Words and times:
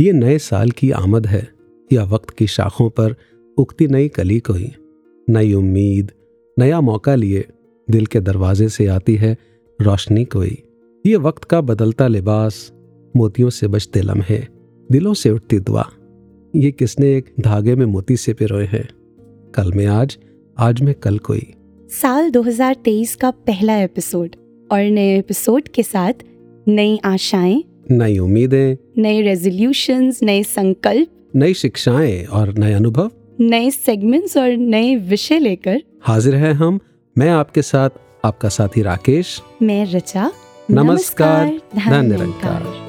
ये 0.00 0.12
नए 0.12 0.38
साल 0.38 0.70
की 0.70 0.90
आमद 0.90 1.26
है। 1.26 1.48
या 1.92 2.04
वक्त 2.04 2.30
की 2.30 2.46
शाखों 2.46 2.90
पर 2.90 3.14
उगती 3.58 3.86
नई 3.86 4.08
कली 4.08 4.40
कोई 4.40 4.72
नई 5.30 5.52
उम्मीद, 5.52 6.12
नया 6.58 6.80
मौका 6.80 7.14
लिए 7.14 7.44
दिल 7.90 8.06
के 8.06 8.20
दरवाजे 8.20 8.68
से 8.68 8.86
आती 8.86 9.16
है 9.16 9.36
रोशनी 9.80 10.24
कोई 10.24 10.62
ये 11.06 11.16
वक्त 11.16 11.44
का 11.44 11.60
बदलता 11.60 12.08
लिबास 12.08 12.72
मोतियों 13.16 13.50
से 13.50 13.68
बचते 13.68 14.00
लम्हे, 14.00 14.46
दिलों 14.92 15.14
से 15.14 15.30
उठती 15.30 15.60
दुआ। 15.60 15.88
ये 16.56 16.70
किसने 16.72 17.16
एक 17.16 17.32
धागे 17.40 17.74
में 17.74 17.86
मोती 17.86 18.16
से 18.16 18.34
पिरोए 18.34 18.64
हैं? 18.64 18.88
कल 19.54 19.72
में 19.72 19.86
आज 19.86 20.18
आज 20.58 20.80
में 20.80 20.94
कल 20.94 21.18
कोई 21.18 21.54
साल 21.88 22.30
2023 22.30 23.14
का 23.14 23.30
पहला 23.30 23.76
एपिसोड 23.76 24.36
और 24.72 24.82
नए 24.82 25.18
एपिसोड 25.18 25.68
के 25.68 25.82
साथ 25.82 26.12
नई 26.68 27.00
आशाएँ 27.04 27.62
नई 27.90 28.18
उम्मीदें 28.18 28.76
नए 29.02 29.20
रेजोल्यूशन 29.22 30.12
नए 30.22 30.42
संकल्प 30.42 31.08
नई 31.36 31.54
शिक्षाएँ 31.54 32.24
और 32.24 32.58
नए 32.58 32.72
अनुभव। 32.72 33.10
नए 33.40 33.70
सेगमेंट्स 33.70 34.36
और 34.36 34.50
नए 34.50 34.96
विषय 34.96 35.38
लेकर। 35.38 35.82
हाजिर 36.02 36.34
है 36.34 36.52
हम। 36.52 36.80
मैं 37.18 37.30
आपके 37.30 37.62
साथ 37.62 37.90
आपका 38.24 38.48
साथी 38.48 38.82
राकेश। 38.82 39.42
मैं 39.62 39.92
रचा। 39.92 40.32
नमस्कार, 40.70 41.60
धन 41.76 42.10
निरंकार। 42.10 42.83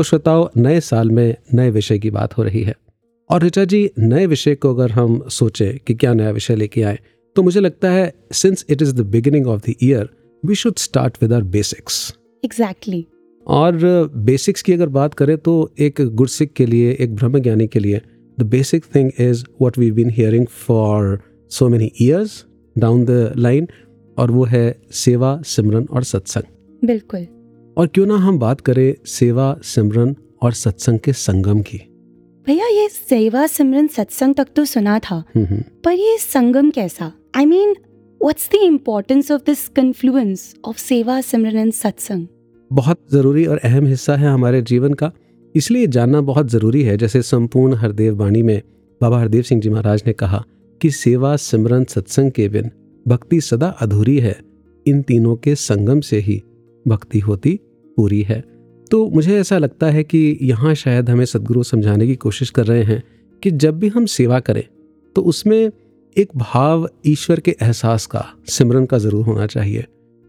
तो 0.00 0.04
श्रोताओं 0.04 0.46
नए 0.56 0.80
साल 0.80 1.10
में 1.10 1.36
नए 1.54 1.70
विषय 1.70 1.98
की 1.98 2.10
बात 2.10 2.36
हो 2.38 2.42
रही 2.42 2.62
है। 2.62 2.74
और 3.30 3.42
ऋचा 3.42 3.64
जी 3.64 3.90
नए 3.98 4.26
विषय 4.26 4.54
को 4.54 4.74
अगर 4.74 4.90
हम 4.90 5.28
सोचें 5.28 5.78
कि 5.78 5.94
क्या 5.94 6.12
नया 6.14 6.30
विषय 6.30 6.56
लेके 6.56 6.82
आए 6.82 6.98
तो 7.36 7.42
मुझे 7.42 7.60
लगता 7.60 7.90
है 7.90 8.12
since 8.32 8.64
it 8.70 8.82
is 8.82 8.94
the 8.94 9.00
beginning 9.06 9.46
of 9.46 9.60
the 9.70 9.74
year 9.82 10.08
we 10.44 10.54
should 10.54 10.76
start 10.76 11.16
with 11.22 11.32
our 11.32 11.42
basics 11.42 11.98
exactly 12.44 13.06
और 13.46 13.76
बेसिक्स 14.16 14.62
की 14.62 14.72
अगर 14.72 14.88
बात 14.88 15.14
करें 15.14 15.36
तो 15.38 15.54
एक 15.78 16.00
गुरसिक 16.00 16.52
के 16.52 16.66
लिए 16.66 16.96
एक 17.00 17.14
ब्रह्मज्ञानी 17.14 17.66
के 17.66 17.78
लिए 17.78 18.00
the 18.38 18.42
basic 18.42 18.84
thing 18.94 19.10
is 19.20 19.44
what 19.60 19.78
we 19.78 19.90
been 19.90 20.10
hearing 20.10 20.46
for 20.46 21.18
so 21.50 21.68
many 21.68 21.90
years 22.00 22.44
down 22.76 23.04
the 23.04 23.32
line 23.36 23.68
और 24.18 24.30
वो 24.30 24.44
है 24.44 24.64
सेवा 24.92 25.40
सिमरन 25.44 25.86
और 25.90 26.04
सत्संग। 26.04 26.86
बिल्कुल। 26.86 27.26
और 27.80 27.86
क्यों 27.86 28.06
ना 28.06 28.16
हम 28.16 28.38
बात 28.38 28.60
करें 28.60 28.94
सेवा 29.06 29.56
सिमरन 29.64 30.14
और 30.42 30.52
सत्संग 30.52 30.98
के 30.98 31.12
संगम 31.12 31.60
की। 31.60 31.78
भैया 32.46 32.66
ये 32.66 32.88
सेवा 32.88 33.46
सिमरन 33.46 33.86
सत्संग 33.86 34.34
तक 34.34 34.48
तो 34.56 34.64
सुना 34.64 34.98
था 34.98 35.14
हम्म, 35.14 35.44
हम्म। 35.46 35.62
पर 35.84 35.92
ये 35.92 36.16
संगम 36.18 36.70
कैसा? 36.70 37.12
I 37.36 37.46
mean 37.46 37.70
what's 38.20 38.48
the 38.52 38.54
importance 38.54 39.30
of 39.30 39.42
this 39.46 39.66
confluence 39.68 40.54
of 40.64 40.78
seva 40.78 41.20
simran 41.20 41.56
and 41.56 41.72
सत्संग? 41.72 42.26
बहुत 42.70 43.00
ज़रूरी 43.12 43.46
और 43.46 43.58
अहम 43.58 43.86
हिस्सा 43.86 44.16
है 44.16 44.28
हमारे 44.28 44.62
जीवन 44.62 44.94
का 44.94 45.12
इसलिए 45.54 45.86
जानना 45.86 46.20
बहुत 46.20 46.50
ज़रूरी 46.50 46.82
है। 46.82 46.96
जैसे 46.96 47.22
संपूर्ण 47.22 47.74
हरदेव 47.74 48.16
वाणी 48.16 48.42
में 48.42 48.62
बाबा 49.00 49.20
हरदेव 49.20 49.42
सिंह 49.42 49.60
जी 49.60 49.70
महाराज 49.70 50.02
ने 50.06 50.12
कहा 50.12 50.44
कि 50.80 50.90
सेवा 50.90 51.36
सिमरन 51.36 51.84
सत्संग 51.84 52.30
के 52.30 52.48
बिन 52.48 52.70
भक्ति 53.06 53.40
सदा 53.40 53.68
अधूरी 53.80 54.18
है। 54.18 54.38
इन 54.86 55.02
तीनों 55.02 55.36
के 55.36 55.54
संगम 55.54 56.00
से 56.00 56.18
ही 56.18 56.42
भक्ति 56.86 57.18
होती 57.18 57.58
पूरी 57.96 58.22
है। 58.22 58.40
तो 58.86 59.08
मुझे 59.10 59.38
ऐसा 59.38 59.58
लगता 59.58 59.90
है 59.90 60.02
कि 60.04 60.18
यहाँ 60.42 60.74
शायद 60.74 61.10
हमें 61.10 61.24
सदगुरु 61.24 61.62
समझाने 61.62 62.06
की 62.06 62.14
कोशिश 62.16 62.50
कर 62.50 62.66
रहे 62.66 62.82
हैं 62.84 63.02
कि 63.42 63.50
जब 63.52 63.78
भी 63.78 63.88
हम 63.88 64.06
सेवा 64.08 64.40
करें 64.40 64.62
तो 65.16 65.22
उसमें 65.22 65.70
एक 66.16 66.28
भाव 66.36 66.88
ईश्वर 67.06 67.40
के 67.40 67.50
एहसास 67.52 68.06
का 68.06 68.24
सिमरन 68.48 68.86
का 68.86 68.98
ज़रूर 68.98 69.24
होना 69.26 69.46
चाहिए। 69.46 69.84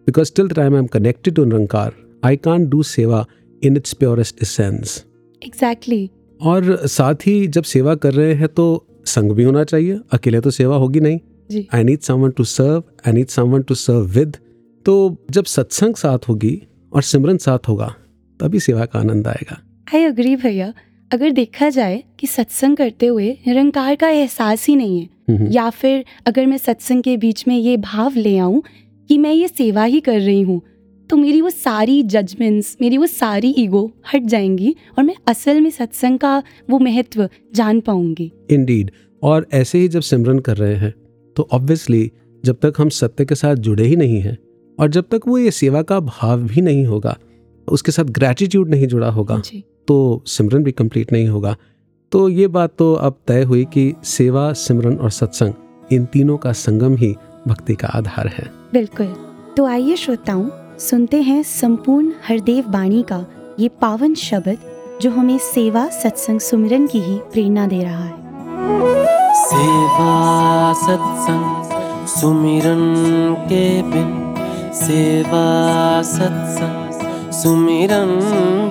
Because 0.08 0.32
till 0.36 0.50
time 0.50 0.74
I 0.74 0.80
am 0.80 0.88
connected 0.88 1.36
to 1.36 1.46
Nirankar 1.46 1.94
I 2.26 2.36
can 2.38 2.68
do 2.70 2.84
seva 2.86 3.26
in 3.62 3.78
its 3.78 3.94
purest 3.94 4.44
sense 4.46 5.04
exactly 5.42 6.10
और 6.40 6.76
साथ 6.88 7.28
ही 7.28 7.48
जब 7.48 7.64
सेवा 7.64 7.96
कर 7.96 8.14
रहे 8.14 8.34
हैं 8.34 8.48
तो 8.48 8.86
संग 9.06 9.32
भी 9.32 9.44
होना 9.44 9.64
चाहिए। 9.64 10.00
अकेले 10.12 10.40
तो 10.42 10.52
सेवा 10.52 10.76
होगी 10.76 11.00
नहीं। 11.00 11.64
I 11.74 11.84
need 11.84 12.00
someone 12.00 12.32
to 12.32 12.44
serve 12.44 12.84
I 13.08 13.14
need 13.14 13.28
someone 13.30 13.62
to 13.62 13.76
serve 13.76 14.06
with 14.10 14.38
तो 14.86 14.94
जब 15.32 15.46
सत्संग 15.46 15.96
साथ 15.96 16.30
होगी 16.30 16.62
और 16.94 17.02
सिमरन 17.02 17.38
साथ 17.38 17.68
होगा 17.68 17.94
तभी 18.40 18.60
सेवा 18.60 18.86
का 18.86 19.00
आनंद 19.00 19.28
आएगा। 19.28 19.62
आई 19.96 20.04
अग्री 20.04 20.36
भैया। 20.36 20.74
अगर 21.12 21.32
देखा 21.32 21.70
जाए 21.70 22.04
कि 22.20 22.28
सत्संग 22.28 22.78
करते 22.78 23.06
हुए 23.06 23.30
निरंकार 23.48 23.96
का 23.96 24.10
एहसास 24.10 24.68
ही 24.68 24.76
नहीं 24.76 25.00
है 25.02 25.52
या 25.52 25.70
फिर 25.70 26.06
अगर 26.28 26.46
मैं 26.46 26.58
सत्संग 26.58 27.04
के 27.04 27.18
बीच 27.18 27.48
में 27.48 27.58
ये 27.58 27.78
भाव 27.78 28.14
ले 28.16 28.38
आऊँ 28.38 28.62
कि 29.10 29.18
मैं 29.18 29.34
ये 29.34 29.48
सेवा 29.48 29.84
ही 29.84 30.00
कर 30.00 30.20
रही 30.20 30.42
हूँ 30.42 30.62
तो 31.10 31.18
मेरी 31.18 31.42
वो 31.42 31.50
सारी 31.50 32.04
जजमेंट्स 32.04 32.78
मेरी 32.82 32.98
वो 32.98 33.08
सारी 33.08 33.50
ईगो 33.58 33.92
हट 34.14 34.24
जाएँगी 34.24 34.76
और 34.98 35.04
मैं 35.04 35.16
असल 35.28 35.62
में 35.62 35.70
सत्संग 35.70 36.20
का 36.20 36.44
वो 36.70 36.80
महत्व 36.80 37.30
जान 37.56 37.80
पाऊँगी। 37.80 38.32
इंडीड 38.52 38.92
और 39.24 39.48
ऐसे 39.54 39.78
ही 39.78 39.88
जब 39.88 40.02
सिमरन 40.02 40.40
कर 40.40 40.58
रहे 40.58 40.76
हैं 40.76 40.94
तो 41.36 41.48
ऑब्वियसली 41.52 42.12
जब 42.46 42.56
तक 42.56 42.74
हम 42.78 42.90
सत्य 42.90 43.26
के 43.26 43.36
साथ 43.36 43.56
जुड़े 43.56 43.84
ही 43.84 43.96
नहीं 43.96 44.22
हैं 44.22 44.38
और 44.82 44.88
जब 44.88 45.06
तक 45.12 45.22
वो 45.28 45.38
ये 45.38 45.52
सेवा 45.52 45.82
का 45.82 46.00
भाव 46.00 46.42
भी 46.44 46.62
नहीं 46.62 46.86
होगा 46.86 47.18
उसके 47.68 47.92
साथ 47.92 48.06
ग्रैटिट्यूड 48.12 48.70
नहीं 48.70 48.88
जुड़ा 48.88 49.10
होगा 49.10 49.42
तो 49.88 50.24
सिमरन 50.28 50.64
भी 50.64 50.72
कंप्लीट 50.72 51.12
नहीं 51.12 51.28
होगा। 51.28 51.56
तो 52.12 52.28
ये 52.30 52.48
बात 52.48 52.74
तो 52.78 52.94
अब 52.94 53.18
तय 53.28 53.44
हुई 53.44 53.66
कि 53.66 53.94
सेवा 54.04 54.52
सिमरन 54.54 54.96
और 54.96 55.12
सत्संग 55.12 55.54
इन 55.94 56.06
तीनों 56.06 56.38
का 56.38 56.52
संगम 56.54 56.96
ही 56.96 57.16
भक्ति 57.48 57.76
का 57.76 57.88
आधार 57.88 58.28
है। 58.28 58.50
बिल्कुल। 58.74 59.14
तो 59.58 59.66
आइए 59.66 59.96
श्रोताओं 59.96 60.50
सुनते 60.80 61.22
हैं 61.22 61.42
संपूर्ण 61.44 62.12
हरदेव 62.28 62.70
बाणी 62.70 63.02
का 63.04 63.26
ये 63.60 63.70
पावन 63.82 64.14
शब्द 64.16 64.58
जो 65.02 65.12
हमें 65.12 65.38
सेवा 65.44 65.88
सत्संग 65.94 66.40
सुमिरन 66.40 66.88
की 66.88 67.00
ही 67.00 67.18
प्रेरणा 67.34 67.68
दे 67.68 67.84
रहा 67.84 68.04
है। 68.04 68.16
सेवा 69.44 70.74
सत्संग 70.82 72.08
सुमिरन 72.08 73.36
के 73.50 73.82
बिन 73.82 74.31
सेवा 74.74 75.48
सत्संग 76.02 77.32
सुमिरन 77.32 78.12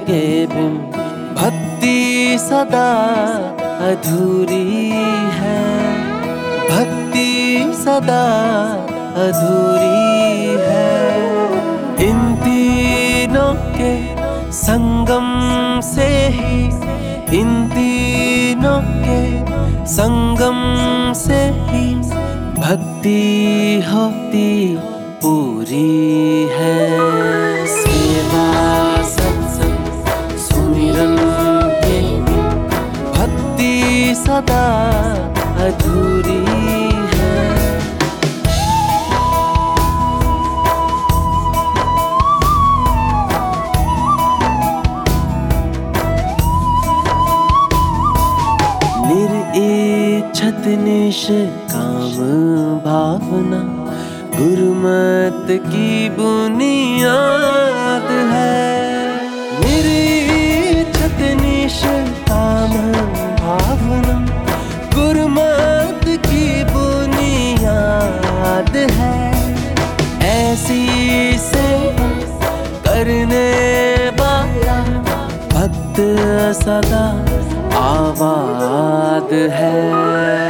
के 0.03 0.47
बिन 0.47 0.77
भक्ति 1.39 2.39
सदा 2.41 2.91
अधूरी 3.89 4.91
है। 5.31 5.61
भक्ति 6.71 7.73
सदा 7.77 8.25
अधूरी 9.25 10.47
है। 10.61 12.09
इन 12.09 12.35
तीनों 12.37 13.55
के 13.77 13.93
संगम 14.53 15.29
से 15.81 16.09
ही, 16.29 16.65
इन 17.41 17.69
तीनों 17.69 18.81
के 19.05 19.21
संगम 19.87 20.59
से 21.13 21.43
ही 21.71 21.95
भक्ति 22.61 23.21
होती 23.93 24.51
पूरी 25.23 26.49
है। 26.53 26.77
सेवा 27.67 28.47
सत्संग 29.09 30.37
सुमिरन 30.39 31.17
भक्ति 33.17 33.75
सदा 34.17 34.65
अधूरी 35.67 36.39
है। 37.15 37.35
निरिच्छत 49.09 50.65
निष्काम 50.85 52.17
भावना 52.85 53.63
गुरुमत 54.81 55.49
की 55.63 56.09
बुनियाद 56.11 58.05
है। 58.29 58.61
निरिच्छत 59.61 61.19
निष्काम 61.41 62.73
भावना 63.41 64.15
गुरुमत 64.95 66.07
की 66.27 66.47
बुनियाद 66.73 68.75
है। 69.01 69.19
ऐसी 70.31 70.81
सेवा 71.45 72.09
करने 72.89 73.45
वाला 74.21 74.79
भक्त 75.55 75.97
सदा 76.63 77.05
आबाद 77.85 79.31
है। 79.59 80.50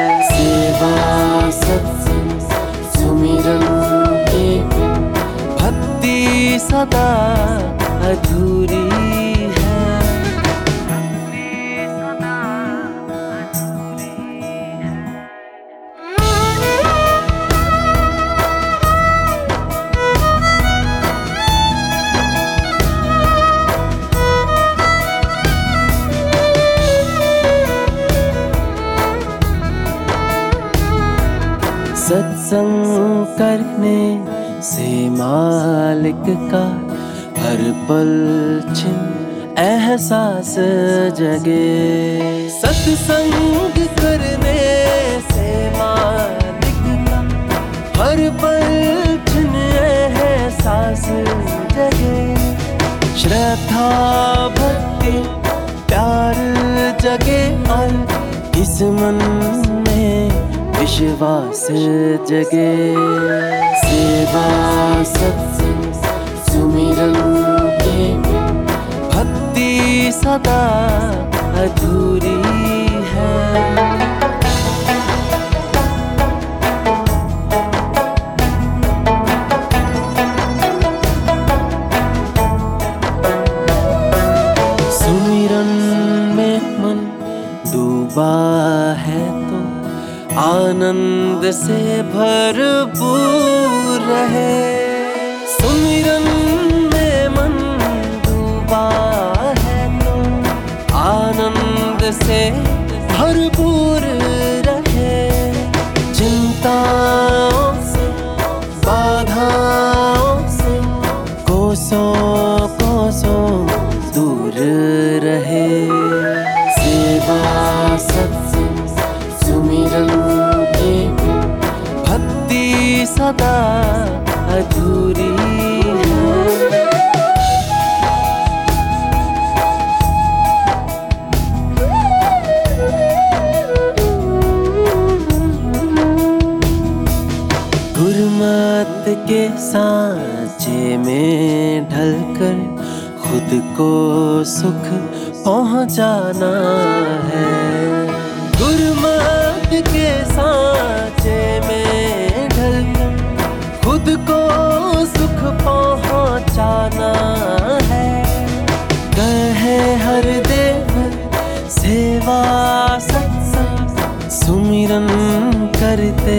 करते 166.11 166.39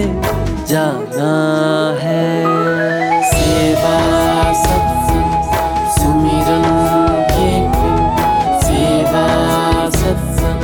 जाना 0.66 1.34
है। 2.00 3.24
सेवा 3.24 3.98
सत्संग, 4.54 5.32
सुमिरन 5.98 6.66
के 7.32 7.52
सेवा 8.66 9.26
सत्संग, 9.90 10.64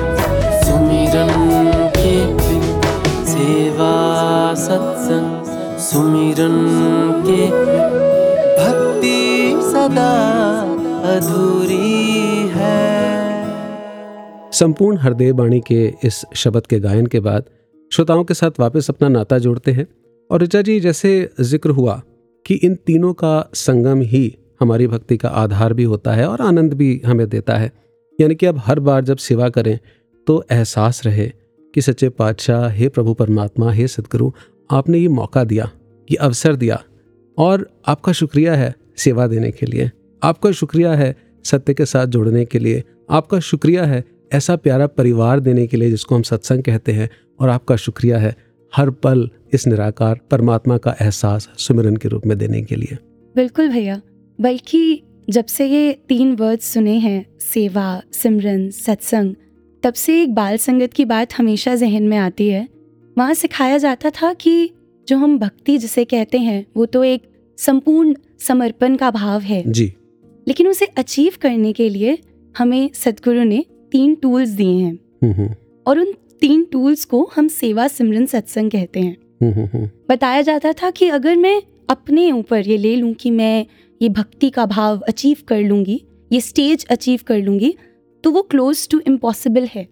सुमिरन 0.63 1.33
के 1.97 2.15
सेवा 3.25 3.93
सत्संग, 4.55 5.43
सुमिरन 5.79 6.57
के 7.27 7.45
भक्ति 8.57 9.19
सदा 9.63 10.11
अधूरी 11.15 12.49
है। 12.55 12.85
संपूर्ण 14.53 14.97
हरदेव 14.97 15.35
बाणी 15.35 15.59
के 15.59 15.85
इस 16.03 16.25
शब्द 16.35 16.67
के 16.67 16.79
गायन 16.79 17.05
के 17.05 17.19
बाद 17.19 17.43
श्रोताओं 17.97 18.23
के 18.23 18.33
साथ 18.33 18.59
वापस 18.59 18.89
अपना 18.89 19.07
नाता 19.09 19.37
जोड़ते 19.39 19.71
हैं। 19.71 19.85
और 20.29 20.41
ऋचा 20.41 20.61
जी, 20.61 20.79
जैसे 20.79 21.29
ज़िक्र 21.41 21.69
हुआ 21.69 22.01
कि 22.45 22.55
इन 22.55 22.75
तीनों 22.85 23.13
का 23.13 23.49
संगम 23.55 24.01
ही 24.01 24.37
हमारी 24.61 24.87
भक्ति 24.87 25.17
का 25.17 25.29
आधार 25.29 25.73
भी 25.73 25.83
होता 25.83 26.13
है 26.13 26.27
और 26.27 26.41
आनंद 26.41 26.73
भी 26.73 26.89
हमें 27.05 27.27
देता 27.29 27.55
है। 27.57 27.71
यानी 28.19 28.35
कि 28.35 28.45
अब 28.45 28.61
हर 28.65 28.79
बार 28.79 29.03
जब 29.03 29.17
सेवा 29.19 29.49
करें 29.49 29.77
तो 30.27 30.43
एहसास 30.51 31.01
रहे 31.05 31.27
कि 31.73 31.81
सच्चे 31.81 32.09
पातशाह, 32.09 32.67
हे 32.69 32.89
प्रभु 32.89 33.13
परमात्मा, 33.13 33.71
हे 33.71 33.87
सदगुरु, 33.87 34.31
आपने 34.69 34.97
ये 34.99 35.07
मौका 35.09 35.43
दिया, 35.43 35.69
ये 36.07 36.17
अवसर 36.17 36.55
दिया 36.55 36.81
और 37.37 37.69
आपका 37.87 38.11
शुक्रिया 38.13 38.55
है 38.55 38.73
सेवा 38.97 39.27
देने 39.27 39.51
के 39.51 39.65
लिए। 39.65 39.91
आपका 40.21 40.51
शुक्रिया 40.53 40.93
है 40.95 41.15
सत्य 41.45 41.73
के 41.73 41.85
साथ 41.87 42.05
जुड़ने 42.07 42.45
के 42.45 42.59
लिए। 42.59 42.83
आपका 43.09 43.39
शुक्रिया 43.41 43.85
है 43.85 44.03
ऐसा 44.33 44.55
प्यारा 44.57 44.87
परिवार 44.87 45.39
देने 45.39 45.65
के 45.67 45.77
लिए 45.77 45.89
जिसको 45.89 46.15
हम 46.15 46.21
सत्संग 46.23 46.63
कहते 46.63 46.91
हैं। 46.91 47.09
और 47.39 47.49
आपका 47.49 47.75
शुक्रिया 47.75 48.17
है 48.17 48.35
हर 48.75 48.89
पल 48.89 49.29
इस 49.53 49.67
निराकार 49.67 50.19
परमात्मा 50.31 50.77
का 50.77 50.95
एहसास 51.01 51.49
सुमिरन 51.57 51.95
के 51.95 52.09
रूप 52.09 52.25
में 52.25 52.37
देने 52.37 52.61
के 52.61 52.75
लिए। 52.75 52.97
बिल्कुल 53.35 53.69
भैया 53.69 54.01
बल्कि 54.41 55.03
जब 55.29 55.45
से 55.45 55.65
ये 55.67 55.93
तीन 56.07 56.35
वर्ड 56.35 56.59
सुने 56.59 56.97
हैं 56.97 57.25
सेवा 57.39 58.01
सिमरन 58.11 58.69
सत्संग 58.69 59.35
तब 59.83 59.93
से 59.93 60.21
एक 60.23 60.33
बाल 60.33 60.57
संगत 60.57 60.93
की 60.93 61.05
बात 61.05 61.33
हमेशा 61.37 61.75
जहन 61.75 62.03
में 62.03 62.17
आती 62.17 62.47
है। 62.47 62.67
वहाँ 63.17 63.33
सिखाया 63.33 63.77
जाता 63.77 64.09
था 64.09 64.33
कि 64.33 64.69
जो 65.07 65.17
हम 65.17 65.39
भक्ति 65.39 65.77
जिसे 65.77 66.05
कहते 66.05 66.37
हैं 66.37 66.65
वो 66.77 66.85
तो 66.85 67.03
एक 67.03 67.23
संपूर्ण 67.57 68.15
समर्पण 68.39 68.95
का 68.95 69.11
भाव 69.11 69.41
है। 69.41 69.63
जी। 69.67 69.93
लेकिन 70.47 70.67
उसे 70.67 70.85
अचीव 70.85 71.33
करने 71.41 71.73
के 71.73 71.89
लिए 71.89 72.17
हमें 72.57 72.89
सदगुरु 72.93 73.43
ने 73.43 73.65
तीन 73.91 74.15
टूल्स 74.15 74.49
दिए 74.49 74.83
हैं। 74.83 74.93
हम्म 75.23 75.33
हम्म। 75.33 75.55
और 75.87 75.99
उन 75.99 76.13
तीन 76.41 76.63
टूल्स 76.71 77.05
को 77.05 77.29
हम 77.35 77.47
सेवा 77.47 77.87
सिमरन 77.87 78.25
सत्संग 78.25 78.71
कहते 78.71 78.99
हैं। 78.99 79.15
हम्म 79.41 79.51
हम्म 79.51 79.67
हम्म। 79.73 79.89
बताया 80.09 80.41
जाता 80.41 80.71
था 80.73 80.89
कि 80.91 81.07
अगर 81.09 81.35
मैं 81.37 81.61
अपने 81.89 82.31
ऊपर 82.31 82.67
ये 82.67 82.77
ले 82.77 82.95
लूँ 82.95 83.13
कि 83.13 83.31
मैं 83.31 83.65
ये 84.01 84.09
भक्ति 84.11 84.49
का 84.49 84.65
भाव 84.65 84.99
अचीव 85.07 85.37
कर 85.47 85.61
लूँगी 85.61 86.01
ये 86.31 86.41
स्टेज 86.41 86.85
अचीव 86.85 87.19
कर 87.27 87.41
लूँगी 87.41 87.73
तो 88.23 88.31
वो 88.31 88.41
क्लोज 88.41 88.87
टू 88.89 88.99
इम्पॉसिबल 89.07 89.67
है। 89.75 89.87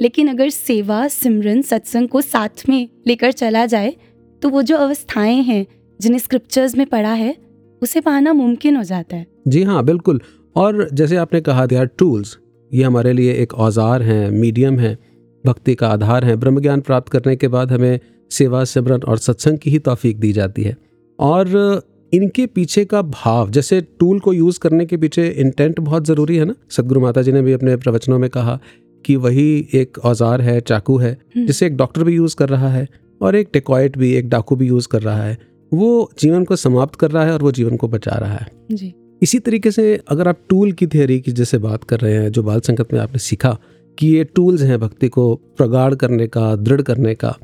लेकिन 0.00 0.28
अगर 0.28 0.48
सेवा 0.50 1.06
सिमरन 1.08 1.60
सत्संग 1.62 2.08
को 2.08 2.20
साथ 2.20 2.68
में 2.68 2.88
लेकर 3.06 3.32
चला 3.32 3.64
जाए 3.66 3.94
तो 4.42 4.48
वो 4.48 4.62
जो 4.62 4.76
अवस्थाएँ 4.76 5.42
हैं 5.42 5.66
जिन्हें 6.00 6.18
स्क्रिप्चर्स 6.18 6.76
में 6.76 6.86
पढ़ा 6.86 7.12
है 7.14 7.34
उसे 7.82 8.00
पाना 8.00 8.32
मुमकिन 8.32 8.76
हो 8.76 8.82
जाता 8.82 9.16
है। 9.16 9.26
जी 9.48 9.62
हाँ 9.62 9.84
बिल्कुल। 9.84 10.20
और 10.56 10.88
जैसे 10.92 11.16
आपने 11.16 11.40
कहा 11.40 11.66
दिया 11.66 11.84
टूल्स 11.84 12.36
ये 12.70 12.82
हमारे 12.82 13.12
लिए 13.12 13.32
एक 13.32 13.54
औज़ार 13.56 14.02
हैं 14.02 14.30
मीडियम 14.30 14.78
है। 14.78 14.96
भक्ति 15.44 15.74
का 15.74 15.88
आधार 15.88 16.24
है। 16.24 16.36
ब्रह्म 16.36 16.60
ज्ञान 16.60 16.80
प्राप्त 16.80 17.08
करने 17.08 17.36
के 17.36 17.48
बाद 17.48 17.72
हमें 17.72 17.98
सेवा 18.30 18.64
सिमरन 18.64 19.02
और 19.02 19.18
सत्संग 19.18 19.58
की 19.58 19.70
ही 19.70 19.78
तौफीक 19.78 20.18
दी 20.20 20.32
जाती 20.32 20.62
है। 20.62 20.76
और 21.18 21.82
इनके 22.12 22.46
पीछे 22.46 22.84
का 22.84 23.02
भाव 23.02 23.50
जैसे 23.50 23.80
टूल 24.00 24.20
को 24.20 24.32
यूज़ 24.32 24.58
करने 24.60 24.86
के 24.86 24.96
पीछे 24.96 25.28
इंटेंट 25.28 25.80
बहुत 25.80 26.06
ज़रूरी 26.06 26.36
है 26.36 26.44
ना? 26.44 26.54
सदगुरु 26.70 27.00
माता 27.00 27.22
जी 27.22 27.32
ने 27.32 27.42
भी 27.42 27.52
अपने 27.52 27.76
प्रवचनों 27.76 28.18
में 28.18 28.28
कहा 28.30 28.58
कि 29.04 29.16
वही 29.16 29.68
एक 29.74 29.98
औज़ार 29.98 30.40
है 30.40 30.60
चाकू 30.60 30.96
है 30.98 31.12
हम्म। 31.12 31.46
जिसे 31.46 31.66
एक 31.66 31.76
डॉक्टर 31.76 32.04
भी 32.04 32.14
यूज़ 32.14 32.36
कर 32.36 32.48
रहा 32.48 32.68
है 32.68 32.86
और 33.20 33.36
एक 33.36 33.48
टेकॉइट 33.52 33.98
भी 33.98 34.12
एक 34.14 34.28
डाकू 34.28 34.56
भी 34.56 34.66
यूज़ 34.66 34.88
कर 34.88 35.02
रहा 35.02 35.22
है। 35.22 35.38
वो 35.72 36.10
जीवन 36.18 36.44
को 36.44 36.56
समाप्त 36.56 36.94
कर 36.94 37.10
रहा 37.10 37.24
है 37.24 37.32
और 37.32 37.42
वो 37.42 37.52
जीवन 37.52 37.76
को 37.76 37.88
बचा 37.88 38.16
रहा 38.16 38.34
है। 38.34 38.46
जी। 38.72 38.92
इसी 39.22 39.38
तरीके 39.38 39.70
से 39.70 40.00
अगर 40.08 40.28
आप 40.28 40.38
टूल 40.48 40.72
की 40.72 40.86
थियोरी 40.86 41.20
की 41.20 41.32
जैसे 41.32 41.58
बात 41.58 41.84
कर 41.84 42.00
रहे 42.00 42.14
हैं 42.14 42.30
जो 42.32 42.42
बाल 42.42 42.60
संगत 42.60 42.92
में 42.92 43.00
आपने 43.00 43.18
सीखा 43.18 43.56
कि 43.98 44.08
ये 44.08 44.24
टूल्स 44.24 44.62
हैं 44.62 44.78
भक्ति 44.80 45.08
को 45.08 45.34
प्रगाढ़ 45.58 45.94
करने 45.94 46.26
का 46.26 46.54
दृढ़ 46.56 46.82
करने 46.82 47.14
का। 47.14 47.36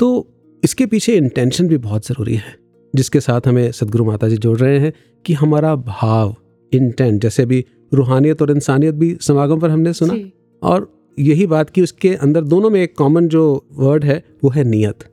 तो 0.00 0.28
इसके 0.62 0.86
पीछे 0.86 1.16
इंटेंशन 1.16 1.68
भी 1.68 1.76
बहुत 1.78 2.06
ज़रूरी 2.06 2.34
है 2.34 2.54
जिसके 2.94 3.20
साथ 3.20 3.46
हमें 3.46 3.70
सदगुरु 3.72 4.04
माता 4.04 4.28
जी 4.28 4.36
जोड़ 4.36 4.58
रहे 4.58 4.78
हैं 4.78 4.92
कि 5.24 5.32
हमारा 5.32 5.74
भाव 5.76 6.34
इंटेंट 6.72 7.20
जैसे 7.22 7.46
भी 7.46 7.64
रूहानियत 7.94 8.42
और 8.42 8.50
इंसानियत 8.50 8.94
भी 8.94 9.16
समागम 9.20 9.60
पर 9.60 9.70
हमने 9.70 9.92
सुना। 9.92 10.14
और 10.62 10.92
यही 11.18 11.46
बात 11.46 11.70
कि 11.70 11.82
उसके 11.82 12.14
अंदर 12.14 12.44
दोनों 12.44 12.70
में 12.70 12.80
एक 12.82 12.96
कॉमन 12.96 13.28
जो 13.28 13.42
वर्ड 13.72 14.04
है 14.04 14.22
वो 14.44 14.50
है 14.50 14.64
नियत। 14.64 15.04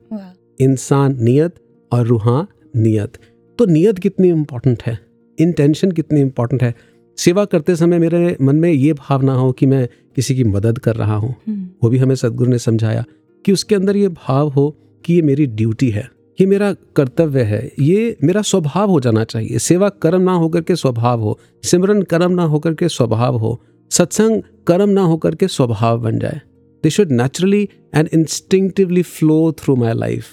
इंसान 0.60 1.17
नियत 1.24 1.55
और 1.91 2.05
रूहान 2.08 2.48
नियत 2.75 3.17
तो 3.60 3.65
नियत 3.65 4.00
कितनी 4.00 4.29
इम्पोर्टेंट 4.29 4.84
है? 4.84 4.98
इंटेंशन 5.38 5.91
कितनी 5.91 6.22
इम्पोर्टेंट 6.22 6.63
है? 6.63 6.74
सेवा 7.20 7.46
करते 7.46 7.76
समय 7.76 8.00
मेरे 8.00 8.36
मन 8.42 8.56
में 8.56 8.72
ये 8.72 8.94
भावना 8.94 9.34
हो 9.34 9.52
कि 9.52 9.66
मैं 9.66 9.88
किसी 10.16 10.36
की 10.36 10.44
मदद 10.44 10.78
कर 10.80 10.96
रहा 10.96 11.16
हूँ। 11.16 11.36
हम्म, 11.48 11.68
वो 11.84 11.90
भी 11.90 11.98
हमें 11.98 12.16
सदगुरु 12.16 12.50
ने 12.52 12.60
समझाया 12.60 13.04
कि 13.46 13.52
उसके 13.52 13.76
अंदर 13.76 13.98
ये 13.98 14.08
भाव 14.08 14.50
हो 14.50 14.70
कि 15.06 15.14
ये 15.14 15.22
मेरी 15.22 15.46
ड्यूटी 15.48 15.90
है 15.90 16.08
ये 16.40 16.46
मेरा 16.48 16.72
कर्तव्य 16.96 17.42
है 17.44 17.62
ये 17.80 18.18
मेरा 18.24 18.42
स्वभाव 18.42 18.90
हो 18.90 19.00
जाना 19.00 19.24
चाहिए। 19.24 19.60
सेवा 19.60 19.90
कर्म 20.04 20.22
ना 20.22 20.34
होकर 20.34 20.62
के 20.62 20.76
स्वभाव 20.76 21.22
हो 21.22 21.38
सिमरन 21.64 22.02
कर्म 22.02 22.32
ना 22.32 22.44
होकर 22.44 22.74
के 22.74 22.90
स्वभाव 22.90 23.38
हो 23.38 23.60
सत्संग 23.92 24.42
कर्म 24.68 24.90
ना 24.90 25.02
होकर 25.02 25.36
के 25.36 25.48
स्वभाव 25.48 26.02
बन 26.02 26.20
जाए। 26.20 26.42
They 26.84 26.90
should 26.90 27.12
naturally 27.12 27.68
and 27.96 28.10
instinctively 28.14 29.02
flow 29.04 29.52
through 29.60 29.76
my 29.76 29.94
life 29.94 30.26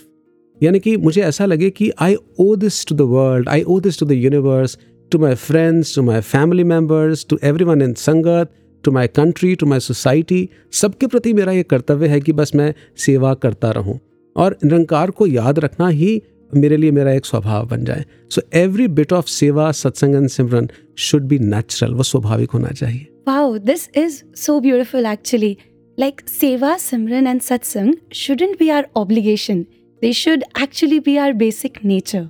यानी 0.61 0.81
कि 0.81 0.97
मुझे 0.97 1.23
ऐसा 1.23 1.47
लगे 1.47 1.71
कि 1.71 1.91
I 2.01 2.15
owe 2.41 2.55
this 2.57 2.87
to 2.87 2.95
the 2.95 3.01
world 3.11 3.49
I 3.49 3.63
owe 3.63 3.81
this 3.81 3.99
to 4.01 4.07
the 4.07 4.13
universe 4.13 4.79
my 5.15 5.35
friends 5.35 5.95
to 5.97 6.03
my 6.03 6.21
family 6.21 6.65
members 6.65 7.27
to 7.31 7.39
every 7.45 7.65
one 7.65 7.83
in 7.83 7.93
sangat 7.95 8.51
to 8.85 8.93
my 8.93 9.07
country 9.17 9.55
to 9.55 9.67
my 9.67 9.81
society 9.81 10.49
सबके 10.81 11.07
प्रति 11.07 11.33
मेरा 11.33 11.53
ये 11.53 11.63
कर्तव्य 11.63 12.09
है 12.09 12.21
कि 12.21 12.33
बस 12.33 12.55
मैं 12.55 12.73
सेवा 13.07 13.35
करता 13.35 13.71
रहूँ 13.71 13.99
और 14.37 14.57
निरंकार 14.65 15.11
को 15.11 15.27
याद 15.27 15.59
रखना 15.59 15.89
ही 15.89 16.21
मेरे 16.55 16.77
लिए 16.77 16.91
मेरा 16.91 17.13
एक 17.13 17.27
स्वभाव 17.27 17.67
बन 17.69 17.85
जाए 17.85 18.05
so 18.31 18.43
every 18.59 18.89
bit 18.99 19.13
of 19.13 19.27
seva 19.27 19.71
satsang 19.73 20.15
and 20.15 20.29
simran 20.29 20.69
should 21.07 21.23
be 21.29 21.39
natural 21.39 21.95
वो 21.95 22.03
स्वाभाविक 22.03 22.51
होना 22.51 22.69
चाहिए 22.69 23.07
Wow, 23.29 23.59
this 23.59 23.89
is 24.01 24.17
so 24.41 24.61
beautiful 24.61 25.07
actually. 25.07 25.59
Like 25.99 26.21
Seva, 26.27 26.75
Simran, 26.77 27.27
and 27.27 27.41
Satsang 27.41 27.89
shouldn't 28.13 28.59
be 28.59 28.71
our 28.71 28.85
obligation. 28.95 29.67
They 30.03 30.13
should 30.13 30.45
actually 30.57 30.99
be 31.01 31.19
our 31.19 31.35
basic 31.35 31.83
nature. 31.85 32.23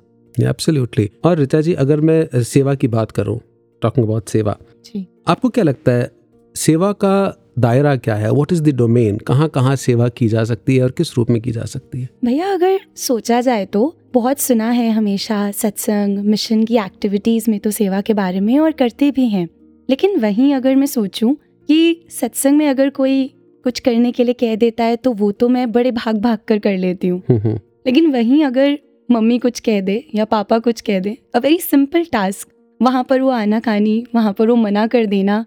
Absolutely 0.44 1.10
और 1.24 1.38
ऋचा 1.38 1.60
जी 1.60 1.72
अगर 1.74 2.00
मैं 2.00 2.42
सेवा 2.42 2.74
की 2.74 2.88
बात 2.88 3.10
करूँ 3.10 3.38
टॉकिंग 3.82 4.06
अबाउट 4.06 4.28
सेवा 4.28 4.56
जी। 4.86 5.06
आपको 5.28 5.48
क्या 5.48 5.64
लगता 5.64 5.92
है 5.92 6.10
सेवा 6.56 6.92
का 6.92 7.42
दायरा 7.58 7.96
क्या 7.96 8.14
है? 8.14 8.30
व्हाट 8.32 8.52
इज़ 8.52 8.62
द 8.62 8.74
डोमेन 8.74 9.18
कहाँ 9.18 9.48
कहाँ 9.48 9.76
सेवा 9.76 10.08
की 10.08 10.28
जा 10.28 10.44
सकती 10.44 10.76
है 10.76 10.82
और 10.82 10.90
किस 10.90 11.16
रूप 11.16 11.30
में 11.30 11.40
की 11.42 11.50
जा 11.50 11.64
सकती 11.64 12.00
है? 12.00 12.08
भैया 12.24 12.52
अगर 12.52 12.78
सोचा 12.96 13.40
जाए 13.40 13.66
तो 13.66 13.96
बहुत 14.14 14.38
सुना 14.38 14.70
है 14.70 14.90
हमेशा 14.90 15.50
सत्संग 15.50 16.18
मिशन 16.18 16.64
की 16.64 16.76
एक्टिविटीज़ 16.76 17.50
में 17.50 17.58
तो 17.60 17.70
सेवा 17.70 18.00
के 18.00 18.14
बारे 18.14 18.40
में 18.40 18.58
और 18.58 18.72
करते 18.72 19.10
भी 19.10 19.28
हैं। 19.28 19.48
लेकिन 19.90 20.18
वहीं 20.20 20.54
अगर 20.54 20.76
मैं 20.76 20.86
सोचूं 20.86 21.34
कि 21.34 22.06
सत्संग 22.10 22.56
में 22.56 22.68
अगर 22.68 22.90
कोई 22.90 23.26
कुछ 23.64 23.80
करने 23.80 24.12
के 24.12 24.24
लिए 24.24 24.34
कह 24.34 24.54
देता 24.56 24.84
है 24.84 24.96
तो 24.96 25.12
वो 25.12 25.30
तो 25.32 25.48
मैं 25.48 25.72
बड़े 25.72 25.90
भाग 25.90 26.18
भाग 26.18 26.38
कर 26.48 26.58
कर 26.58 26.76
लेती 26.78 27.08
हूँ। 27.08 27.22
हम्म, 27.30 27.40
हम्म, 27.40 27.58
लेकिन 27.86 28.12
वहीं 28.12 28.44
अगर 28.44 28.78
मम्मी 29.08 29.38
कुछ 29.38 29.60
कह 29.60 29.80
दे 29.80 30.02
या 30.14 30.24
पापा 30.24 30.58
कुछ 30.58 30.80
कह 30.80 31.00
दे 31.00 31.16
अ 31.34 31.38
वेरी 31.38 31.58
सिंपल 31.60 32.04
टास्क 32.12 32.48
वहाँ 32.80 33.04
पर 33.04 33.20
वो 33.20 33.30
आना 33.30 33.60
खानी 33.60 34.04
वहाँ 34.14 34.32
पर 34.32 34.48
वो 34.48 34.54
मना 34.56 34.86
कर 34.86 35.06
देना। 35.06 35.44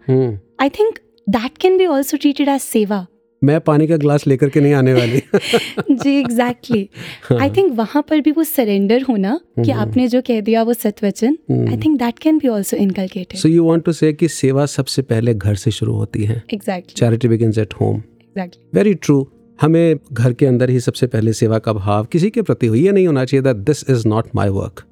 I 0.62 0.70
think 0.70 1.00
that 1.28 1.58
can 1.58 1.78
be 1.78 1.86
also 1.86 2.18
treated 2.18 2.50
as 2.50 2.62
seva 2.62 3.06
मैं 3.42 3.60
पानी 3.62 3.88
का 3.88 3.98
ग्लास 3.98 4.26
लेकर 4.28 4.50
के 4.50 4.62
नहीं 4.62 4.74
आने 4.74 4.94
वाली। 4.94 5.22
जी 5.92 6.16
एग्जैक्टली 6.20 6.90
आई 7.32 7.50
थिंक 7.50 7.72
वहाँ 7.74 8.02
पर 8.10 8.22
भी 8.22 8.32
वो 8.32 8.44
सरेंडर 8.44 9.02
होना 9.02 9.40
कि 9.56 9.70
हम्म। 9.72 9.82
आपने 9.82 10.08
जो 10.08 10.22
कह 10.28 10.42
दिया 10.42 10.64
वो 10.64 10.74
सत्वचन 10.74 11.38
I 11.52 11.78
think 11.86 11.98
that 12.00 12.20
can 12.20 12.38
be 12.38 12.48
also 12.48 12.78
inculcated 12.78 13.40
so 13.40 13.50
you 13.50 13.66
want 13.66 13.84
to 13.86 13.92
say 13.92 14.12
कि 14.14 14.28
सेवा 14.28 14.66
सबसे 14.76 15.02
पहले 15.12 15.34
घर 15.34 15.56
से 15.56 15.72
शुरू 15.72 15.94
होती 15.94 16.24
है। 16.24 16.42
Exactly 16.54 17.00
charity 17.00 17.28
begins 17.28 17.58
at 17.58 17.74
home 17.82 17.98
exactly 17.98 18.64
very 18.74 18.94
true 18.96 19.28
हमें 19.62 20.00
घर 20.14 20.34
के 20.34 20.46
अंदर 20.46 20.70
ही 20.70 20.80
सबसे 20.80 21.08
पहले 21.08 21.34
सेवा 21.34 21.60
का 21.60 21.74
भाव 21.74 22.06
किसी 22.06 22.30
के 22.30 22.42
प्रति 22.42 22.68
हो 22.68 22.76
ये 22.76 22.92
नहीं 22.92 23.08
होना 23.08 23.26
चाहिए 23.26 23.44
that 23.44 23.56
this 23.56 23.84
is 23.90 24.08
not 24.08 24.28
my 24.36 24.50
work. 24.50 24.84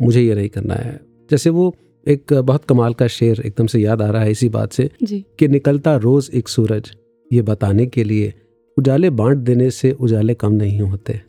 मुझे 0.00 0.22
ये 0.22 0.34
नहीं 0.34 0.48
करना 0.48 0.74
है। 0.74 1.00
जैसे 1.30 1.50
वो 1.50 1.74
एक 2.06 2.32
बहुत 2.34 2.64
कमाल 2.64 2.94
का 2.94 3.06
शेर 3.06 3.40
एकदम 3.40 3.66
से 3.66 3.78
याद 3.78 4.02
आ 4.02 4.10
रहा 4.10 4.22
है 4.22 4.30
इसी 4.30 4.48
बात 4.48 4.72
से 4.72 4.90
जी। 5.02 5.24
कि 5.38 5.48
निकलता 5.48 5.96
रोज 5.96 6.30
एक 6.34 6.48
सूरज 6.48 6.90
ये 7.30 7.42
बताने 7.42 7.86
के 7.86 8.04
लिए 8.04 8.32
उजाले 8.76 9.10
बांट 9.10 9.38
देने 9.38 9.70
से 9.70 9.92
उजाले 9.92 10.34
कम 10.34 10.52
नहीं 10.52 10.80
होते। 10.80 11.20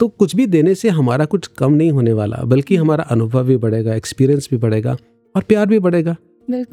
तो 0.00 0.08
कुछ 0.08 0.34
भी 0.36 0.46
देने 0.46 0.74
से 0.74 0.88
हमारा 0.88 1.24
कुछ 1.24 1.46
कम 1.46 1.72
नहीं 1.72 1.90
होने 1.90 2.12
वाला 2.12 2.36
बल्कि 2.44 2.76
हमारा 2.76 3.04
अनुभव 3.04 3.44
भी 3.44 3.56
बढ़ेगा 3.56 3.94
एक्सपीरियंस 3.94 4.48
भी 4.50 4.56
बढ़ेगा 4.56 4.96
और 5.34 5.42
प्यार 5.42 5.66
भी 5.66 5.78
बढ़ेगा। 5.78 6.16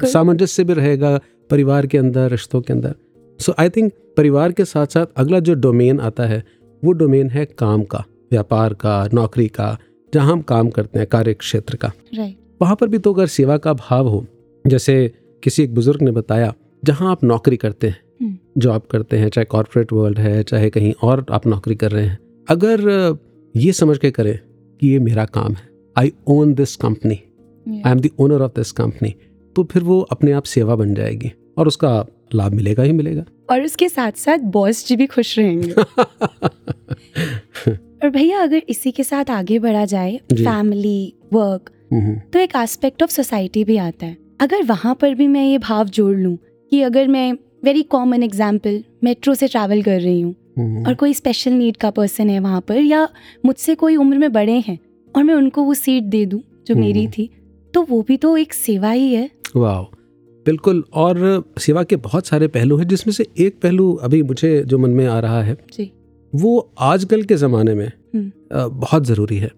सामंजस्य 0.04 0.64
भी 0.64 0.72
रहेगा 0.72 1.18
परिवार 1.50 1.86
के 1.86 1.98
अंदर 1.98 2.30
रिश्तों 2.30 2.60
के 2.60 2.72
अंदर। 2.72 2.94
सो 3.40 3.54
आई 3.58 3.68
थिंक 3.68 3.92
परिवार 4.16 4.52
के 4.52 4.64
साथ 4.64 4.86
साथ 4.86 5.06
अगला 5.16 5.40
जो 5.40 5.54
डोमेन 5.56 6.00
आता 6.00 6.26
है 6.26 6.42
वो 6.82 6.92
डोमेन 6.92 7.30
है 7.30 7.44
काम 7.58 7.82
का 7.84 8.04
व्यापार 8.32 8.74
का 8.74 9.08
नौकरी 9.14 9.48
का 9.48 9.76
जहाँ 10.12 10.32
हम 10.32 10.40
काम 10.42 10.68
करते 10.70 10.98
हैं 10.98 11.08
कार्य 11.08 11.34
क्षेत्र 11.34 11.76
का। 11.76 11.92
राइट 12.14 12.36
वहाँ 12.60 12.76
पर 12.76 12.88
भी 12.88 12.98
तो 12.98 13.12
अगर 13.12 13.26
सेवा 13.28 13.56
का 13.56 13.72
भाव 13.74 14.08
हो 14.08 14.24
जैसे 14.64 14.96
किसी 15.42 15.62
एक 15.62 15.74
बुज़ुर्ग 15.74 16.02
ने 16.02 16.10
बताया 16.10 16.52
जहाँ 16.84 17.10
आप 17.10 17.24
नौकरी 17.24 17.56
करते 17.56 17.86
हैं 17.86 18.02
हम्म। 18.20 18.60
जॉब 18.60 18.82
करते 18.90 19.18
हैं 19.18 19.28
चाहे 19.28 19.44
कॉरपोरेट 19.44 19.92
वर्ल्ड 19.92 20.18
है 20.18 20.42
चाहे 20.42 20.70
कहीं 20.70 20.92
और 21.02 21.24
आप 21.30 21.46
नौकरी 21.46 21.74
कर 21.74 21.90
रहे 21.90 22.06
हैं 22.06 22.18
अगर 22.48 23.16
ये 23.54 23.72
समझ 23.72 23.98
के 23.98 24.10
करें 24.10 24.38
कि 24.82 24.88
ये 24.88 24.98
मेरा 24.98 25.24
काम 25.34 25.52
है 25.52 25.68
I 25.96 26.12
own 26.28 26.54
this 26.54 26.76
company 26.76 27.20
I 27.66 27.90
am 27.92 28.00
the 28.00 28.10
owner 28.20 28.42
of 28.42 28.52
this 28.56 28.72
company 28.72 29.14
तो 29.56 29.64
फिर 29.64 29.82
वो 29.82 30.00
अपने 30.12 30.32
आप 30.32 30.44
सेवा 30.48 30.74
बन 30.76 30.94
जाएगी 30.94 31.32
और 31.58 31.68
उसका 31.68 31.98
लाभ 32.34 32.52
मिलेगा 32.52 32.82
ही 32.82 32.92
मिलेगा। 32.92 33.24
और 33.50 33.62
उसके 33.62 33.88
साथ 33.88 34.12
साथ 34.16 34.38
बॉस 34.52 34.86
जी 34.86 34.96
भी 34.96 35.06
खुश 35.06 35.38
रहेंगे। 35.38 35.72
और 38.04 38.10
भैया 38.10 38.42
अगर 38.42 38.62
इसी 38.68 38.90
के 38.90 39.04
साथ 39.04 39.30
आगे 39.30 39.58
बढ़ा 39.58 39.84
जाए 39.84 40.20
फैमिली 40.32 41.14
वर्क 41.32 41.70
हम्म, 41.92 42.20
तो 42.32 42.38
एक 42.38 42.56
एस्पेक्ट 42.56 43.02
ऑफ़ 43.02 43.10
सोसाइटी 43.10 43.64
भी 43.64 43.78
आता 43.78 44.06
है। 44.06 44.16
अगर 44.40 44.62
वहाँ 44.62 44.94
पर 44.94 45.14
भी 45.14 45.26
मैं 45.26 45.44
ये 45.44 45.58
भाव 45.58 45.88
जोड़ 45.88 46.16
लूँ 46.16 46.38
कि 46.72 46.82
अगर 46.82 47.08
मैं 47.08 47.38
वेरी 47.64 47.82
कॉमन 47.82 48.22
एग्ज़ाम्पल 48.22 48.84
मेट्रो 49.04 49.34
से 49.34 49.48
ट्रैवल 49.48 49.82
कर 49.82 50.00
रही 50.00 50.20
हूँ 50.20 50.34
हम्म, 50.58 50.86
और 50.86 50.94
कोई 50.94 51.14
स्पेशल 51.14 51.52
नीड 51.52 51.76
का 51.76 51.90
पर्सन 51.90 52.30
है 52.30 52.40
वहाँ 52.40 52.60
पर 52.60 52.76
या 52.76 53.08
मुझसे 53.44 53.74
कोई 53.74 53.96
उम्र 53.96 54.18
में 54.18 54.32
बड़े 54.32 54.58
हैं 54.58 54.78
और 55.14 55.24
मैं 55.24 55.34
उनको 55.34 55.62
वो 55.62 55.74
सीट 55.74 56.04
दे 56.04 56.26
दूँ 56.26 56.42
जो 56.66 56.74
मेरी 56.74 57.00
हम्म। 57.00 57.12
थी 57.12 57.30
तो 57.74 57.82
वो 57.82 58.02
भी 58.02 58.16
तो 58.16 58.36
एक 58.36 58.54
सेवा 58.54 58.90
ही 58.90 59.14
है। 59.14 59.30
वाह 59.56 60.03
बिल्कुल 60.46 60.84
और 60.92 61.44
सेवा 61.58 61.82
के 61.82 61.96
बहुत 61.96 62.26
सारे 62.26 62.48
पहलू 62.48 62.76
हैं 62.76 62.86
जिसमें 62.88 63.12
से 63.12 63.26
एक 63.38 63.60
पहलू 63.62 63.92
अभी 63.94 64.22
मुझे 64.22 64.62
जो 64.62 64.78
मन 64.78 64.90
में 64.90 65.06
आ 65.06 65.20
रहा 65.20 65.42
है 65.42 65.56
जी। 65.72 65.92
वो 66.34 66.72
आजकल 66.78 67.22
के 67.22 67.36
ज़माने 67.36 67.74
में 67.74 67.86
हम्म। 67.86 68.68
बहुत 68.70 69.04
ज़रूरी 69.04 69.36
है 69.36 69.50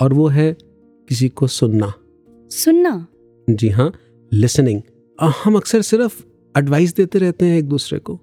और 0.00 0.12
वो 0.12 0.28
है 0.28 0.56
किसी 1.08 1.28
को 1.28 1.46
सुनना। 1.46 1.92
सुनना? 2.50 3.06
जी 3.50 3.68
हाँ 3.68 3.92
लिसनिंग 4.32 4.82
हम 5.44 5.56
अक्सर 5.56 5.82
सिर्फ़ 5.82 6.22
एडवाइस 6.58 6.94
देते 6.94 7.18
रहते 7.18 7.46
हैं 7.46 7.58
एक 7.58 7.68
दूसरे 7.68 7.98
को। 7.98 8.20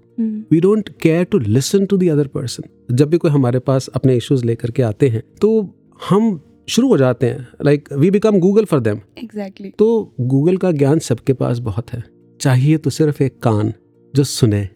We 0.50 0.60
don't 0.60 0.88
care 0.88 1.24
to 1.24 1.38
listen 1.38 1.86
to 1.86 1.96
the 1.96 2.08
other 2.08 2.26
person 2.26 2.94
जब 2.96 3.10
भी 3.10 3.18
कोई 3.18 3.30
हमारे 3.30 3.58
पास 3.58 3.88
अपने 3.88 4.16
इश्यूज़ 4.16 4.44
लेकर 4.44 4.70
के 4.70 4.82
आते 4.82 5.08
हैं 5.08 5.22
तो 5.40 5.74
हम 6.10 6.40
शुरू 6.70 6.88
हो 6.88 6.96
जाते 6.98 7.26
हैं। 7.26 7.46
Like 7.64 7.88
we 7.92 8.10
become 8.10 8.38
Google 8.40 8.64
for 8.64 8.80
them 8.80 9.00
exactly 9.18 9.70
तो 9.78 10.14
गूगल 10.22 10.56
का 10.56 10.70
ज्ञान 10.72 10.98
सबके 10.98 11.32
पास 11.32 11.58
बहुत 11.60 11.92
है। 11.92 12.02
चाहिए 12.40 12.76
तो 12.76 12.90
सिर्फ़ 12.90 13.22
एक 13.22 13.38
कान 13.42 13.72
जो 14.14 14.24
सुने 14.24 14.68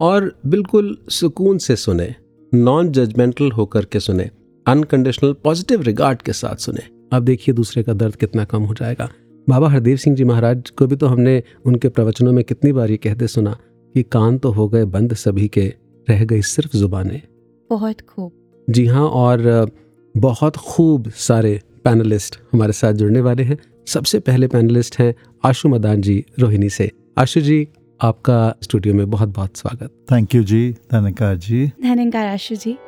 और 0.00 0.32
बिल्कुल 0.46 0.96
सुकून 1.10 1.58
से 1.58 1.76
सुने 1.76 2.14
नॉन 2.52 2.90
जजमेंटल 2.92 3.50
होकर 3.50 3.84
के 3.84 4.00
सुने 4.00 4.30
अनकंडीशनल 4.66 5.32
पॉजिटिव 5.44 5.82
रिगार्ड 5.82 6.22
के 6.22 6.32
साथ 6.32 6.56
सुने। 6.56 6.82
अब 7.12 7.22
देखिए 7.22 7.54
दूसरे 7.54 7.82
का 7.82 7.92
दर्द 7.92 8.16
कितना 8.16 8.44
कम 8.44 8.62
हो 8.62 8.74
जाएगा। 8.74 9.08
बाबा 9.46 9.68
हरदेव 9.68 9.96
सिंह 9.96 10.16
जी 10.16 10.24
महाराज 10.24 10.70
को 10.70 10.86
भी 10.86 10.96
तो 10.96 11.06
हमने 11.06 11.42
उनके 11.66 11.88
प्रवचनों 11.88 12.32
में 12.32 12.44
कितनी 12.44 12.72
बार 12.72 12.90
ये 12.90 12.96
कहते 12.96 13.26
सुना 13.28 13.56
कि 13.94 14.02
कान 14.02 14.38
तो 14.38 14.50
हो 14.50 14.68
गए 14.68 14.84
बंद 14.86 15.14
सभी 15.14 15.48
के 15.48 15.66
रह 16.08 16.24
गई 16.24 16.42
सिर्फ़ 16.44 16.76
जुबानें। 16.76 17.20
बहुत 17.70 18.00
खूब। 18.00 18.32
जी 18.68 18.86
हाँ 18.86 19.08
और 19.08 19.70
बहुत 20.18 20.56
खूब 20.56 21.10
सारे 21.10 21.60
पैनलिस्ट 21.84 22.38
हमारे 22.52 22.72
साथ 22.72 22.92
जुड़ने 22.92 23.20
वाले 23.20 23.42
हैं। 23.42 23.58
सबसे 23.86 24.18
पहले 24.18 24.46
पैनलिस्ट 24.46 24.98
हैं 24.98 25.14
आशु 25.44 25.68
मदान 25.68 26.00
जी 26.00 26.24
रोहिणी 26.38 26.68
से। 26.68 26.90
आशु 27.18 27.40
जी 27.40 27.68
आपका 28.02 28.54
स्टूडियो 28.62 28.94
में 28.94 29.10
बहुत 29.10 29.28
बहुत 29.28 29.56
स्वागत। 29.56 29.90
Thank 30.12 30.34
you 30.34 30.42
ji 30.42 30.70
Dhankar 30.70 31.36
ji. 31.36 31.66
धन्यकार 31.66 32.26
Ashu 32.26 32.54
जी। 32.54 32.78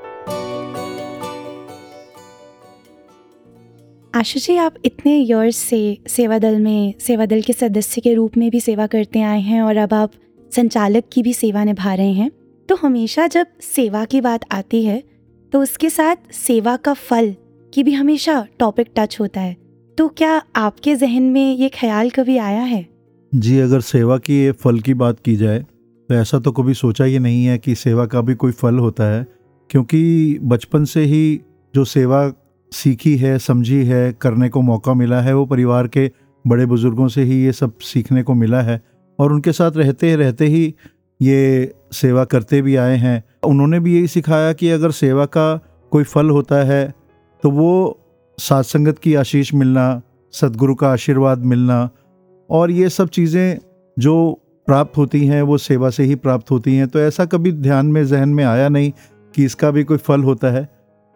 आशु 4.14 4.40
जी 4.40 4.56
आप 4.56 4.74
इतने 4.84 5.16
ईयर्स 5.16 5.56
से 5.56 5.98
सेवा 6.08 6.38
दल 6.38 6.60
में 6.60 6.94
सेवा 7.00 7.26
दल 7.26 7.42
के 7.42 7.52
सदस्य 7.52 8.00
के 8.00 8.14
रूप 8.14 8.36
में 8.36 8.50
भी 8.50 8.60
सेवा 8.60 8.86
करते 8.86 9.20
आए 9.20 9.40
हैं 9.40 9.62
और 9.62 9.76
अब 9.76 9.94
आप 9.94 10.12
संचालक 10.56 11.04
की 11.12 11.22
भी 11.22 11.34
सेवा 11.34 11.64
निभा 11.64 11.94
रहे 11.94 12.12
हैं। 12.12 12.30
तो 12.68 12.74
हमेशा 12.74 13.26
जब 13.26 13.46
सेवा 13.60 14.04
की 14.04 14.20
बात 14.20 14.40
आती 14.52 14.84
है 14.84 15.09
तो 15.52 15.60
उसके 15.62 15.90
साथ 15.90 16.16
सेवा 16.32 16.76
का 16.76 16.92
फल 16.92 17.34
की 17.74 17.82
भी 17.82 17.92
हमेशा 17.92 18.46
टॉपिक 18.58 18.88
टच 18.96 19.16
होता 19.20 19.40
है। 19.40 19.56
तो 19.98 20.08
क्या 20.08 20.42
आपके 20.56 20.94
जहन 20.96 21.22
में 21.22 21.54
ये 21.56 21.68
ख्याल 21.68 22.10
कभी 22.10 22.36
आया 22.36 22.62
है? 22.62 22.86
जी, 23.34 23.58
अगर 23.58 23.80
सेवा 23.80 24.18
की, 24.18 24.50
फल 24.52 24.78
की 24.80 24.94
बात 24.94 25.20
की 25.20 25.36
जाए 25.36 25.58
तो 26.08 26.14
ऐसा 26.14 26.38
तो 26.38 26.52
कभी 26.52 26.74
सोचा 26.74 27.04
ही 27.04 27.18
नहीं 27.18 27.44
है 27.44 27.58
कि 27.58 27.74
सेवा 27.74 28.06
का 28.06 28.20
भी 28.20 28.34
कोई 28.34 28.52
फल 28.52 28.78
होता 28.78 29.04
है। 29.04 29.26
क्योंकि 29.70 30.38
बचपन 30.42 30.84
से 30.84 31.04
ही 31.04 31.40
जो 31.74 31.84
सेवा 31.84 32.32
सीखी 32.72 33.16
है, 33.16 33.38
समझी 33.38 33.84
है, 33.84 34.12
करने 34.12 34.48
को 34.48 34.60
मौका 34.62 34.94
मिला 34.94 35.20
है, 35.20 35.34
वो 35.34 35.46
परिवार 35.46 35.88
के 35.88 36.10
बड़े 36.46 36.66
बुज़ुर्गों 36.66 37.08
से 37.08 37.22
ही 37.22 37.42
ये 37.44 37.52
सब 37.52 37.78
सीखने 37.78 38.22
को 38.22 38.34
मिला 38.34 38.60
है। 38.60 38.80
और 39.18 39.32
उनके 39.32 39.52
साथ 39.52 39.72
रहते 39.76 40.16
रहते 40.16 40.46
ही 40.46 40.74
ये 41.22 41.72
सेवा 41.92 42.24
करते 42.24 42.62
भी 42.62 42.76
आए 42.76 42.96
हैं। 42.96 43.22
उन्होंने 43.42 43.80
भी 43.80 43.94
यही 43.96 44.06
सिखाया 44.06 44.52
कि 44.52 44.68
अगर 44.70 44.90
सेवा 44.90 45.24
का 45.26 45.54
कोई 45.92 46.04
फल 46.04 46.30
होता 46.30 46.56
है 46.64 46.94
तो 47.42 47.50
वो 47.50 47.98
सात 48.38 48.64
संगत 48.64 48.98
की 48.98 49.14
आशीष 49.14 49.54
मिलना 49.54 50.02
सदगुरु 50.34 50.74
का 50.74 50.88
आशीर्वाद 50.88 51.44
मिलना 51.44 51.88
और 52.50 52.70
ये 52.70 52.88
सब 52.88 53.08
चीज़ें 53.08 53.58
जो 53.96 54.40
प्राप्त 54.66 54.96
होती 54.96 55.26
हैं 55.26 55.42
वो 55.42 55.58
सेवा 55.58 55.90
से 55.90 56.04
ही 56.04 56.14
प्राप्त 56.14 56.50
होती 56.50 56.74
हैं। 56.76 56.88
तो 56.88 56.98
ऐसा 56.98 57.24
कभी 57.24 57.52
ध्यान 57.52 57.86
में 57.86 58.04
जहन 58.06 58.28
में 58.28 58.44
आया 58.44 58.68
नहीं 58.68 58.92
कि 59.34 59.44
इसका 59.44 59.70
भी 59.70 59.84
कोई 59.84 59.96
फल 59.96 60.22
होता 60.22 60.50
है 60.50 60.68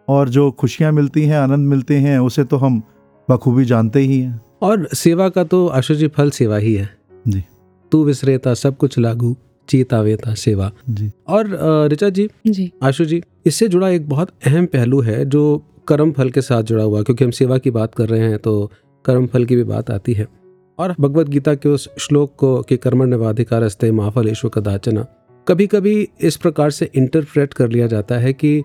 और 0.08 0.28
जो 0.28 0.50
खुशियाँ 0.50 0.92
मिलती 0.92 1.22
हैं 1.22 1.38
आनंद 1.38 1.68
मिलते 1.68 1.96
हैं 1.96 2.18
उसे 2.18 2.44
तो 2.44 2.56
हम 2.56 2.82
बखूबी 3.28 3.64
जानते 3.64 4.00
ही 4.00 4.20
हैं। 4.20 4.40
और 4.62 4.88
सेवा 4.94 5.28
का 5.28 5.44
तो 5.44 5.66
आशु 5.68 5.94
जी 5.94 6.08
फल 6.08 6.30
सेवा 6.30 6.56
ही 6.56 6.74
है। 6.74 6.88
जी। 7.28 7.44
तू 7.92 8.04
विसरेता 8.04 8.54
सब 8.54 8.76
कुछ 8.76 8.98
लागू। 8.98 9.36
चीतावेता 9.68 10.34
सेवा। 10.36 10.70
जी। 10.90 11.10
और 11.28 11.88
ऋचा 11.92 12.08
जी 12.10 12.28
जी। 12.46 12.70
आशु 12.82 13.04
जी 13.04 13.22
इससे 13.46 13.68
जुड़ा 13.68 13.88
एक 13.88 14.08
बहुत 14.08 14.30
अहम 14.46 14.66
पहलू 14.66 15.00
है 15.00 15.24
जो 15.26 15.62
कर्म 15.88 16.12
फल 16.12 16.30
के 16.30 16.40
साथ 16.42 16.62
जुड़ा 16.62 16.84
हुआ 16.84 17.02
क्योंकि 17.02 17.24
हम 17.24 17.30
सेवा 17.32 17.58
की 17.58 17.70
बात 17.70 17.94
कर 17.94 18.08
रहे 18.08 18.28
हैं 18.28 18.38
तो 18.38 18.70
कर्म 19.04 19.26
फल 19.26 19.44
की 19.44 19.56
भी 19.56 19.64
बात 19.64 19.90
आती 19.90 20.12
है। 20.12 20.26
और 20.78 20.94
भगवत 21.00 21.28
गीता 21.28 21.54
के 21.54 21.68
उस 21.68 21.88
श्लोक 22.00 22.34
को 22.36 22.60
कि 22.62 22.76
कर्मण 22.76 23.10
निवाधिकार 23.10 23.62
अस्ते 23.62 23.90
माफल 23.92 24.28
ईश्वर 24.28 24.50
कदाचना 24.54 25.06
कभी 25.46 25.66
कभी 25.66 25.96
इस 26.20 26.36
प्रकार 26.36 26.70
से 26.70 26.90
इंटरप्रेट 26.94 27.54
कर 27.54 27.68
लिया 27.68 27.86
जाता 27.86 28.18
है 28.18 28.32
कि 28.32 28.58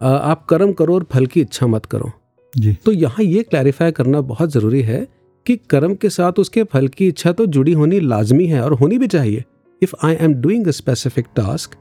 आप 0.00 0.44
कर्म 0.48 0.72
करो 0.72 0.94
और 0.94 1.06
फल 1.12 1.26
की 1.26 1.40
इच्छा 1.40 1.66
मत 1.66 1.86
करो। 1.86 2.10
जी। 2.54 2.76
तो 2.84 2.92
यहाँ 2.92 3.24
ये 3.24 3.42
क्लैरिफाई 3.42 3.92
करना 3.92 4.20
बहुत 4.22 4.52
ज़रूरी 4.52 4.80
है 4.82 5.06
कि 5.46 5.56
कर्म 5.70 5.94
के 5.94 6.08
साथ 6.10 6.38
उसके 6.38 6.62
फल 6.64 6.88
की 6.88 7.08
इच्छा 7.08 7.32
तो 7.32 7.46
जुड़ी 7.46 7.72
होनी 7.72 8.00
लाजमी 8.00 8.46
है 8.46 8.62
और 8.62 8.72
होनी 8.72 8.98
भी 8.98 9.06
चाहिए। 9.06 9.44
If 9.82 9.94
I 10.04 10.16
am 10.20 10.34
doing 10.34 10.66
a 10.66 10.70
specific 10.70 11.26
task 11.36 11.76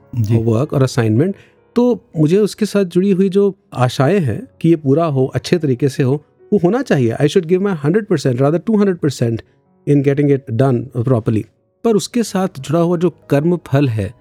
work 0.46 0.74
और 0.74 0.84
असाइनमेंट 0.84 1.36
तो 1.76 1.84
मुझे 2.18 2.38
उसके 2.38 2.66
साथ 2.66 2.86
जुड़ी 2.86 3.12
हुई 3.12 3.30
जो 3.30 3.54
आशाएँ 3.74 4.20
हैं 4.20 4.42
कि 4.62 4.70
ये 4.70 4.76
पूरा 4.76 5.06
हो 5.08 5.26
अच्छे 5.36 5.58
तरीके 5.58 5.90
से 5.90 6.04
हो 6.04 6.14
वो 6.52 6.60
होना 6.64 6.82
चाहिए। 6.82 7.12
I 7.12 7.28
should 7.28 7.46
give 7.46 7.62
my 7.64 7.76
hundred 7.84 8.06
percent 8.06 8.42
rather 8.42 8.60
two 8.60 8.78
hundred 8.78 8.98
percent 8.98 9.42
in 9.88 10.02
getting 10.02 10.32
it 10.32 10.52
done 10.52 10.82
properly 10.98 11.46
पर 11.86 11.96
उसके 11.96 12.24
साथ 12.24 12.60
जुड़ा 12.60 12.80
हुआ 12.80 12.98
जो 12.98 13.10
कर्म 13.30 13.56
फल 13.68 13.88
है 13.90 14.14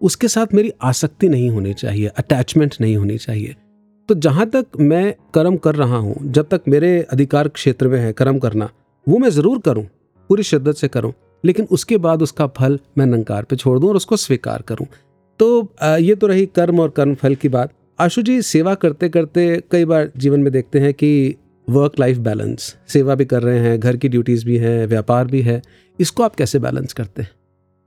उसके 0.00 0.28
साथ 0.28 0.54
मेरी 0.54 0.72
आसक्ति 0.82 1.28
नहीं 1.28 1.48
होनी 1.50 1.72
चाहिए 1.74 2.06
अटैचमेंट 2.08 2.74
नहीं 2.80 2.96
होनी 2.96 3.18
चाहिए। 3.18 3.54
तो 4.08 4.14
जहाँ 4.16 4.46
तक 4.50 4.78
मैं 4.80 5.14
कर्म 5.34 5.56
कर 5.56 5.74
रहा 5.74 5.96
हूँ 5.96 6.14
जब 6.32 6.48
तक 6.48 6.62
मेरे 6.68 7.00
अधिकार 7.02 7.48
क्षेत्र 7.48 7.88
में 7.88 7.98
है 8.00 8.12
कर्म 8.12 8.38
करना 8.38 8.68
वो 9.06 9.18
मैं 9.18 9.30
ज़रूर 9.30 9.58
करूँ 9.58 9.84
पूरी 10.30 10.42
शिद्दत 10.42 10.74
से 10.74 10.88
करूँ। 10.88 11.12
लेकिन 11.44 11.66
उसके 11.70 11.96
बाद 11.98 12.22
उसका 12.22 12.46
फल 12.56 12.78
मैं 12.98 13.06
नंकार 13.06 13.44
पे 13.44 13.56
छोड़ 13.56 13.78
दूँ 13.78 13.88
और 13.88 13.96
उसको 13.96 14.16
स्वीकार 14.18 14.62
करूँ। 14.62 14.86
तो 15.40 15.68
ये 15.98 16.14
तो 16.14 16.26
रही 16.26 16.46
कर्म 16.46 16.80
और 16.80 16.90
कर्म 16.90 17.14
फल 17.14 17.34
की 17.34 17.48
बात। 17.48 17.72
आशु 17.98 18.22
जी 18.22 18.40
सेवा 18.44 18.74
करते 18.76 19.08
करते 19.08 19.62
कई 19.70 19.84
बार 19.84 20.10
जीवन 20.16 20.40
में 20.40 20.52
देखते 20.52 20.80
हैं 20.80 20.92
कि 20.94 21.34
वर्क 21.68 21.98
लाइफ 22.00 22.18
बैलेंस 22.18 22.76
सेवा 22.88 23.14
भी 23.14 23.24
कर 23.24 23.42
रहे 23.42 23.58
हैं 23.58 23.78
घर 23.80 23.96
की 23.96 24.08
ड्यूटीज़ 24.08 24.44
भी 24.46 24.56
हैं 24.58 24.86
व्यापार 24.86 25.26
भी 25.26 25.42
है। 25.42 25.60
इसको 25.98 26.22
आप 26.22 26.34
कैसे 26.34 26.58
बैलेंस 26.58 26.92
करते 26.92 27.22
हैं? 27.22 27.30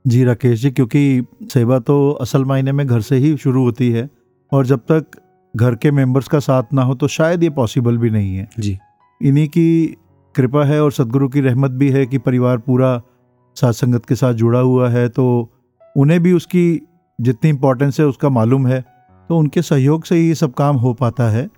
जी 0.04 0.22
राकेश 0.24 0.60
जी 0.60 0.70
क्योंकि 0.70 1.24
सेवा 1.52 1.78
तो 1.78 2.10
असल 2.20 2.44
मायने 2.44 2.72
में 2.72 2.86
घर 2.86 3.00
से 3.00 3.16
ही 3.16 3.36
शुरू 3.36 3.62
होती 3.62 3.90
है 3.90 4.08
और 4.52 4.66
जब 4.66 4.80
तक 4.92 5.20
घर 5.54 5.74
के 5.74 5.90
मेंबर्स 5.90 6.28
का 6.28 6.38
साथ 6.38 6.72
ना 6.74 6.82
हो 6.82 6.94
तो 6.94 7.08
शायद 7.08 7.42
ये 7.42 7.50
पॉसिबल 7.50 7.98
भी 7.98 8.10
नहीं 8.10 8.36
है। 8.36 8.48
जी। 8.58 8.76
इन्हीं 9.20 9.46
की 9.48 9.96
कृपा 10.34 10.64
है 10.64 10.82
और 10.82 10.92
सदगुरु 10.92 11.28
की 11.28 11.40
रहमत 11.40 11.70
भी 11.72 11.90
है 11.90 12.06
कि 12.06 12.18
परिवार 12.18 12.58
पूरा 12.58 13.00
साथ 13.60 13.72
संगत 13.72 14.06
के 14.06 14.14
साथ 14.14 14.34
जुड़ा 14.34 14.58
हुआ 14.58 14.88
है 14.88 15.08
तो 15.08 15.50
उन्हें 15.96 16.22
भी 16.22 16.32
उसकी 16.32 16.80
जितनी 17.20 17.50
इम्पोर्टेंस 17.50 18.00
है 18.00 18.06
उसका 18.06 18.28
मालूम 18.28 18.66
है 18.66 18.84
तो 19.28 19.38
उनके 19.38 19.62
सहयोग 19.62 20.04
से 20.04 20.16
ही 20.16 20.28
ये 20.28 20.34
सब 20.34 20.54
काम 20.54 20.76
हो 20.76 20.94
पाता 20.94 21.30
है 21.30 21.50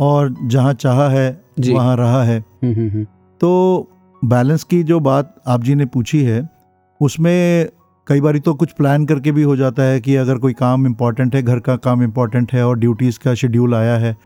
और 0.00 0.34
जहाँ 0.42 0.74
चाह 0.74 1.08
है 1.08 1.42
वहाँ 1.72 1.96
रहा 1.96 2.24
है। 2.24 2.44
हम्म 2.62 2.74
हम्म 2.74 2.90
हम्म। 2.90 3.04
तो 3.40 3.90
बैलेंस 4.24 4.64
की 4.64 4.82
जो 4.82 5.00
बात 5.00 5.34
आप 5.46 5.62
जी 5.62 5.74
ने 5.74 5.86
पूछी 5.86 6.22
है 6.22 6.48
उसमें 7.00 7.68
कई 8.06 8.20
बार 8.20 8.38
तो 8.38 8.54
कुछ 8.54 8.72
प्लान 8.72 9.06
करके 9.06 9.32
भी 9.32 9.42
हो 9.42 9.56
जाता 9.56 9.82
है 9.82 10.00
कि 10.00 10.16
अगर 10.16 10.38
कोई 10.38 10.52
काम 10.52 10.86
इम्पोर्टेंट 10.86 11.34
है 11.34 11.42
घर 11.42 11.58
का 11.58 11.76
काम 11.76 12.02
इम्पोर्टेंट 12.02 12.52
है 12.52 12.66
और 12.66 12.78
ड्यूटीज़ 12.78 13.18
का 13.18 13.34
शेड्यूल 13.34 13.74
आया 13.74 13.96
है 13.96 14.16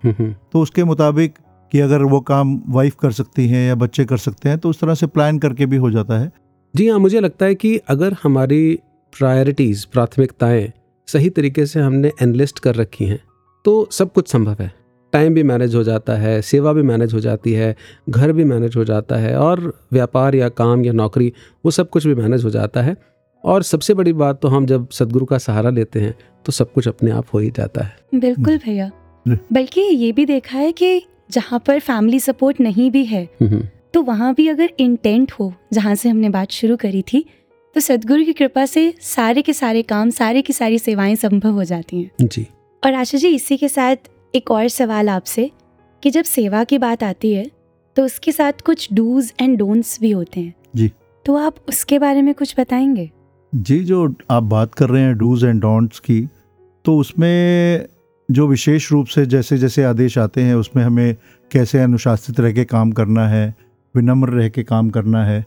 तो 0.52 0.60
उसके 0.60 0.84
मुताबिक 0.84 1.38
कि 1.72 1.80
अगर 1.80 2.02
वो 2.02 2.20
काम 2.20 2.62
वाइफ 2.68 2.94
कर 2.94 3.10
सकती 3.10 3.48
हैं 3.48 3.68
या 3.68 3.74
बच्चे 3.74 4.04
कर 4.04 4.16
सकते 4.16 4.48
हैं 4.48 4.58
तो 4.58 4.70
उस 4.70 4.80
तरह 4.80 4.94
से 4.94 5.06
प्लान 5.06 5.38
करके 5.38 5.66
भी 5.66 5.76
हो 5.76 5.90
जाता 5.90 6.18
है। 6.18 6.32
जी 6.74 6.88
हाँ 6.88 6.98
मुझे 6.98 7.20
लगता 7.20 7.46
है 7.46 7.54
कि 7.54 7.76
अगर 7.88 8.16
हमारी 8.22 8.78
प्रायोरिटीज़ 9.12 9.87
प्राथमिकताएँ 9.92 10.72
सही 11.08 11.28
तरीके 11.30 11.66
से 11.66 11.80
हमने 11.80 12.10
एनलिस्ट 12.22 12.58
कर 12.58 12.74
रखी 12.74 13.04
हैं 13.04 13.18
तो 13.64 13.88
सब 13.92 14.12
कुछ 14.12 14.28
संभव 14.28 14.56
है। 14.60 14.72
टाइम 15.12 15.34
भी 15.34 15.42
मैनेज 15.42 15.74
हो 15.74 15.82
जाता 15.84 16.16
है 16.16 16.40
सेवा 16.42 16.72
भी 16.72 16.82
मैनेज 16.82 17.14
हो 17.14 17.20
जाती 17.20 17.52
है 17.52 17.74
घर 18.08 18.32
भी 18.32 18.44
मैनेज 18.44 18.76
हो 18.76 18.84
जाता 18.84 19.16
है 19.16 19.37
और 19.38 19.60
व्यापार 19.92 20.34
या 20.34 20.48
काम 20.48 20.84
या 20.84 20.92
नौकरी 20.92 21.32
वो 21.64 21.70
सब 21.70 21.90
कुछ 21.90 22.06
भी 22.06 22.14
मैनेज 22.14 22.44
हो 22.44 22.50
जाता 22.50 22.82
है। 22.82 22.96
और 23.44 23.62
सबसे 23.62 23.94
बड़ी 23.94 24.12
बात 24.12 24.40
तो 24.42 24.48
हम 24.48 24.66
जब 24.66 24.88
सदगुरु 24.90 25.26
का 25.26 25.38
सहारा 25.38 25.70
लेते 25.70 26.00
हैं 26.00 26.14
तो 26.46 26.52
सब 26.52 26.72
कुछ 26.72 26.88
अपने 26.88 27.10
आप 27.10 27.26
हो 27.34 27.38
ही 27.38 27.50
जाता 27.50 27.84
है। 27.84 27.96
बिल्कुल 28.14 28.56
भैया। 28.56 28.90
बल्कि 29.26 29.80
ये 29.80 30.12
भी 30.12 30.26
देखा 30.26 30.58
है 30.58 30.72
कि 30.72 31.02
जहाँ 31.30 31.62
पर 31.66 31.78
फैमिली 31.80 32.20
सपोर्ट 32.20 32.60
नहीं 32.60 32.90
भी 32.90 33.04
है 33.04 33.22
हम्म, 33.24 33.50
हम्म, 33.50 33.68
तो 33.94 34.02
वहाँ 34.02 34.35
भी 34.35 34.48
अगर 34.48 34.70
इंटेंट 34.78 35.33
हो 35.33 35.52
जहाँ 35.72 35.94
से 35.94 36.09
हमने 36.09 36.28
बात 36.28 36.50
शुरू 36.50 36.76
करी 36.76 37.02
थी 37.02 37.24
तो 37.74 37.80
सदगुरु 37.80 38.24
की 38.24 38.33
कृपा 38.33 38.66
से 38.66 38.94
सारे 39.00 39.42
के 39.42 39.52
सारे 39.52 39.83
काम 39.83 40.11
सारे 40.11 40.42
की 40.42 40.52
सारी 40.52 40.78
सेवाएँ 40.78 41.14
संभव 41.16 41.50
हो 41.50 41.64
जाती 41.64 42.02
हैं। 42.02 42.26
जी। 42.26 42.46
और 42.85 42.94
आशा 42.94 43.18
जी 43.18 43.28
इसी 43.28 43.57
के 43.57 43.68
साथ 43.68 43.96
एक 44.35 44.50
और 44.50 44.68
सवाल 44.68 45.09
आपसे 45.09 45.50
कि 46.02 46.11
जब 46.11 46.24
सेवा 46.24 46.64
की 46.64 46.78
बात 46.78 47.02
आती 47.02 47.33
है 47.33 47.50
तो 47.96 48.04
उसके 48.04 48.33
साथ 48.33 48.52
कुछ 48.52 48.88
डूज 48.92 49.33
एंड 49.40 49.59
डोंट्स 49.59 50.00
भी 50.00 50.11
होते 50.11 50.40
हैं। 50.40 50.54
जी। 50.76 50.90
तो 51.26 51.37
आप 51.37 51.57
उसके 51.68 51.98
बारे 51.98 52.22
में 52.22 52.35
कुछ 52.35 52.54
बताएँगे? 52.61 53.11
जी 53.54 53.80
जो 53.85 54.14
आप 54.30 54.42
बात 54.42 54.74
कर 54.74 54.88
रहे 54.88 55.02
हैं 55.02 55.18
डूज 55.18 55.44
एंड 55.44 55.61
डोंट्स 55.61 55.98
की 55.98 56.28
तो 56.85 56.98
उसमें 56.98 57.87
जो 58.30 58.46
विशेष 58.46 58.92
रूप 58.92 59.07
से 59.07 59.26
जैसे 59.26 59.59
जैसे 59.59 59.85
आदेश 59.85 60.18
आते 60.18 60.42
हैं 60.42 60.54
उसमें 60.54 60.85
हमें 60.85 61.16
कैसे 61.50 61.78
अनुशासित 61.78 62.40
रह 62.40 62.52
के 62.52 62.64
काम 62.64 62.92
करना 62.92 63.28
है 63.28 63.54
विनम्र 63.94 64.30
रह 64.30 64.48
के 64.48 64.62
काम 64.62 64.90
करना 64.90 65.24
है। 65.24 65.44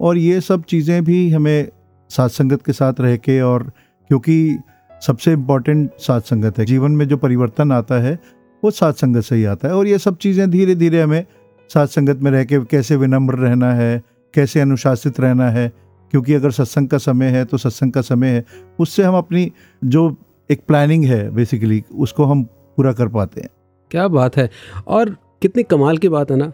और 0.00 0.18
ये 0.18 0.40
सब 0.40 0.62
चीज़ें 0.62 1.04
भी 1.04 1.30
हमें 1.30 1.68
साथ 2.10 2.28
संगत 2.28 2.62
के 2.62 2.72
साथ 2.72 3.00
रह 3.00 3.16
के 3.16 3.40
और 3.40 3.62
क्योंकि 4.10 4.58
सबसे 5.02 5.32
इंपॉर्टेंट 5.32 5.90
साथ 5.98 6.20
संगत 6.20 6.58
है। 6.58 6.64
जीवन 6.64 6.90
में 6.90 7.06
जो 7.08 7.16
परिवर्तन 7.16 7.72
आता 7.72 8.00
है, 8.00 8.18
वो 8.62 8.70
साथ 8.70 8.92
संगत 8.92 9.22
से 9.22 9.36
ही 9.36 9.44
आता 9.44 9.68
है। 9.68 9.74
और 9.74 9.86
ये 9.86 9.98
सब 9.98 10.16
चीज़ें 10.16 10.50
धीरे 10.50 10.74
धीरे 10.74 11.02
हमें 11.02 11.24
साथ 11.70 11.86
संगत 11.86 12.22
में 12.22 12.30
रह 12.30 12.44
के 12.44 12.58
कैसे 12.64 12.96
विनम्र 12.96 13.34
रहना 13.34 13.72
है, 13.72 14.02
कैसे 14.34 14.60
अनुशासित 14.60 15.20
रहना 15.20 15.48
है, 15.50 15.68
क्योंकि 16.12 16.34
अगर 16.34 16.50
सत्संग 16.50 16.88
का 16.88 16.98
समय 16.98 17.26
है 17.26 17.44
तो 17.44 17.58
सत्संग 17.58 17.92
का 17.92 18.00
समय 18.00 18.28
है। 18.28 18.44
उससे 18.78 19.02
हम 19.02 19.14
अपनी 19.14 19.50
जो 19.82 20.16
एक 20.50 20.60
प्लानिंग 20.66 21.04
है 21.04 21.30
बेसिकली 21.30 21.82
उसको 21.94 22.24
हम 22.24 22.42
पूरा 22.76 22.92
कर 22.92 23.08
पाते 23.08 23.40
हैं। 23.40 23.48
क्या 23.90 24.08
बात 24.08 24.36
है। 24.36 24.48
और 24.86 25.16
कितनी 25.42 25.62
कमाल 25.62 25.98
की 25.98 26.08
बात 26.08 26.30
है 26.30 26.36
ना। 26.36 26.52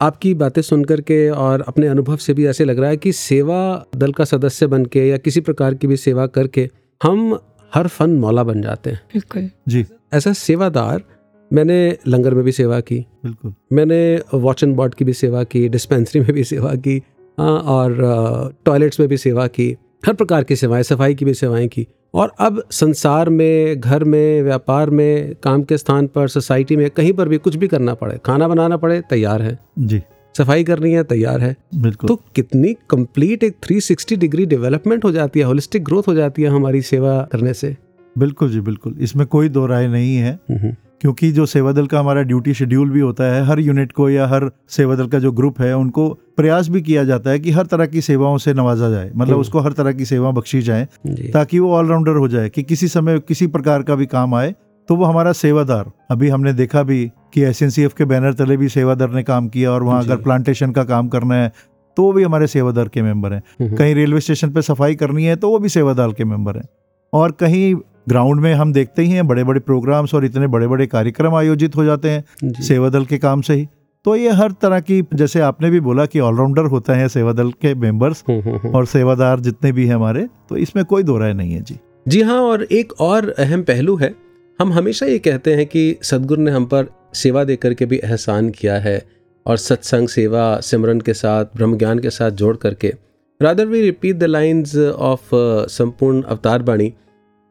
आपकी 0.00 0.32
बातें 0.34 0.60
सुन 0.62 0.84
करके 0.84 1.28
और 1.28 1.64
अपने 1.68 1.86
अनुभव 1.86 2.16
से 2.16 2.34
भी 2.34 2.46
ऐसे 2.46 2.64
लग 2.64 2.78
रहा 2.78 2.90
है 2.90 2.96
कि 2.96 3.12
सेवा 3.12 3.60
दल 3.96 4.12
का 4.12 4.24
सदस्य 4.24 4.66
बन 4.66 4.84
के 4.84 5.08
या 5.08 5.16
किसी 5.16 5.40
प्रकार 5.40 5.74
की 5.74 5.86
भी 5.86 5.96
सेवा 5.96 6.26
करके 6.26 6.68
हम 7.00 7.38
हर 7.72 7.86
फन 7.86 8.10
मौला 8.10 8.42
बन 8.42 8.62
जाते 8.62 8.90
हैं। 8.90 9.00
बिल्कुल। 9.12 9.50
जी। 9.68 9.84
ऐसा 10.12 10.32
सेवादार 10.32 11.02
मैंने 11.50 11.96
लंगर 12.08 12.34
में 12.34 12.44
भी 12.44 12.52
सेवा 12.52 12.80
की। 12.80 12.98
बिल्कुल। 13.24 13.54
मैंने 13.72 14.20
वॉच 14.34 14.62
एंड 14.62 14.74
बोर्ड 14.76 14.94
की 14.94 15.04
भी 15.04 15.12
सेवा 15.12 15.44
की 15.44 15.68
डिस्पेंसरी 15.68 16.20
में 16.20 16.32
भी 16.32 16.44
सेवा 16.44 16.74
की 16.74 17.02
हाँ 17.38 17.58
और 17.58 18.54
टॉयलेट्स 18.64 19.00
में 19.00 19.08
भी 19.08 19.16
सेवा 19.16 19.46
की 19.46 19.76
हर 20.06 20.14
प्रकार 20.14 20.44
की 20.44 20.56
सेवाएँ 20.56 20.82
सफ़ाई 20.82 21.14
की 21.14 21.24
भी 21.24 21.34
सेवाएँ 21.34 21.68
की। 21.68 21.86
और 22.14 22.32
अब 22.38 22.62
संसार 22.70 23.28
में 23.28 23.80
घर 23.80 24.04
में 24.04 24.42
व्यापार 24.42 24.90
में 24.90 25.34
काम 25.42 25.62
के 25.62 25.78
स्थान 25.78 26.06
पर 26.06 26.28
सोसाइटी 26.28 26.76
में 26.76 26.90
कहीं 26.90 27.12
पर 27.12 27.28
भी 27.28 27.38
कुछ 27.38 27.56
भी 27.56 27.68
करना 27.68 27.94
पड़े 27.94 28.18
खाना 28.24 28.48
बनाना 28.48 28.76
पड़े 28.76 29.00
तैयार 29.00 29.42
है। 29.42 29.58
जी। 29.78 30.02
सफ़ाई 30.38 30.64
करनी 30.64 30.92
है 30.92 31.04
तैयार 31.04 31.40
है। 31.40 31.56
बिल्कुल। 31.74 32.08
तो 32.08 32.20
कितनी 32.34 32.76
कंप्लीट 32.90 33.44
एक 33.44 33.56
360 33.62 34.16
डिग्री 34.16 34.46
डेवलपमेंट 34.46 35.04
हो 35.04 35.12
जाती 35.12 35.40
है 35.40 35.46
होलिस्टिक 35.46 35.84
ग्रोथ 35.84 36.02
हो 36.08 36.14
जाती 36.14 36.42
है 36.42 36.48
हमारी 36.48 36.82
सेवा 36.82 37.28
करने 37.32 37.54
से। 37.54 37.76
बिल्कुल 38.18 38.50
जी 38.50 38.60
बिल्कुल। 38.60 38.96
इसमें 39.00 39.26
कोई 39.26 39.48
दो 39.48 39.66
राय 39.66 39.88
नहीं 39.88 40.16
है। 40.16 40.38
हम्म, 40.50 40.74
क्योंकि 41.00 41.30
जो 41.32 41.46
सेवा 41.46 41.72
दल 41.72 41.86
का 41.86 42.00
हमारा 42.00 42.22
ड्यूटी 42.22 42.54
शेड्यूल 42.54 42.90
भी 42.90 43.00
होता 43.00 43.24
है 43.24 43.44
हर 43.44 43.60
यूनिट 43.60 43.92
को 43.92 44.10
या 44.10 44.26
हर 44.26 44.50
सेवा 44.68 44.94
दल 44.94 45.06
का 45.06 45.18
जो 45.18 45.32
ग्रुप 45.32 45.60
है 45.60 45.76
उनको 45.76 46.08
प्रयास 46.36 46.68
भी 46.68 46.82
किया 46.82 47.04
जाता 47.04 47.30
है 47.30 47.38
कि 47.38 47.50
हर 47.50 47.66
तरह 47.66 47.86
की 47.86 48.00
सेवाओं 48.00 48.38
से 48.38 48.54
नवाजा 48.54 48.90
जाए। 48.90 49.10
मतलब 49.16 49.28
हम्म। 49.28 49.40
उसको 49.40 49.58
हर 49.58 49.72
तरह 49.72 49.92
की 49.92 50.04
सेवा 50.04 50.30
बख्शी 50.30 50.62
जाए 50.62 50.88
ताकि 51.32 51.58
वो 51.58 51.72
ऑलराउंडर 51.72 52.16
हो 52.16 52.28
जाए 52.28 52.48
कि 52.48 52.62
किसी 52.62 52.88
समय 52.88 53.18
किसी 53.18 53.46
प्रकार 53.46 53.82
का 53.82 53.94
भी 53.94 54.06
काम 54.06 54.34
आए 54.34 54.54
तो 54.88 54.96
वो 54.96 55.04
हमारा 55.04 55.32
सेवादार। 55.32 55.90
अभी 56.10 56.28
हमने 56.28 56.52
देखा 56.52 56.82
भी 56.82 57.10
कि 57.34 57.44
SNCF 57.44 57.92
के 57.92 58.04
बैनर 58.04 58.32
तले 58.32 58.56
भी 58.56 58.68
सेवादार 58.68 59.10
ने 59.10 59.22
काम 59.22 59.48
किया 59.48 59.70
और 59.70 59.82
वहाँ 59.82 60.02
अगर 60.04 60.16
प्लांटेशन 60.16 60.70
का 60.72 60.84
काम 60.84 61.08
करना 61.08 61.34
है 61.34 61.52
तो 61.96 62.02
वो 62.02 62.12
भी 62.12 62.22
हमारे 62.22 62.46
सेवादार 62.46 62.88
के 62.88 63.02
मेंबर 63.02 63.32
हैं। 63.32 63.42
हम्म, 63.60 63.76
कहीं 63.76 63.94
रेलवे 63.94 64.20
स्टेशन 64.20 64.50
पे 64.50 64.62
सफ़ाई 64.62 64.94
करनी 64.94 65.24
है 65.24 65.36
तो 65.36 65.50
वो 65.50 65.58
भी 65.58 65.68
सेवादार 65.68 66.12
के 66.12 66.24
मेंबर 66.24 66.56
हैं। 66.56 66.68
और 67.12 67.32
कहीं 67.32 67.74
ग्राउंड 68.08 68.40
में 68.40 68.52
हम 68.54 68.72
देखते 68.72 69.02
ही 69.02 69.10
हैं 69.10 69.26
बड़े 69.26 69.44
बड़े 69.44 69.60
प्रोग्राम्स 69.60 70.14
और 70.14 70.24
इतने 70.24 70.46
बड़े 70.46 70.66
बड़े 70.66 70.86
कार्यक्रम 70.86 71.34
आयोजित 71.34 71.76
हो 71.76 71.84
जाते 71.84 72.10
हैं 72.10 72.52
सेवा 72.62 72.88
दल 72.88 73.04
के 73.04 73.18
काम 73.18 73.40
से 73.40 73.54
ही। 73.54 73.66
तो 74.06 74.14
ये 74.16 74.30
हर 74.30 74.52
तरह 74.52 74.80
की 74.80 75.02
जैसे 75.14 75.40
आपने 75.40 75.70
भी 75.70 75.80
बोला 75.80 76.06
कि 76.06 76.20
ऑलराउंडर 76.20 76.64
होते 76.66 76.92
हैं 76.92 77.08
सेवा 77.08 77.32
दल 77.32 77.50
के 77.52 77.74
मेंबर्स 77.74 78.22
हम्म, 78.28 78.40
हम्म, 78.40 78.56
हम्म। 78.56 78.74
और 78.76 78.86
सेवादार 78.86 79.40
जितने 79.40 79.72
भी 79.72 79.86
हैं 79.86 79.94
हमारे 79.94 80.26
तो 80.48 80.56
इसमें 80.56 80.84
कोई 80.84 81.02
दो 81.02 81.16
राय 81.18 81.32
नहीं 81.32 81.52
है 81.52 81.62
जी। 81.62 81.78
जी 82.08 82.22
हाँ 82.22 82.40
और 82.40 82.62
एक 82.62 82.92
और 83.00 83.28
अहम 83.38 83.62
पहलू 83.62 83.96
है। 83.96 84.14
हम 84.58 84.72
हमेशा 84.72 85.06
ये 85.06 85.18
कहते 85.18 85.54
हैं 85.54 85.66
कि 85.66 85.96
सदगुरु 86.02 86.42
ने 86.42 86.50
हम 86.50 86.64
पर 86.66 86.86
सेवा 87.14 87.44
देकर 87.44 87.74
के 87.74 87.86
भी 87.86 87.96
एहसान 88.04 88.48
किया 88.50 88.78
है 88.78 89.02
और 89.46 89.56
सत्संग 89.56 90.08
सेवा 90.08 90.44
सिमरन 90.60 91.00
के 91.00 91.14
साथ 91.14 91.44
ब्रह्म 91.56 91.76
ज्ञान 91.78 91.98
के 91.98 92.10
साथ 92.10 92.30
जोड़ 92.30 92.56
करके। 92.56 92.92
Rather 93.40 93.66
we 93.66 93.80
repeat 93.80 94.16
the 94.16 94.24
lines 94.24 94.76
of 94.76 95.28
Sampooran 95.70 96.22
Avtar 96.22 96.62
Bani 96.62 96.92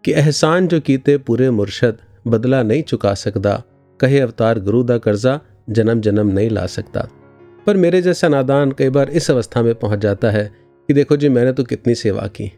कि 0.04 0.14
एहसान 0.14 0.68
जो 0.68 0.80
कीते 0.80 1.18
पूरे 1.18 1.50
मुर्शद 1.52 1.98
बदला 2.28 2.64
नहीं 2.64 2.84
चुका 2.84 3.14
सकता 3.14 3.64
कहे 4.00 4.20
अवतार 4.20 4.60
गुरु 4.60 4.84
दा 4.84 4.98
कर्जा 4.98 5.40
जन्म 5.70 6.02
जन्म 6.02 6.28
नहीं 6.28 6.50
ला 6.50 6.66
सकता 6.66 7.08
पर 7.66 7.78
मेरे 7.78 8.02
जैसा 8.02 8.28
नादान 8.28 8.72
कई 8.72 8.90
बार 8.90 9.10
इस 9.10 9.32
अवस्था 9.32 9.62
में 9.62 9.76
पहुँच 9.76 10.00
जाता 10.00 10.32
है 10.32 10.52
कि 10.90 10.94
देखो 10.94 11.18
जी, 11.18 11.30
मैंने 11.30 11.54
तो 11.54 11.64
कितनी 11.64 11.96
सेवा 11.96 12.28
की। 12.28 12.52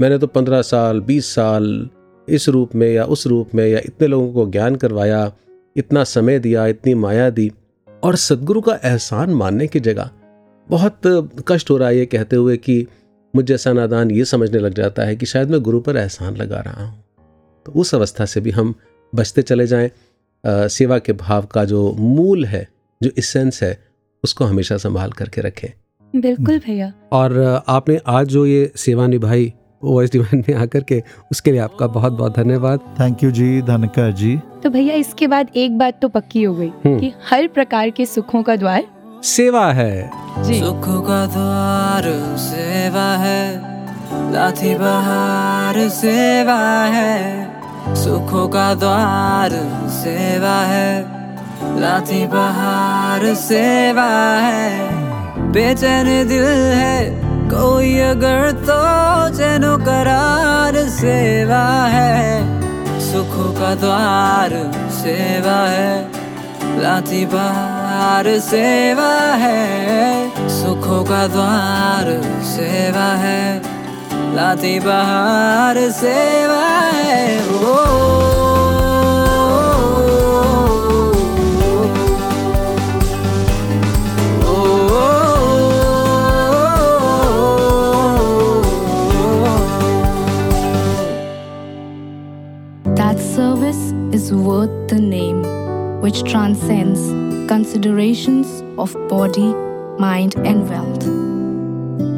मैंने 0.00 0.18
तो 0.18 0.26
पंद्रह 0.26 0.62
साल, 0.62 1.00
बीस 1.00 1.34
साल 1.34 1.88
इस 2.28 2.48
रूप 2.48 2.74
में 2.74 2.92
या 2.92 3.04
उस 3.04 3.26
रूप 3.26 3.54
में 3.54 3.66
या 3.68 3.78
इतने 3.78 4.08
लोगों 4.08 4.32
को 4.32 4.50
ज्ञान 4.50 4.76
करवाया, 4.76 5.32
इतना 5.76 6.04
समय 6.04 6.38
दिया, 6.38 6.66
इतनी 6.66 6.94
माया 6.94 7.30
दी। 7.30 7.50
और 8.02 8.16
सदगुरु 8.16 8.60
का 8.60 8.78
एहसान 8.84 9.30
मानने 9.30 9.66
की 9.66 9.80
जगह 9.80 10.10
बहुत 10.68 11.00
कष्ट 11.48 11.70
हो 11.70 11.76
रहा 11.76 11.88
है 11.88 11.98
ये 11.98 12.06
कहते 12.06 12.36
हुए 12.36 12.56
कि 12.56 12.86
मुझ 13.34 13.44
जैसा 13.44 13.72
नादान 13.72 14.10
ये 14.10 14.24
समझने 14.24 14.58
लग 14.58 14.74
जाता 14.74 15.02
है 15.02 15.16
कि 15.16 15.26
शायद 15.26 15.50
मैं 15.50 15.60
गुरु 15.60 15.80
पर 15.80 15.96
एहसान 15.96 16.36
लगा 16.36 16.60
रहा 16.60 16.84
हूँ। 16.84 17.04
तो 17.66 17.72
उस 17.72 17.94
अवस्था 17.94 18.24
से 18.24 18.40
भी 18.40 18.50
हम 18.50 18.74
बचते 19.12 19.42
चले 19.42 19.66
जाएँ। 19.66 19.90
सेवा 20.44 20.98
के 20.98 21.12
भाव 21.12 21.46
का 21.46 21.64
जो 21.64 21.92
मूल 21.92 22.44
है 22.44 22.66
जो 23.00 23.10
इसेंस 23.18 23.62
है 23.62 23.76
उसको 24.24 24.44
हमेशा 24.44 24.76
संभाल 24.76 25.12
करके 25.12 25.40
रखें। 25.40 25.68
बिल्कुल 26.14 26.58
भैया। 26.58 26.92
और 27.12 27.62
आपने 27.68 28.00
आज 28.06 28.26
जो 28.26 28.44
ये 28.46 28.70
सेवा 28.76 29.06
निभाई 29.06 29.52
वॉइस 29.82 30.12
डिवाइन 30.12 30.44
में 30.48 30.54
आकर 30.56 30.82
के 30.82 31.02
उसके 31.30 31.50
लिए 31.50 31.60
आपका 31.60 31.86
बहुत 31.86 32.12
बहुत 32.12 32.36
धन्यवाद। 32.36 32.80
Thank 33.00 33.22
you 33.24 33.30
ji 33.30 33.60
Dhankar 33.62 34.12
ji. 34.12 34.36
तो 34.62 34.70
भैया 34.70 34.94
इसके 34.94 35.26
बाद 35.26 35.50
एक 35.56 35.78
बात 35.78 36.00
तो 36.02 36.08
पक्की 36.08 36.42
हो 36.42 36.54
गई 36.54 36.68
हम्म। 36.68 36.98
कि 37.00 37.12
हर 37.24 37.46
प्रकार 37.48 37.90
के 37.90 38.06
सुखों 38.06 38.42
का 38.42 38.56
द्वार 38.56 38.86
सेवा 39.22 39.66
है। 39.72 40.10
सुख 40.44 40.84
का 41.06 41.26
द्वार 41.26 42.04
सेवा 42.38 43.06
है 43.16 43.42
लाठी 44.32 44.74
बहार 44.74 45.88
सेवा 45.88 46.58
है 46.84 47.94
सुखों 47.94 48.48
का 48.48 48.74
द्वार 48.74 49.50
सेवा 49.90 50.54
है 50.64 51.00
लाठी 51.80 52.26
बहार 52.26 53.34
सेवा 53.34 54.08
है। 54.38 55.52
बेचैन 55.52 56.06
दिल 56.28 56.44
है 56.72 56.96
कोई 57.50 57.98
अगर 57.98 58.50
तो 58.52 58.80
चैनो 59.36 59.76
करार 59.78 60.76
सेवा 60.88 61.64
है। 61.86 62.40
सुखों 63.00 63.52
का 63.52 63.74
द्वार 63.74 64.50
सेवा 64.92 65.58
है 65.68 65.92
लाठी 66.82 67.24
बहार 67.26 67.67
सेवा 67.98 69.12
है 69.34 70.48
सुखों 70.48 71.02
का 71.04 71.26
द्वार 71.26 72.06
सेवा 72.44 73.06
है 73.22 73.62
लाठी 74.34 74.78
बहार 74.80 75.90
सेवा 75.90 76.64
है 76.94 77.26
That 92.96 93.18
service 93.18 93.92
is 94.12 94.32
worth 94.32 94.88
the 94.88 95.00
name, 95.00 95.42
which 96.00 96.22
transcends 96.22 97.17
considerations 97.47 98.63
of 98.77 98.93
body, 99.07 99.53
mind, 99.99 100.35
and 100.37 100.69
wealth, 100.69 101.03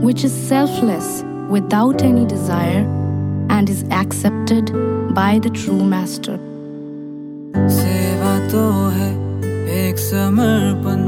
which 0.03 0.23
is 0.23 0.33
selfless 0.33 1.23
without 1.49 2.01
any 2.01 2.25
desire 2.25 2.83
and 3.49 3.69
is 3.69 3.83
accepted 3.91 4.71
by 5.13 5.39
the 5.39 5.49
true 5.49 5.83
Master. 5.83 6.37
सेवा 7.79 8.33
तो 8.51 8.63
है 8.95 9.09
एक 9.81 9.97
समर्पण 9.97 11.03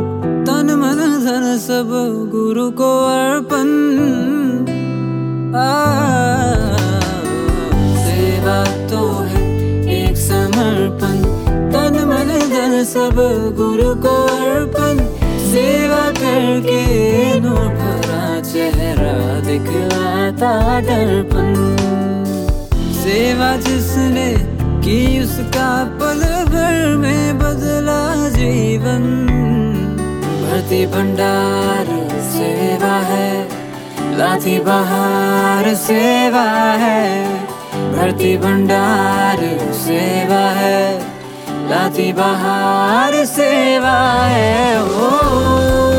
तन 0.48 0.72
मन 0.82 1.02
धन 1.26 1.58
सब 1.66 1.90
गुरु 2.32 2.70
को 2.80 2.92
अर्पण 3.08 3.68
आ, 5.58 5.68
सेवा 8.06 8.64
तो 8.90 9.04
है 9.32 9.44
एक 10.00 10.18
समर्पण 10.18 11.11
तन 12.53 12.85
सब 12.85 13.15
गुरु 13.57 13.95
को 13.95 14.15
अर्पण, 14.25 14.99
सेवा 15.53 16.11
करके 16.11 16.83
नूर 17.41 17.69
भरा 17.69 18.41
चेहरा 18.41 19.41
दिखलाता 19.41 20.81
दर्पण। 20.81 21.55
सेवा 22.95 23.57
जिसने 23.57 24.35
की 24.85 25.23
उसका 25.23 25.85
पल 25.85 26.21
भर 26.45 26.97
में 26.97 27.39
बदला 27.39 28.29
जीवन। 28.29 29.03
भरती 30.43 30.87
भंडार 30.87 31.87
सेवा 32.23 32.97
है, 33.13 33.49
लाठी 34.19 34.59
बहार 34.59 35.75
सेवा 35.75 36.45
है। 36.73 37.35
भरती 37.93 38.37
भंडार 38.37 39.39
सेवा 39.73 40.45
है। 40.51 41.12
लाठी 41.73 42.13
बहार 42.13 43.25
सेवा 43.25 43.97
है 44.33 44.83
ओ। 44.83 44.83
तो 44.87 45.92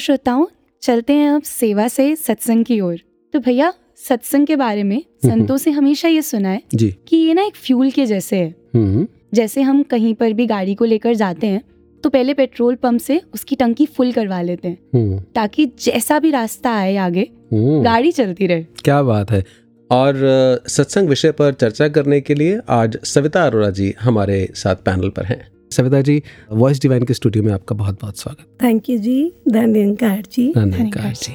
श्रोताओं 0.00 0.46
चलते 0.82 1.12
हैं 1.12 1.30
अब 1.30 1.42
सेवा 1.42 1.86
से 1.88 2.14
सत्संग 2.16 2.64
की 2.64 2.80
ओर। 2.80 3.00
तो 3.34 3.40
भैया 3.40 3.72
सत्संग 3.98 4.46
के 4.46 4.56
बारे 4.56 4.82
में 4.82 5.02
संतों 5.26 5.56
से 5.56 5.70
हमेशा 5.70 6.08
ये 6.08 6.22
सुना 6.22 6.48
है 6.48 6.62
जी। 6.74 6.90
कि 7.08 7.16
ये 7.16 7.34
ना 7.34 7.42
एक 7.42 7.56
फ्यूल 7.56 7.90
के 7.90 8.06
जैसे 8.06 8.36
है। 8.36 8.54
हम्म 8.74 9.06
जैसे 9.34 9.62
हम 9.62 9.82
कहीं 9.82 10.14
पर 10.14 10.32
भी 10.32 10.46
गाड़ी 10.46 10.74
को 10.74 10.84
लेकर 10.84 11.14
जाते 11.14 11.46
हैं 11.46 11.62
तो 12.04 12.10
पहले 12.10 12.34
पेट्रोल 12.34 12.74
पंप 12.74 13.00
से 13.00 13.20
उसकी 13.34 13.56
टंकी 13.56 13.86
फुल 13.86 14.12
करवा 14.12 14.40
लेते 14.42 14.68
हैं। 14.68 14.78
हम्म 14.94 15.18
ताकि 15.34 15.66
जैसा 15.80 16.18
भी 16.18 16.30
रास्ता 16.30 16.70
आए 16.70 16.96
आगे 16.96 17.28
हम्म, 17.52 17.82
गाड़ी 17.82 18.12
चलती 18.12 18.46
रहे। 18.46 18.64
क्या 18.84 19.02
बात 19.02 19.30
है। 19.30 19.44
और 19.90 20.62
सत्संग 20.68 21.08
विषय 21.08 21.32
पर 21.32 21.52
चर्चा 21.52 21.88
करने 21.88 22.20
के 22.20 22.34
लिए 22.34 22.58
आज 22.68 22.98
सविता 23.04 23.44
अरोरा 23.46 23.70
जी 23.70 23.94
हमारे 24.00 24.48
साथ 24.54 24.76
पैनल 24.76 25.08
पर 25.08 25.24
हैं। 25.24 25.40
सविता 25.72 26.00
जी 26.00 26.22
वॉइस 26.52 26.80
डिवाइन 26.80 27.02
के 27.02 27.14
स्टूडियो 27.14 27.44
में 27.44 27.52
आपका 27.52 27.74
बहुत 27.76 28.00
बहुत 28.00 28.18
स्वागत। 28.18 28.62
थैंक 28.62 28.88
यू 28.88 28.98
जी 28.98 29.32
धन्यकार 29.48 30.22
जी 30.32 30.52
धन्यवाद 30.54 31.14
जी। 31.14 31.32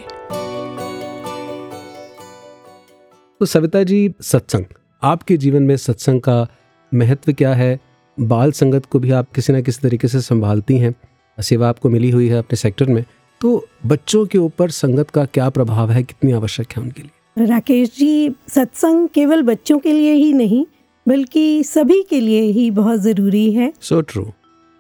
तो 3.39 3.45
सविता 3.45 3.83
जी 3.83 4.13
सत्संग। 4.21 4.65
आपके 5.03 5.37
जीवन 5.37 5.63
में 5.63 5.77
सत्संग 5.77 6.21
का 6.21 6.47
महत्व 6.93 7.33
क्या 7.33 7.53
है? 7.53 7.79
बाल 8.19 8.51
संगत 8.51 8.85
को 8.85 8.99
भी 8.99 9.11
आप 9.11 9.31
किसी 9.31 9.53
ना 9.53 9.61
किसी 9.61 9.79
तरीके 9.81 10.07
से 10.07 10.21
संभालती 10.21 10.77
हैं। 10.77 10.95
सेवा 11.39 11.69
आपको 11.69 11.89
मिली 11.89 12.09
हुई 12.09 12.27
है 12.27 12.37
अपने 12.37 12.55
सेक्टर 12.55 12.85
में। 12.85 13.03
तो 13.41 13.67
बच्चों 13.85 14.25
के 14.25 14.37
ऊपर 14.37 14.69
संगत 14.69 15.09
का 15.09 15.25
क्या 15.25 15.49
प्रभाव 15.49 15.91
है? 15.91 16.03
कितनी 16.03 16.31
आवश्यक 16.31 16.67
है 16.71 16.83
उनके 16.83 17.01
लिए? 17.01 17.45
राकेश 17.45 17.97
जी 17.97 18.35
सत्संग 18.47 19.07
केवल 19.07 19.41
बच्चों 19.41 19.79
के 19.79 19.91
लिए 19.91 20.13
ही 20.13 20.33
नहीं 20.33 20.65
बल्कि 21.05 21.63
सभी 21.63 22.01
के 22.09 22.19
लिए 22.19 22.41
ही 22.41 22.69
बहुत 22.71 22.99
ज़रूरी 22.99 23.51
है। 23.53 23.71
सो 23.81 24.01
ट्रू 24.01 24.25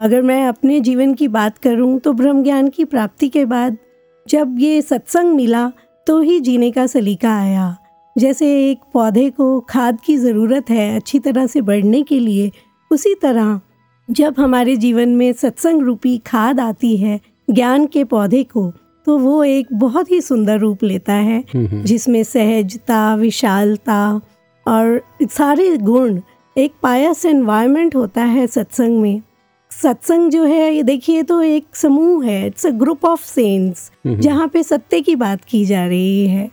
अगर 0.01 0.21
मैं 0.21 0.45
अपने 0.47 0.79
जीवन 0.79 1.13
की 1.13 1.27
बात 1.27 1.57
करूँ 1.57 1.97
तो 1.99 2.13
ब्रह्म 2.13 2.43
ज्ञान 2.43 2.69
की 2.69 2.85
प्राप्ति 2.85 3.29
के 3.29 3.45
बाद 3.45 3.77
जब 4.25 4.55
ये 4.59 4.81
सत्संग 4.81 5.35
मिला 5.35 5.71
तो 6.07 6.19
ही 6.21 6.39
जीने 6.39 6.71
का 6.71 6.85
सलीका 6.87 7.35
आया। 7.37 7.75
जैसे 8.15 8.47
एक 8.69 8.79
पौधे 8.93 9.29
को 9.29 9.59
खाद 9.59 9.97
की 10.05 10.17
ज़रूरत 10.17 10.69
है 10.69 10.95
अच्छी 10.95 11.19
तरह 11.19 11.47
से 11.47 11.61
बढ़ने 11.61 12.01
के 12.03 12.19
लिए 12.19 12.51
उसी 12.91 13.13
तरह 13.15 13.59
जब 14.09 14.35
हमारे 14.39 14.75
जीवन 14.75 15.15
में 15.15 15.31
सत्संग 15.33 15.81
रूपी 15.81 16.17
खाद 16.17 16.59
आती 16.59 16.95
है 16.97 17.19
ज्ञान 17.49 17.85
के 17.85 18.03
पौधे 18.03 18.43
को 18.43 18.71
तो 19.07 19.17
वो 19.17 19.43
एक 19.43 19.67
बहुत 19.73 20.11
ही 20.11 20.21
सुंदर 20.21 20.59
रूप 20.59 20.83
लेता 20.83 21.13
है 21.13 21.43
जिसमें 21.55 22.23
सहजता 22.23 23.15
विशालता 23.15 24.21
और 24.65 25.01
सारे 25.23 25.77
गुण 25.77 26.19
एक 26.55 26.73
पायस 26.83 27.25
एनवायरनमेंट 27.25 27.95
होता 27.95 28.23
है 28.23 28.47
सत्संग 28.47 29.01
में। 29.01 29.21
सत्संग 29.71 30.31
जो 30.31 30.43
है 30.43 30.73
ये 30.75 30.83
देखिए 30.83 31.23
तो 31.23 31.41
एक 31.41 31.75
समूह 31.75 32.25
है 32.25 32.45
it's 32.47 32.65
a 32.65 32.69
group 32.69 33.05
of 33.05 33.25
saints 33.25 33.91
जहाँ 34.07 34.47
पे 34.47 34.63
सत्य 34.63 35.01
की 35.01 35.15
बात 35.15 35.43
की 35.43 35.65
जा 35.65 35.85
रही 35.85 36.27
है। 36.27 36.49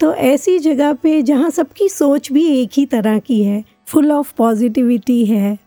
तो 0.00 0.14
ऐसी 0.14 0.58
जगह 0.58 0.92
पे 0.92 1.20
जहाँ 1.22 1.50
सबकी 1.50 1.88
सोच 1.88 2.32
भी 2.32 2.46
एक 2.62 2.70
ही 2.74 2.86
तरह 2.86 3.18
की 3.18 3.42
है 3.44 3.62
फुल 3.86 4.12
ऑफ़ 4.12 4.32
पॉजिटिविटी 4.36 5.24
है। 5.26 5.58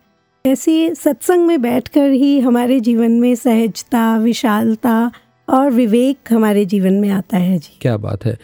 ऐसे 0.45 0.95
सत्संग 0.95 1.45
में 1.47 1.61
बैठकर 1.61 2.09
ही 2.09 2.39
हमारे 2.39 2.79
जीवन 2.79 3.11
में 3.11 3.33
सहजता 3.35 4.17
विशालता 4.17 5.11
और 5.47 5.71
विवेक 5.71 6.33
हमारे 6.33 6.65
जीवन 6.65 6.93
में 6.93 7.09
आता 7.09 7.37
है 7.37 7.57
जी। 7.57 7.77
क्या 7.81 7.97
बात 7.97 8.25
है। 8.25 8.37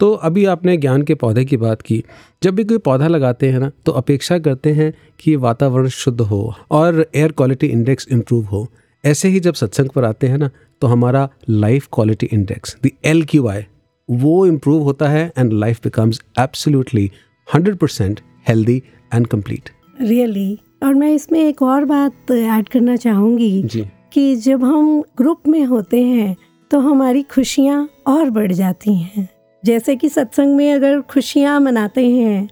तो 0.00 0.12
अभी 0.12 0.44
आपने 0.44 0.76
ज्ञान 0.76 1.02
के 1.02 1.14
पौधे 1.14 1.44
की 1.44 1.56
बात 1.56 1.82
की। 1.82 2.02
जब 2.42 2.54
भी 2.54 2.64
कोई 2.64 2.78
पौधा 2.78 3.06
लगाते 3.08 3.50
हैं 3.50 3.58
ना 3.60 3.70
तो 3.86 3.92
अपेक्षा 3.92 4.38
करते 4.38 4.72
हैं 4.72 4.92
कि 5.20 5.30
ये 5.30 5.36
वातावरण 5.36 5.88
शुद्ध 5.88 6.20
हो 6.20 6.54
और 6.70 7.06
एयर 7.14 7.32
क्वालिटी 7.32 7.66
इंडेक्स 7.66 8.08
इम्प्रूव 8.12 8.44
हो। 8.46 8.66
ऐसे 9.04 9.28
ही 9.28 9.40
जब 9.40 9.54
सत्संग 9.54 9.88
पर 9.94 10.04
आते 10.04 10.26
हैं 10.26 10.38
ना 10.38 10.50
तो 10.82 10.86
हमारा 10.86 11.28
life 11.50 11.88
quality 11.94 12.28
index 12.32 12.76
the 12.84 12.90
L 13.04 13.24
Q 13.24 13.46
I 13.48 13.64
वो 14.08 14.46
इम्प्रूव 14.46 14.82
होता 14.82 15.08
है 15.08 15.32
and 15.38 15.52
life 15.52 15.80
becomes 15.84 16.20
absolutely 16.40 17.10
hundred 17.48 17.76
percent 17.76 18.20
healthy 18.48 18.82
and 19.14 19.26
complete 19.26 19.70
really 20.00 20.58
और 20.82 20.94
मैं 20.94 21.12
इसमें 21.14 21.40
एक 21.40 21.62
और 21.62 21.84
बात 21.84 22.30
ऐड 22.30 22.68
करना 22.68 22.96
चाहूँगी 22.96 23.62
जी। 23.62 23.84
कि 24.12 24.34
जब 24.36 24.64
हम 24.64 25.00
ग्रुप 25.18 25.48
में 25.48 25.64
होते 25.64 26.02
हैं 26.02 26.34
तो 26.70 26.78
हमारी 26.80 27.22
खुशियाँ 27.22 27.88
और 28.06 28.30
बढ़ 28.30 28.52
जाती 28.52 28.94
हैं। 28.96 29.28
जैसे 29.64 29.96
कि 29.96 30.08
सत्संग 30.08 30.56
में 30.56 30.72
अगर 30.72 31.00
खुशियाँ 31.00 31.60
मनाते 31.60 32.08
हैं 32.10 32.48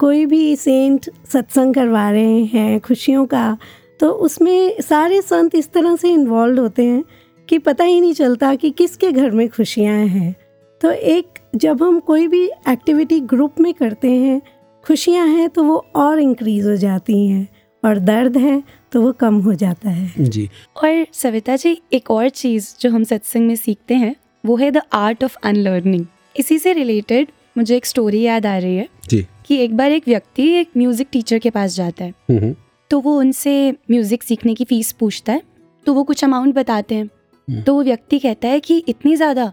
कोई 0.00 0.26
भी 0.26 0.56
सेंट 0.56 1.10
सत्संग 1.32 1.74
करवा 1.74 2.10
रहे 2.10 2.44
हैं 2.44 2.80
खुशियों 2.80 3.26
का 3.26 3.56
तो 4.00 4.10
उसमें 4.10 4.80
सारे 4.80 5.20
संत 5.22 5.54
इस 5.54 5.72
तरह 5.72 5.96
से 5.96 6.08
इन्वॉल्व 6.08 6.60
होते 6.60 6.84
हैं 6.84 7.04
कि 7.48 7.58
पता 7.58 7.84
ही 7.84 8.00
नहीं 8.00 8.12
चलता 8.12 8.54
कि 8.54 8.70
किसके 8.70 9.12
घर 9.12 9.30
में 9.30 9.48
खुशियाँ 9.48 9.98
हैं। 9.98 10.34
तो 10.80 10.90
एक 10.90 11.38
जब 11.54 11.82
हम 11.82 12.00
कोई 12.00 12.28
भी 12.28 12.44
एक्टिविटी 12.68 13.20
ग्रुप 13.20 13.60
में 13.60 13.74
करते 13.74 14.10
हैं 14.10 14.40
खुशियाँ 14.84 15.26
हैं 15.26 15.48
तो 15.48 15.62
वो 15.62 15.76
और 15.96 16.20
इंक्रीज 16.20 16.66
हो 16.66 16.76
जाती 16.76 17.26
हैं 17.28 17.46
और 17.82 17.98
दर्द 17.98 18.36
है 18.36 18.62
तो 18.92 19.02
वो 19.02 19.12
कम 19.12 19.38
हो 19.40 19.54
जाता 19.54 19.90
है। 19.90 20.24
जी। 20.24 20.48
और 20.76 21.06
सविता 21.12 21.56
जी 21.56 21.80
एक 21.92 22.10
और 22.10 22.28
चीज़ 22.28 22.74
जो 22.80 22.90
हम 22.90 23.04
सत्संग 23.04 23.46
में 23.46 23.56
सीखते 23.56 23.94
हैं 23.94 24.14
वो 24.46 24.56
है 24.56 24.70
द 24.70 24.82
आर्ट 24.92 25.24
ऑफ़ 25.24 25.36
अनलर्निंग 25.44 26.06
इसी 26.36 26.58
से 26.58 26.72
रिलेटेड 26.72 27.28
मुझे 27.56 27.76
एक 27.76 27.86
स्टोरी 27.86 28.20
याद 28.22 28.46
आ 28.46 28.56
रही 28.58 28.76
है 28.76 28.88
जी। 29.08 29.24
कि 29.46 29.56
एक 29.56 29.76
बार 29.76 29.92
एक 29.92 30.08
व्यक्ति 30.08 30.48
एक 30.50 30.68
म्यूज़िक 30.76 31.08
टीचर 31.12 31.38
के 31.38 31.50
पास 31.50 31.74
जाता 31.76 32.04
है। 32.04 32.10
हम्म, 32.10 32.38
हम्म, 32.38 32.54
तो 32.90 33.00
वो 33.00 33.18
उनसे 33.18 33.70
म्यूज़िक 33.90 34.22
सीखने 34.22 34.54
की 34.54 34.64
फ़ीस 34.64 34.92
पूछता 34.92 35.32
है। 35.32 35.42
तो 35.86 35.94
वो 35.94 36.02
कुछ 36.04 36.24
अमाउंट 36.24 36.54
बताते 36.54 36.94
हैं। 36.94 37.04
हम्म। 37.04 37.62
तो 37.62 37.74
वो 37.74 37.82
व्यक्ति 37.82 38.18
कहता 38.18 38.48
है 38.48 38.60
कि 38.60 38.76
इतनी 38.88 39.14
ज़्यादा 39.16 39.52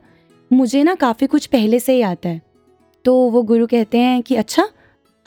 मुझे 0.51 0.83
ना 0.83 0.95
काफ़ी 0.95 1.27
कुछ 1.27 1.45
पहले 1.45 1.79
से 1.79 1.93
ही 1.93 2.01
आता 2.01 2.29
है। 2.29 2.41
तो 3.05 3.15
वो 3.29 3.41
गुरु 3.43 3.67
कहते 3.67 3.97
हैं 3.97 4.21
कि 4.21 4.35
अच्छा 4.35 4.67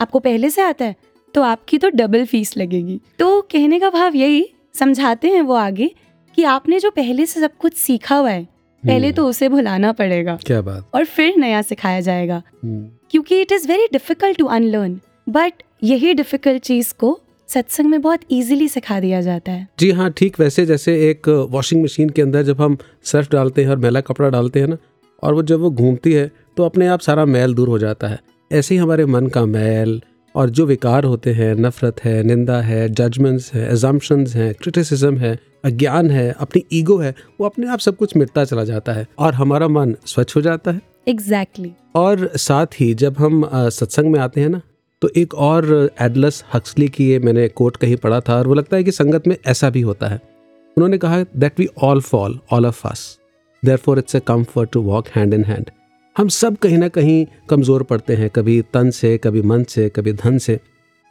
आपको 0.00 0.18
पहले 0.18 0.50
से 0.50 0.62
आता 0.62 0.84
है 0.84 0.96
तो 1.34 1.42
आपकी 1.42 1.78
तो 1.78 1.88
डबल 1.90 2.24
फ़ीस 2.24 2.56
लगेगी। 2.56 3.00
तो 3.18 3.40
कहने 3.42 3.78
का 3.80 3.90
भाव 3.90 4.16
यही 4.16 4.46
समझाते 4.74 5.28
हैं 5.28 5.40
वो 5.42 5.54
आगे 5.54 5.90
कि 6.38 6.44
आपने 6.44 6.78
जो 6.80 6.90
पहले 6.90 7.26
से 7.26 7.40
सब 7.40 7.56
कुछ 7.56 7.74
सीखा 7.74 8.16
हुआ 8.16 8.30
है 8.30 8.46
पहले 8.84 9.12
तो 9.12 9.26
उसे 9.26 9.48
भुलाना 9.48 9.92
पड़ेगा। 9.92 10.38
क्या 10.46 10.60
बात। 10.62 10.88
और 10.94 11.04
फिर 11.04 11.34
नया 11.36 11.62
सिखाया 11.62 12.00
जाएगा। 12.00 12.42
हम्म, 12.64 12.86
क्योंकि 13.10 13.40
it 13.40 13.52
is 13.52 13.68
very 13.68 13.86
difficult 13.92 14.38
to 14.38 14.46
unlearn 14.46 14.98
but 15.28 15.62
यही 15.82 16.14
डिफ़िकल्ट 16.14 16.62
चीज़ 16.62 16.94
को 16.98 17.18
सत्संग 17.48 17.86
में 17.86 18.00
बहुत 18.02 18.20
इजीली 18.30 18.68
सिखा 18.68 18.98
दिया 19.00 19.20
जाता 19.20 19.52
है। 19.52 19.66
जी 19.78 19.90
हाँ 19.90 20.10
ठीक 20.10 20.40
वैसे 20.40 20.66
जैसे 20.66 20.94
एक 21.10 21.28
वॉशिंग 21.50 21.82
मशीन 21.84 22.08
के 22.08 22.22
अंदर 22.22 22.42
जब 22.42 22.60
हम 22.60 22.76
सर्फ 23.04 23.30
डालते 23.32 23.62
हैं 23.62 23.70
और 23.70 23.76
मैला 23.76 24.00
कपड़ा 24.00 24.28
डालते 24.28 24.60
हैं 24.60 24.66
ना 24.66 24.76
और 25.22 25.34
वो 25.34 25.42
जब 25.42 25.60
वो 25.60 25.70
घूमती 25.70 26.12
है 26.12 26.30
तो 26.56 26.64
अपने 26.64 26.86
आप 26.86 27.00
सारा 27.00 27.24
मैल 27.24 27.54
दूर 27.54 27.68
हो 27.68 27.78
जाता 27.78 28.08
है। 28.08 28.18
ऐसे 28.50 28.74
ही 28.74 28.80
हमारे 28.80 29.04
मन 29.06 29.26
का 29.26 29.44
मैल 29.46 30.00
और 30.34 30.50
जो 30.50 30.66
विकार 30.66 31.04
होते 31.04 31.32
हैं 31.32 31.54
नफरत 31.54 32.04
है 32.04 32.22
निंदा 32.22 32.60
है 32.60 32.88
जजमेंट्स 32.88 33.54
है 33.54 33.72
एजम्पन्स 33.72 34.36
हैं 34.36 34.54
क्रिटिसिज्म 34.54 35.16
है 35.16 35.38
अज्ञान 35.64 36.10
है 36.10 36.36
अपनी 36.38 36.64
ईगो 36.72 36.96
है 36.96 37.14
वो 37.40 37.46
अपने 37.46 37.68
आप 37.68 37.78
सब 37.78 37.96
कुछ 37.96 38.16
मिटता 38.16 38.44
चला 38.44 38.64
जाता 38.64 38.92
है 38.92 39.06
और 39.18 39.34
हमारा 39.34 39.68
मन 39.68 39.96
स्वच्छ 40.06 40.36
हो 40.36 40.40
जाता 40.40 40.70
है। 40.70 40.80
Exactly 41.08 41.68
exactly. 41.68 41.94
और 41.94 42.30
साथ 42.36 42.66
ही 42.80 42.94
जब 42.94 43.14
हम 43.18 43.50
सत्संग 43.54 44.12
में 44.12 44.20
आते 44.20 44.40
हैं 44.40 44.48
ना 44.48 44.60
तो 45.02 45.10
एक 45.16 45.34
और 45.34 45.90
एडलस 46.00 46.44
हक्सली 46.54 46.88
की 46.88 47.10
ये 47.10 47.18
मैंने 47.18 47.48
कोट 47.48 47.76
कहीं 47.76 47.96
पढ़ा 47.96 48.20
था 48.20 48.36
और 48.36 48.46
वो 48.46 48.54
लगता 48.54 48.76
है 48.76 48.84
कि 48.84 48.92
संगत 48.92 49.26
में 49.26 49.36
ऐसा 49.46 49.70
भी 49.70 49.80
होता 49.80 50.06
है। 50.06 50.20
उन्होंने 50.76 50.98
कहा 50.98 51.24
that 51.36 51.60
we 51.60 51.68
all 51.82 52.00
fall 52.00 52.40
all 52.52 52.66
of 52.66 52.88
us 52.88 53.18
therefore 53.76 53.98
it's 53.98 54.14
a 54.14 54.20
comfort 54.20 54.70
to 54.70 54.80
walk 54.80 55.08
hand 55.08 55.34
in 55.34 55.44
hand 55.44 55.70
हम 56.16 56.28
सब 56.28 56.56
कहीं 56.56 56.76
ना 56.78 56.88
कहीं 56.88 57.24
कमज़ोर 57.50 57.82
पड़ते 57.82 58.14
हैं 58.16 58.28
कभी 58.30 58.60
तन 58.72 58.90
से 58.90 59.16
कभी 59.18 59.40
मन 59.42 59.62
से 59.64 59.88
कभी 59.88 60.12
धन 60.12 60.36
से। 60.38 60.58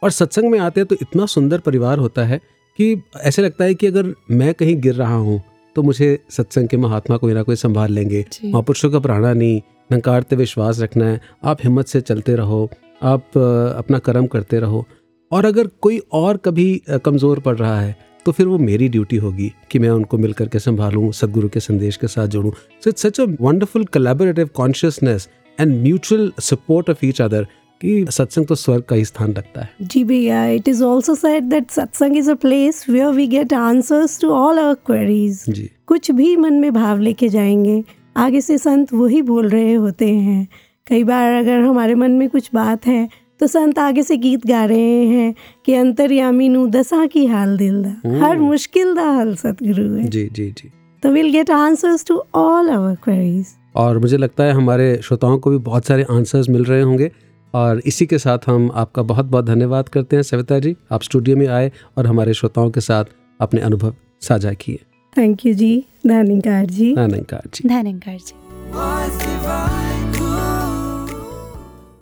और 0.02 0.10
सत्संग 0.10 0.50
में 0.50 0.58
आते 0.58 0.80
हैं 0.80 0.86
तो 0.88 0.96
इतना 1.02 1.26
सुंदर 1.26 1.58
परिवार 1.58 1.98
होता 1.98 2.24
है 2.24 2.38
कि 2.78 3.02
ऐसे 3.20 3.42
लगता 3.42 3.64
है 3.64 3.74
कि 3.74 3.86
अगर 3.86 4.12
मैं 4.30 4.54
कहीं 4.54 4.80
गिर 4.80 4.94
रहा 4.94 5.16
हूँ 5.16 5.40
तो 5.76 5.82
मुझे 5.82 6.18
सत्संग 6.30 6.68
के 6.68 6.76
महात्मा 6.76 7.16
कोई 7.16 7.34
ना 7.34 7.42
कोई 7.42 7.56
संभाल 7.56 7.92
लेंगे। 7.92 8.24
महापुरुषों 8.44 8.90
का 8.90 8.98
प्राणा 8.98 9.32
नहीं 9.32 9.60
नंकारते 9.92 10.36
विश्वास 10.36 10.80
रखना 10.80 11.06
है 11.06 11.20
आप 11.44 11.58
हिम्मत 11.64 11.86
से 11.86 12.00
चलते 12.00 12.34
रहो 12.36 12.68
आप 13.02 13.38
अपना 13.78 13.98
कर्म 13.98 14.26
करते 14.26 14.60
रहो। 14.60 14.84
और 15.32 15.44
अगर 15.44 15.66
कोई 15.80 15.98
और 16.12 16.36
कभी 16.36 16.82
कमज़ोर 17.04 17.40
पड़ 17.40 17.56
रहा 17.56 17.80
है 17.80 17.96
तो 18.26 18.32
फिर 18.32 18.46
वो 18.46 18.58
मेरी 18.58 18.88
ड्यूटी 18.88 19.16
होगी 19.16 19.52
कि 19.70 19.78
मैं 19.78 19.90
उनको 19.90 20.18
मिल 20.18 20.32
करके 20.32 20.58
संभालूं 20.58 21.10
सदगुरु 21.12 21.48
के 21.48 21.60
संदेश 21.60 21.96
के 21.96 22.06
साथ 22.06 22.26
जोड़ूं। 22.26 22.50
So 22.84 22.90
it's 22.90 23.02
such 23.02 23.20
a 23.20 23.24
wonderful 23.40 23.84
collaborative 23.84 24.50
consciousness 24.54 25.28
and 25.58 25.82
mutual 25.82 26.32
support 26.40 26.90
of 26.90 27.04
each 27.06 27.20
other 27.22 27.46
कि 27.80 28.04
सत्संग 28.10 28.46
तो 28.46 28.54
स्वर्ग 28.54 28.82
का 28.82 28.96
ही 28.96 29.04
स्थान 29.04 29.32
रखता 29.32 29.60
है। 29.60 29.70
जी 29.82 30.04
भैया 30.04 30.46
it 30.46 30.68
is 30.68 30.82
also 30.84 31.14
said 31.14 31.44
that 31.44 31.70
satsang 31.70 32.16
is 32.16 32.30
a 32.30 32.34
place 32.34 32.84
where 32.90 33.06
we 33.06 33.26
get 33.26 33.52
answers 33.52 34.20
to 34.20 34.30
all 34.30 34.58
our 34.58 34.74
queries 34.86 35.44
जी। 35.48 35.70
कुछ 35.86 36.10
भी 36.10 36.36
मन 36.36 36.54
में 36.54 36.72
भाव 36.74 36.98
लेके 36.98 37.28
जाएँगे 37.28 37.82
आगे 38.16 38.40
से 38.40 38.58
संत 38.58 38.92
वही 38.92 39.22
बोल 39.22 39.48
रहे 39.48 39.72
होते 39.74 40.08
हैं। 40.08 40.46
कई 40.86 41.04
बार 41.04 41.32
अगर 41.32 41.60
हमारे 41.60 41.94
मन 41.94 42.10
में 42.10 42.28
कुछ 42.28 42.50
बात 42.54 42.86
है 42.86 43.08
तो 43.44 43.48
संत 43.48 43.78
आगे 43.78 44.02
से 44.02 44.16
गीत 44.16 44.46
गा 44.46 44.64
रहे 44.64 45.04
हैं 45.06 45.34
कि 45.66 45.74
अंतर्यामी 45.74 46.48
नु 46.48 46.66
दशा 46.66 47.06
की 47.06 47.24
हाल 47.26 47.56
दिल 47.56 47.82
दा। 47.82 48.12
हर 48.20 48.38
मुश्किल 48.38 48.94
दा 48.94 49.02
हल 49.10 49.34
सतगुरु 49.34 49.82
है। 49.94 50.04
जी 50.04 50.22
जी 50.32 50.46
जी। 50.50 50.70
तो 51.02 51.10
will 51.10 51.30
get 51.32 51.50
answers 51.50 52.04
to 52.06 52.22
all 52.34 52.70
our 52.70 52.94
queries 52.94 53.46
और 53.76 53.98
मुझे 53.98 54.16
लगता 54.16 54.44
है 54.44 54.52
हमारे 54.52 54.86
श्रोताओं 55.04 55.38
को 55.38 55.50
भी 55.50 55.58
बहुत 55.58 55.86
सारे 55.86 56.06
आंसर्स 56.10 56.48
मिल 56.48 56.64
रहे 56.64 56.80
होंगे। 56.82 57.10
और 57.54 57.82
इसी 57.84 58.06
के 58.06 58.18
साथ 58.18 58.38
हम 58.46 58.70
आपका 58.74 59.02
बहुत 59.02 59.26
बहुत 59.26 59.44
धन्यवाद 59.44 59.88
करते 59.88 60.16
हैं 60.16 60.22
सविता 60.22 60.58
जी। 60.58 60.74
आप 60.92 61.02
स्टूडियो 61.02 61.36
में 61.36 61.46
आए 61.46 61.70
और 61.98 62.06
हमारे 62.06 62.34
श्रोताओं 62.34 62.70
के 62.70 62.80
साथ 62.80 63.12
अपने 63.40 63.60
अनुभव 63.60 63.94
साझा 64.20 64.52
किए। 64.52 64.80
थैंक 65.16 65.46
यू 65.46 65.54
जी। 65.54 65.84
धन्यकार 66.06 66.66
जी। 66.66 66.94
आनंदकार 66.94 67.48
जी। 67.54 67.68
धन्यकार 67.68 68.18
जी. 68.18 69.93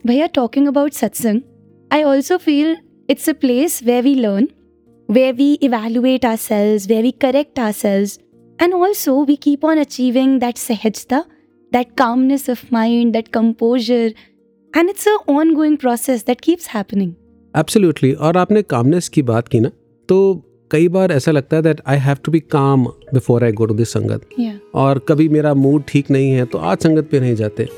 भैया 0.06 0.26
talking 0.26 0.68
about 0.68 0.92
satsang 0.92 1.40
I 1.92 2.02
also 2.02 2.36
feel 2.36 2.76
it's 3.10 3.30
a 3.30 3.32
place 3.32 3.82
way 3.84 4.00
we 4.00 4.14
learn 4.14 4.48
way 5.10 5.32
we 5.32 5.54
evaluate 5.54 6.26
ourselves 6.36 6.88
way 6.88 7.02
we 7.02 7.10
correct 7.10 7.58
ourselves 7.72 8.20
and 8.62 8.74
also 8.74 9.24
we 9.24 9.36
keep 9.36 9.64
on 9.64 9.78
achieving 9.78 10.40
that 10.40 10.56
सहजता 10.56 11.24
that 11.72 11.86
calmness 11.98 12.50
of 12.50 12.64
mind 12.72 13.12
that 13.12 13.28
composure 13.28 14.14
and 14.76 14.90
it's 14.90 15.08
a 15.08 15.16
ongoing 15.54 15.76
process 15.76 16.24
that 16.26 16.40
keeps 16.40 16.68
happening 16.68 17.12
absolutely 17.56 18.12
और 18.12 18.36
आपने 18.36 18.62
calmness 18.62 19.08
की 19.08 19.22
बात 19.22 19.48
की 19.48 19.60
ना 19.60 19.70
तो 20.08 20.42
कई 20.70 20.88
बार 20.88 21.12
ऐसा 21.12 21.30
लगता 21.30 21.56
है 21.56 21.62
that 21.62 21.80
I 21.86 21.98
have 21.98 22.16
to 22.24 22.32
be 22.32 22.40
calm 22.40 22.84
before 22.84 23.44
I 23.44 23.52
go 23.52 23.66
to 23.66 23.74
this 23.74 23.92
संगत 23.92 24.20
और 24.74 24.98
कभी 24.98 25.28
मेरा 25.28 25.54
मूड 25.54 25.82
ठीक 25.88 26.10
नहीं 26.10 26.32
है 26.32 26.44
तो 26.44 26.58
आज 26.58 26.78
संगत 26.78 27.08
पे 27.10 27.20
नहीं 27.20 27.34
जाते। 27.34 27.68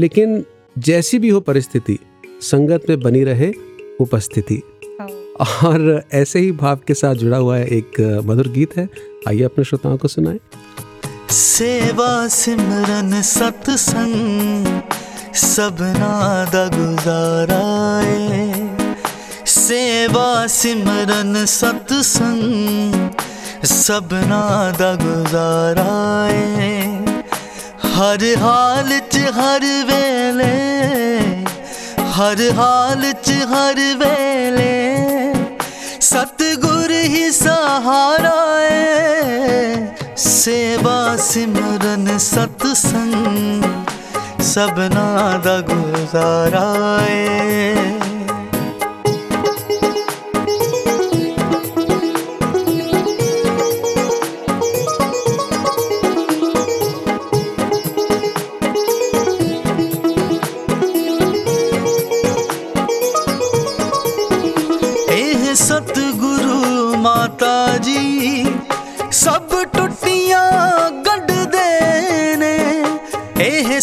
लेकिन 0.00 0.44
जैसी 0.78 1.18
भी 1.18 1.28
हो 1.28 1.40
परिस्थिति 1.40 1.98
संगत 2.40 2.82
में 2.88 3.00
बनी 3.00 3.24
रहे 3.24 3.52
उपस्थिति। 4.00 4.62
हाँ। 5.00 5.08
और 5.64 6.02
ऐसे 6.12 6.38
ही 6.38 6.52
भाव 6.52 6.80
के 6.86 6.94
साथ 6.94 7.14
जुड़ा 7.14 7.36
हुआ 7.36 7.56
है 7.56 7.66
एक 7.66 8.22
मधुर 8.26 8.48
गीत 8.48 8.76
है। 8.76 8.88
आइए 9.28 9.42
अपने 9.42 9.64
श्रोताओं 9.64 9.96
को 9.96 10.08
सुनाए। 10.08 10.38
सेवा 11.30 12.28
सिमरन 12.28 13.22
सत्संग 13.22 14.66
सब 15.34 15.76
नाद 15.80 16.70
गुजाराए। 16.74 18.54
सेवा 19.46 20.46
सिमरन 20.46 21.44
सत्संग 21.44 23.10
सब 23.64 24.08
नाद 24.12 24.98
गुजाराए। 25.02 26.74
ਹਰ 27.94 28.22
ਹਾਲ 28.40 28.88
ਚ 29.10 29.18
ਹਰ 29.36 29.64
ਵੇਲੇ, 29.86 31.44
ਹਰ 32.16 32.40
ਹਾਲ 32.56 33.12
ਚ 33.22 33.32
ਹਰ 33.52 33.80
ਵੇਲੇ 33.98 34.72
ਸਤਿਗੁਰ 36.00 36.90
ਹੀ 36.90 37.30
ਸਹਾਰਾ 37.30 38.34
ਏ, 38.62 39.86
ਸੇਵਾ 40.16 41.16
ਸਿਮਰਨ 41.16 42.18
ਸਤਸੰਗ 42.18 43.64
ਸਭਨਾ 44.42 45.40
ਦਾ 45.44 45.58
ਗੁਜ਼ਾਰਾ 45.60 46.98
ਏ। 47.10 47.93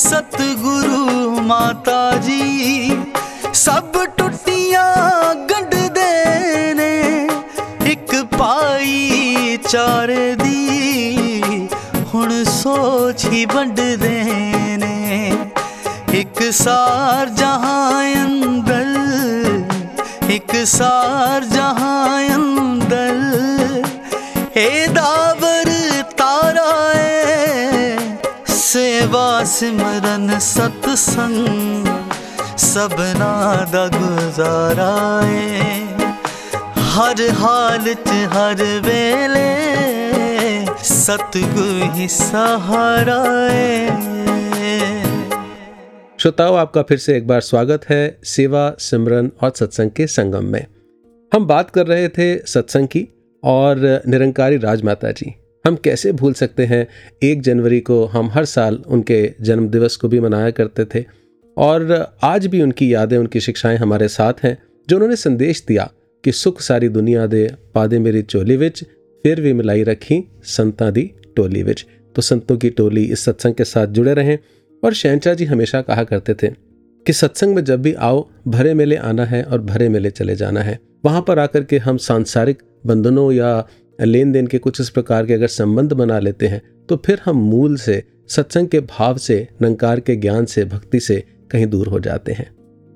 ਸਤਿਗੁਰੂ 0.01 1.29
ਮਾਤਾ 1.41 2.11
ਜੀ, 2.17 2.97
ਸਭ 3.53 3.97
ਟੁੱਟੀਆਂ 4.17 5.35
ਗੰਢਦੇ 5.35 6.73
ਨੇ, 6.73 7.29
ਇੱਕ 7.85 8.15
ਪਾਈ 8.37 9.57
ਚਾਰੇ 9.69 10.35
ਦੀ, 10.35 11.67
ਹੁਣ 12.13 12.43
ਸੋਚ 12.43 13.25
ਹੀ 13.25 13.45
ਵੰਡਦੇ 13.45 14.23
ਨੇ। 14.77 15.33
ਇੱਕ 16.13 16.51
ਸਾਰ 16.53 17.29
ਜਹਾਂ 17.29 18.01
ਅੰਦਰ, 18.23 19.63
ਇੱਕ 20.29 20.65
ਸਾਰ 20.65 21.45
ਜਹਾਂ 21.45 22.35
ਅੰਦਰ 22.35 22.70
ਸੇਵਾ 29.50 29.50
ਸਿਮਰਨ 29.50 30.38
ਸਤਸੰਗ 30.38 31.86
ਸਭਨਾ 32.58 33.66
ਦਾ 33.72 33.86
ਗੁਜ਼ਾਰਾ 33.88 34.90
ਏ 35.26 35.80
ਹਰ 36.88 37.22
ਹਾਲ 37.40 37.92
ਚ 37.94 38.10
ਹਰ 38.34 38.62
ਵੇਲੇ 38.84 39.46
ਸਤਿਗੁਰ 40.84 41.82
ਹੀ 41.96 42.08
ਸਹਾਰਾ 42.10 43.22
ਏ 43.54 43.88
श्रोताओं 46.18 46.56
आपका 46.58 46.82
फिर 46.82 46.98
से 46.98 47.16
एक 47.16 47.26
बार 47.26 47.40
स्वागत 47.42 47.84
है 47.88 47.98
सेवा 48.26 48.62
सिमरन 48.80 49.30
और 49.42 49.50
सत्संग 49.56 49.90
के 49.96 50.06
संगम 50.10 50.44
में 50.52 50.64
हम 51.32 51.46
बात 51.46 51.70
कर 51.70 51.86
रहे 51.86 52.08
थे 52.10 52.28
सत्संग 52.52 52.88
की 52.94 53.02
और 53.42 53.82
निरंकारी 54.06 54.56
राजमाता 54.60 55.10
जी 55.20 55.28
हम 55.67 55.75
कैसे 55.75 56.11
भूल 56.11 56.33
सकते 56.33 56.65
हैं? 56.65 56.87
एक 57.23 57.41
जनवरी 57.41 57.79
को 57.79 58.05
हम 58.05 58.29
हर 58.29 58.45
साल 58.45 58.83
उनके 58.87 59.33
जन्मदिवस 59.41 59.95
को 59.95 60.07
भी 60.07 60.19
मनाया 60.19 60.49
करते 60.49 60.85
थे। 60.85 61.05
और 61.57 62.07
आज 62.23 62.47
भी 62.47 62.61
उनकी 62.61 62.93
यादें, 62.93 63.17
उनकी 63.17 63.39
शिक्षाएँ 63.39 63.77
हमारे 63.77 64.07
साथ 64.07 64.33
हैं, 64.43 64.57
जो 64.89 64.95
उन्होंने 64.95 65.15
संदेश 65.15 65.65
दिया 65.67 65.91
कि 66.23 66.31
सुख 66.31 66.61
सारी 66.61 66.89
दुनिया 66.89 67.27
दे, 67.27 67.51
पादे 67.75 67.99
मेरी 67.99 68.21
चोली 68.21 68.57
विच, 68.57 68.83
फिर 69.23 69.41
भी 69.41 69.53
मिलाई 69.53 69.83
रखी 69.83 70.31
संतां 70.43 70.91
दी 70.91 71.11
टोली 71.35 71.63
विच। 71.63 71.85
तो 72.15 72.21
संतों 72.21 72.57
की 72.57 72.69
टोली 72.69 73.03
इस 73.03 73.19
सत्संग 73.19 73.53
के 73.53 73.63
साथ 73.63 73.87
जुड़े 73.87 74.13
रहें। 74.13 74.39
और 74.83 74.93
शहनशाह 74.93 75.33
जी 75.33 75.45
हमेशा 75.45 75.81
कहा 75.81 76.03
करते 76.03 76.33
थे 76.33 76.47
कि 77.07 77.13
सत्संग 77.13 77.55
में 77.55 77.63
जब 77.63 77.81
भी 77.81 77.93
आओ, 77.93 78.29
भरे 78.47 78.73
मेले 78.73 78.95
आना 78.95 79.25
है 79.25 79.43
और 79.43 79.61
भरे 79.61 79.89
मेले 79.89 80.11
चले 80.11 80.35
जाना 80.35 80.61
है। 80.61 80.79
वहाँ 81.05 81.21
पर 81.27 81.39
आकर 81.39 81.63
के 81.63 81.77
हम 81.77 81.97
सांसारिक 81.97 82.57
बंधनों 82.85 83.31
या 83.31 83.67
लेन 84.05 84.31
देन 84.31 84.47
के 84.47 84.57
कुछ 84.57 84.81
इस 84.81 84.89
प्रकार 84.89 85.25
के 85.25 85.33
अगर 85.33 85.47
संबंध 85.47 85.93
बना 85.93 86.19
लेते 86.19 86.47
हैं 86.47 86.61
तो 86.89 86.97
फिर 87.05 87.19
हम 87.25 87.37
मूल 87.37 87.75
से 87.77 88.03
सत्संग 88.29 88.67
के 88.67 88.79
भाव 88.79 89.17
से 89.17 89.47
नंकार 89.61 89.99
के 89.99 90.15
ज्ञान 90.15 90.45
से 90.45 90.65
भक्ति 90.65 90.99
से 90.99 91.23
कहीं 91.51 91.65
दूर 91.67 91.87
हो 91.87 91.99
जाते 91.99 92.31
हैं। 92.31 92.49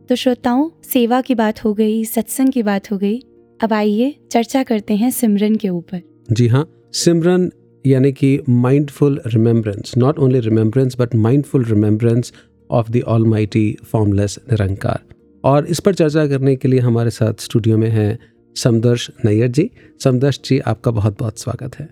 तो 0.10 0.16
श्रोताओं 0.16 0.70
सेवा 0.84 1.22
की 1.22 1.36
बात 1.36 1.64
हो 1.64 1.74
गई 1.74 2.04
सत्संग 2.06 2.50
की 2.50 2.64
बात 2.64 2.92
हो 2.92 2.98
गई 2.98 3.20
अब 3.60 3.74
आइए 3.74 4.16
चर्चा 4.32 4.64
करते 4.64 4.96
हैं 4.96 5.12
सिमरन 5.12 5.56
के 5.56 5.70
ऊपर। 5.70 6.02
जी 6.32 6.48
हाँ 6.48 6.68
सिमरन 6.94 7.50
यानी 7.86 8.12
कि 8.12 8.40
mindful 8.50 9.22
remembrance 9.28 9.94
not 9.98 10.20
only 10.20 10.40
remembrance 10.40 10.96
but 11.00 11.16
mindful 11.16 11.66
remembrance 11.66 12.34
of 12.70 12.92
the 12.92 13.02
almighty 13.26 13.76
formless 13.86 14.40
Nirankar. 14.52 15.00
और 15.44 15.66
इस 15.66 15.80
पर 15.80 15.94
चर्चा 15.94 16.28
करने 16.28 16.56
के 16.56 16.68
लिए 16.68 16.80
हमारे 16.80 17.10
साथ 17.10 17.42
स्टूडियो 17.42 17.78
में 17.78 17.90
हैं 17.90 18.18
समदर्श 18.56 19.10
नैयर 19.26 19.48
जी 19.48 19.70
समदर्श 20.04 20.40
जी 20.46 20.60
आपका 20.68 20.92
बहुत 20.92 21.20
बहुत 21.20 21.40
स्वागत 21.40 21.76
है। 21.80 21.86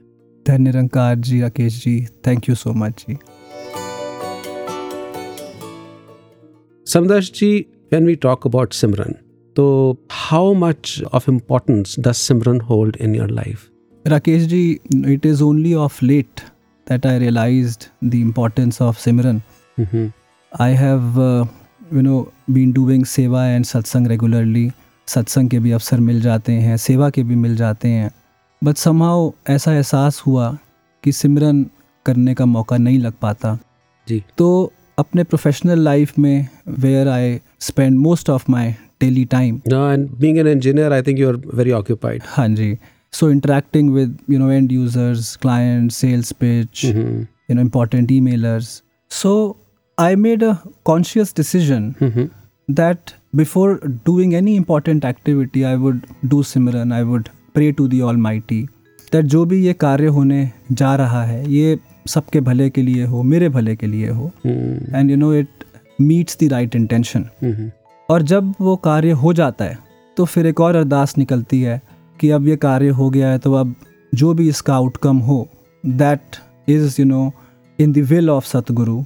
धन्य 0.46 0.58
Nirankar 0.64 1.16
ji 1.18 1.40
Rakesh 1.42 1.84
ji 1.84 1.96
thank 2.28 2.50
you 2.50 2.56
so 2.56 2.74
much 2.74 3.06
ji. 3.08 3.18
Samdarsh 6.88 7.32
ji 7.36 7.58
when 7.92 8.06
we 8.08 8.16
talk 8.24 8.48
about 8.48 8.74
simran 8.74 9.14
तो 9.56 9.66
how 10.12 10.54
much 10.54 11.02
of 11.14 11.30
importance 11.32 11.96
does 12.00 12.16
simran 12.16 12.62
hold 12.70 12.98
in 13.02 13.16
your 13.16 13.30
life 13.32 13.70
Rakesh 14.06 14.44
ji 14.48 14.64
it 15.14 15.26
is 15.26 15.44
only 15.44 15.74
of 15.88 16.04
late 16.06 16.40
that 16.88 17.06
I 17.06 17.20
realise 17.20 17.78
the 18.06 18.14
importance 18.16 18.82
of 18.82 19.00
simran 19.00 19.42
I 20.52 20.74
have 20.76 21.20
you 21.94 22.02
know 22.02 22.22
been 22.50 22.72
doing 22.74 23.06
seva 23.06 23.46
and 23.48 23.66
satsang 23.66 24.08
regularly 24.08 24.70
सत्संग 25.08 25.50
के 25.50 25.60
भी 25.60 25.72
अवसर 25.72 26.00
मिल 26.00 26.22
जाते 26.22 26.52
हैं 26.52 26.78
सेवा 26.78 27.10
के 27.10 27.24
भी 27.24 27.36
मिल 27.36 27.56
जाते 27.56 27.88
हैं। 27.88 28.12
बट 28.62 28.78
समाओ 28.78 29.32
ऐसा 29.50 29.74
एहसास 29.74 30.22
हुआ 30.28 30.58
कि 31.04 31.12
सिमरन 31.12 31.66
करने 32.06 32.34
का 32.34 32.46
मौका 32.46 32.78
नहीं 32.78 33.00
लग 33.00 33.14
पाता। 33.22 33.58
जी। 34.08 34.24
तो 34.38 34.72
अपने 35.00 35.24
प्रोफेशनल 35.24 35.80
लाइफ 35.80 36.18
में 36.20 36.48
where 36.80 37.08
I 37.08 37.40
spend 37.62 37.98
most 38.00 38.30
of 38.30 38.52
my 38.52 38.72
daily 39.02 39.26
time 39.26 39.60
being 39.68 40.38
an 40.38 40.48
engineer 40.48 40.94
I 40.94 41.02
think 41.02 41.20
you 41.20 41.28
are 41.30 41.42
very 41.56 41.72
occupied 41.72 42.24
हाँ 42.28 42.48
जी। 42.50 42.78
So 43.14 43.30
interacting 43.32 43.94
with 43.94 44.18
you 44.30 44.40
know 44.40 44.52
and 44.52 44.72
users 44.72 45.36
client 45.42 45.92
sales 45.92 46.32
pitch 46.44 46.86
you 46.86 47.56
know 47.56 47.62
important 47.62 48.12
e 48.12 48.20
mailers 48.22 48.82
so 49.12 49.34
I 49.98 50.16
made 50.16 50.44
a 50.44 50.54
conscious 50.86 51.34
decision 51.38 51.94
that 52.72 53.12
that 53.34 53.42
before 53.42 53.80
doing 53.86 54.36
any 54.42 54.64
important 54.64 55.06
activity 55.06 55.66
i 55.66 55.78
would 55.86 56.00
do 56.28 56.42
simran 56.42 56.92
i 56.92 57.12
would 57.12 57.30
pray 57.56 57.72
to 57.82 57.88
the 57.88 58.02
almighty 58.12 58.68
that 59.12 59.24
जो 59.24 59.46
भी 59.46 59.66
ये 59.66 59.74
कार्य 59.74 60.08
होने 60.08 60.52
जा 60.72 60.96
रहा 60.96 61.24
है 61.24 61.52
ये 61.52 61.80
सबके 62.08 62.42
भले 62.42 62.70
के 62.70 62.82
लिए 62.82 63.06
हो 63.06 63.24
मेरे 63.24 63.50
भले 63.50 63.76
के 63.76 63.88
लिए 63.88 64.10
हो. 64.10 64.32
And 64.46 65.12
you 65.12 65.18
know 65.18 65.34
it 65.34 65.50
meets 66.02 66.38
the 66.44 66.44
right 66.44 66.76
intention. 66.76 67.26
और 68.10 68.22
जब 68.22 68.54
वो 68.62 68.76
कार्य 68.76 69.12
हो 69.12 69.34
जाता 69.34 69.66
है 69.66 69.78
तो 70.18 70.26
फिर 70.26 70.46
एक 70.46 70.62
और 70.62 70.76
अरदास 70.76 71.18
निकलती 71.18 71.62
है 71.62 71.82
कि 72.20 72.30
अब 72.30 72.48
ये 72.48 72.56
कार्य 72.56 72.88
हो 72.88 73.10
गया 73.10 73.30
है 73.30 73.38
तो 73.38 73.54
अब 73.54 73.76
जो 74.16 74.34
भी 74.34 74.50
इसका 74.50 74.76
आउटकम 74.76 75.18
हो 75.18 75.50
that 75.86 76.22
is 76.70 76.96
you 77.00 77.06
know 77.06 77.34
in 77.80 77.94
the 77.94 77.98
will 77.98 78.30
of 78.30 78.46
Satguru 78.46 79.04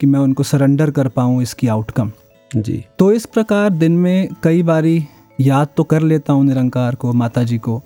कि 0.00 0.06
मैं 0.06 0.20
उनको 0.20 0.42
सरेंडर 0.42 0.90
कर 0.90 1.08
पाऊँ 1.08 1.42
इसकी 1.42 1.68
आउटकम 1.68 2.12
जी। 2.56 2.84
तो 2.98 3.12
इस 3.12 3.26
प्रकार 3.26 3.70
दिन 3.70 3.92
में 3.92 4.28
कई 4.42 4.62
बारी 4.62 5.04
याद 5.40 5.68
तो 5.76 5.84
कर 5.84 6.02
लेता 6.02 6.32
हूँ 6.32 6.44
निरंकार 6.44 6.94
को 6.94 7.12
माता 7.12 7.42
जी 7.42 7.58
को। 7.58 7.82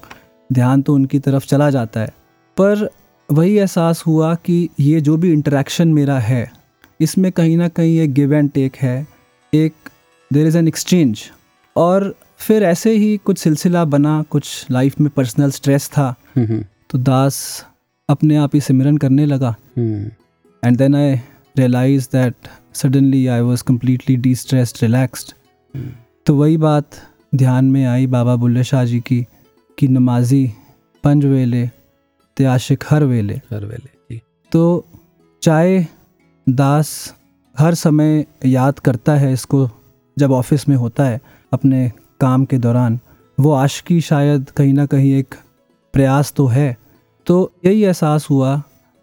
ध्यान 0.52 0.82
तो 0.82 0.94
उनकी 0.94 1.18
तरफ़ 1.18 1.46
चला 1.46 1.70
जाता 1.70 2.00
है। 2.00 2.14
पर 2.56 2.88
वही 3.28 3.54
एहसास 3.56 4.02
हुआ 4.06 4.34
कि 4.34 4.68
ये 4.80 5.00
जो 5.00 5.16
भी 5.16 5.32
इंटरेक्शन 5.32 5.88
मेरा 5.88 6.18
है 6.18 6.50
इसमें 7.00 7.30
कहीं 7.32 7.56
ना 7.56 7.68
कहीं 7.68 7.98
एक 7.98 8.12
गिव 8.12 8.34
एंड 8.34 8.50
टेक 8.50 8.76
है 8.76 9.06
एक 9.52 9.74
देर 10.32 10.46
इज़ 10.46 10.58
एन 10.58 10.68
एक्सचेंज 10.68 11.22
और 11.76 12.14
फिर 12.38 12.62
ऐसे 12.62 12.92
ही 12.92 13.16
कुछ 13.16 13.38
सिलसिला 13.38 13.84
बना 13.84 14.22
कुछ 14.30 14.66
लाइफ 14.70 15.00
में 15.00 15.10
पर्सनल 15.16 15.50
स्ट्रेस 15.50 15.88
था। 15.88 16.14
हम्म, 16.36 16.64
तो 16.90 16.98
दास 16.98 17.66
अपने 18.08 18.36
आप 18.36 18.54
ही 18.54 18.60
सिमरन 18.60 18.96
करने 18.96 19.26
लगा। 19.26 19.54
हम्म, 19.78 20.10
and 20.64 20.76
then 20.76 20.94
I 20.94 21.16
realise 21.56 22.08
that 22.12 22.48
suddenly 22.74 23.26
I 23.26 23.40
was 23.40 23.64
completely 23.64 24.16
destressed 24.34 24.78
relaxed 24.82 25.32
तो 26.26 26.36
वही 26.36 26.56
बात 26.56 26.90
ध्यान 27.34 27.64
में 27.64 27.84
आई 27.86 28.06
बाबा 28.06 28.36
बुल्ले 28.36 28.64
शाह 28.64 28.84
जी 28.84 29.00
की 29.00 29.26
कि 29.78 29.88
नमाजी 29.88 30.52
पंज 31.04 31.24
वेले 31.24 31.66
ते 32.36 32.44
आशिक 32.44 32.84
हर 32.90 33.04
वेले। 33.04 33.34
हर 33.34 33.64
वेले 33.64 33.90
जी। 34.10 34.20
तो 34.52 34.84
चाहे 35.42 35.86
दास 36.48 37.14
हर 37.58 37.74
समय 37.74 38.24
याद 38.46 38.78
करता 38.78 39.12
है 39.12 39.32
इसको 39.32 39.68
जब 40.18 40.32
ऑफ़िस 40.32 40.68
में 40.68 40.76
होता 40.76 41.04
है 41.04 41.20
अपने 41.52 41.90
काम 42.20 42.44
के 42.44 42.58
दौरान। 42.58 42.98
वो 43.40 43.52
आशिकी 43.52 44.00
शायद 44.00 44.50
कहीं 44.50 44.72
ना 44.72 44.86
कहीं 44.86 45.12
एक 45.14 45.34
प्रयास 45.94 46.32
तो 46.36 46.46
है। 46.46 46.76
तो 47.26 47.52
यही 47.64 47.82
एहसास 47.84 48.26
हुआ 48.30 48.62